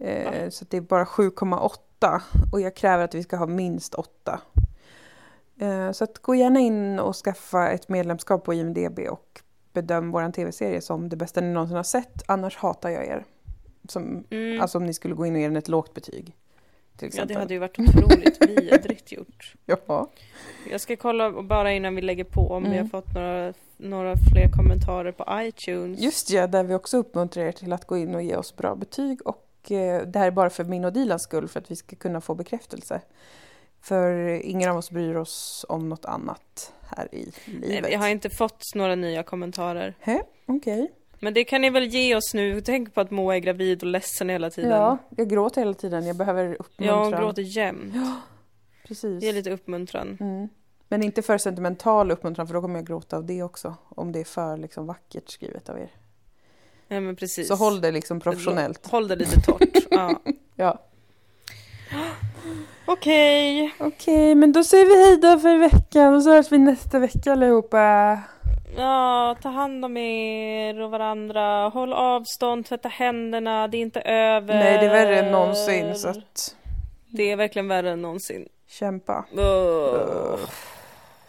Eh, 0.00 0.48
så 0.48 0.64
att 0.64 0.70
det 0.70 0.76
är 0.76 0.80
bara 0.80 1.04
7,8 1.04 2.20
och 2.52 2.60
jag 2.60 2.74
kräver 2.74 3.04
att 3.04 3.14
vi 3.14 3.22
ska 3.22 3.36
ha 3.36 3.46
minst 3.46 3.94
8. 3.94 4.40
Eh, 5.60 5.92
så 5.92 6.04
att 6.04 6.18
gå 6.18 6.34
gärna 6.34 6.60
in 6.60 6.98
och 6.98 7.16
skaffa 7.16 7.70
ett 7.70 7.88
medlemskap 7.88 8.44
på 8.44 8.54
IMDB 8.54 8.98
och 9.10 9.40
bedöm 9.76 10.10
vår 10.10 10.32
tv-serie 10.32 10.80
som 10.80 11.08
det 11.08 11.16
bästa 11.16 11.40
ni 11.40 11.52
någonsin 11.52 11.76
har 11.76 11.82
sett. 11.84 12.22
Annars 12.26 12.56
hatar 12.56 12.90
jag 12.90 13.06
er. 13.06 13.24
Som, 13.88 14.24
Mm. 14.30 14.60
Alltså 14.60 14.78
om 14.78 14.86
ni 14.86 14.94
skulle 14.94 15.14
gå 15.14 15.26
in 15.26 15.34
och 15.34 15.40
ge 15.40 15.46
den 15.46 15.56
ett 15.56 15.68
lågt 15.68 15.94
betyg. 15.94 16.36
Till 16.96 17.10
ja, 17.14 17.24
det 17.24 17.34
hade 17.34 17.54
ju 17.54 17.60
varit 17.60 17.78
otroligt 17.78 18.48
vidrigt 18.48 19.12
gjort. 19.12 19.54
Ja. 19.66 20.10
Jag 20.70 20.80
ska 20.80 20.96
kolla 20.96 21.42
bara 21.42 21.72
innan 21.72 21.94
vi 21.94 22.02
lägger 22.02 22.24
på 22.24 22.40
om 22.40 22.62
vi 22.62 22.68
Mm. 22.68 22.80
har 22.82 22.88
fått 23.00 23.14
några, 23.14 23.52
några 23.76 24.14
fler 24.32 24.48
kommentarer 24.56 25.12
på 25.12 25.24
iTunes. 25.32 26.00
Just 26.00 26.30
ja, 26.30 26.46
där 26.46 26.62
vi 26.64 26.74
också 26.74 26.96
uppmuntrar 26.96 27.42
er 27.44 27.52
till 27.52 27.72
att 27.72 27.84
gå 27.86 27.96
in 27.96 28.14
och 28.14 28.22
ge 28.22 28.36
oss 28.36 28.56
bra 28.56 28.74
betyg. 28.74 29.26
Och 29.26 29.72
eh, 29.72 30.06
det 30.06 30.18
här 30.18 30.26
är 30.26 30.30
bara 30.30 30.50
för 30.50 30.64
min 30.64 30.84
och 30.84 30.92
Dilans 30.92 31.22
skull, 31.22 31.48
för 31.48 31.60
att 31.60 31.70
vi 31.70 31.76
ska 31.76 31.96
kunna 31.96 32.20
få 32.20 32.34
bekräftelse. 32.34 33.00
För 33.86 34.12
ingen 34.44 34.70
av 34.70 34.76
oss 34.76 34.90
bryr 34.90 35.14
oss 35.14 35.66
om 35.68 35.88
något 35.88 36.04
annat 36.04 36.72
här 36.96 37.14
i 37.14 37.32
Nej, 37.46 37.68
livet. 37.68 37.90
vi 37.90 37.94
har 37.94 38.08
inte 38.08 38.30
fått 38.30 38.74
några 38.74 38.94
nya 38.94 39.22
kommentarer. 39.22 39.94
Hä? 40.00 40.22
Okej. 40.46 40.92
Men 41.20 41.34
det 41.34 41.44
kan 41.44 41.60
ni 41.60 41.70
väl 41.70 41.84
ge 41.84 42.16
oss 42.16 42.34
nu. 42.34 42.60
Tänk 42.60 42.94
på 42.94 43.00
att 43.00 43.10
Moa 43.10 43.36
är 43.36 43.40
gravid 43.40 43.82
och 43.82 43.88
ledsen 43.88 44.28
hela 44.28 44.50
tiden. 44.50 44.70
Ja, 44.70 44.98
jag 45.16 45.28
gråter 45.28 45.60
hela 45.60 45.74
tiden. 45.74 46.06
Jag 46.06 46.16
behöver 46.16 46.56
uppmuntran. 46.58 47.10
Jag 47.10 47.20
gråter 47.20 47.42
jämt. 47.42 47.94
Precis. 48.86 49.20
Det 49.20 49.28
är 49.28 49.32
lite 49.32 49.50
uppmuntran. 49.50 50.16
Mm. 50.20 50.48
Men 50.88 51.02
inte 51.02 51.22
för 51.22 51.38
sentimental 51.38 52.10
uppmuntran, 52.10 52.46
för 52.46 52.54
då 52.54 52.60
kommer 52.60 52.74
jag 52.78 52.86
gråta 52.86 53.16
av 53.16 53.24
det 53.24 53.42
också. 53.42 53.74
Om 53.88 54.12
det 54.12 54.20
är 54.20 54.24
för 54.24 54.56
liksom, 54.56 54.86
vackert 54.86 55.30
skrivet 55.30 55.68
av 55.68 55.78
er. 55.78 55.90
Ja 56.88 57.00
men 57.00 57.16
precis. 57.16 57.48
Så 57.48 57.54
håll 57.54 57.80
det 57.80 57.90
liksom 57.90 58.20
professionellt. 58.20 58.86
Håll 58.86 59.08
det 59.08 59.16
lite 59.16 59.40
torrt. 59.40 59.86
ja. 59.90 60.20
Ja. 60.58 60.82
Okej. 62.86 63.74
Okej, 63.78 64.34
men 64.34 64.52
då 64.52 64.64
säger 64.64 64.86
vi 64.86 65.04
hej 65.06 65.16
då 65.20 65.38
för 65.38 65.58
veckan 65.58 66.14
och 66.14 66.22
så 66.22 66.30
hörs 66.32 66.52
vi 66.52 66.58
nästa 66.58 66.98
vecka 66.98 67.32
allihopa. 67.32 68.18
Ja, 68.76 69.36
ta 69.42 69.48
hand 69.48 69.84
om 69.84 69.96
er 69.96 70.80
och 70.80 70.90
varandra. 70.90 71.68
Håll 71.68 71.92
avstånd, 71.92 72.66
tvätta 72.66 72.88
händerna. 72.88 73.68
Det 73.68 73.76
är 73.76 73.82
inte 73.82 74.00
över. 74.00 74.54
Nej, 74.54 74.78
det 74.78 74.86
är 74.86 74.90
värre 74.90 75.18
än 75.18 75.32
någonsin 75.32 75.94
så 75.94 76.08
att 76.08 76.56
Det 77.08 77.32
är 77.32 77.36
verkligen 77.36 77.68
värre 77.68 77.90
än 77.90 78.02
någonsin. 78.02 78.48
kämpa. 78.68 79.24
Ugh. 79.32 80.40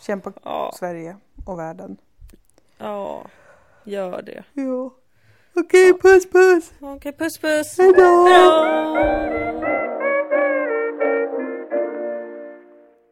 Kämpa 0.01 0.31
Ja, 0.43 0.71
Sverige 0.75 1.15
och 1.45 1.59
världen. 1.59 1.97
ja. 2.77 3.21
Gör 3.83 4.21
det. 4.21 4.43
Ja. 4.53 4.91
Okej, 5.55 5.93
puss 5.93 6.29
puss! 6.29 6.71
Okej, 6.81 7.11
puss 7.13 7.37
puss. 7.37 7.77
Hej 7.77 7.93
då! 7.97 8.27
Hej 8.27 9.61
då! 9.61 9.76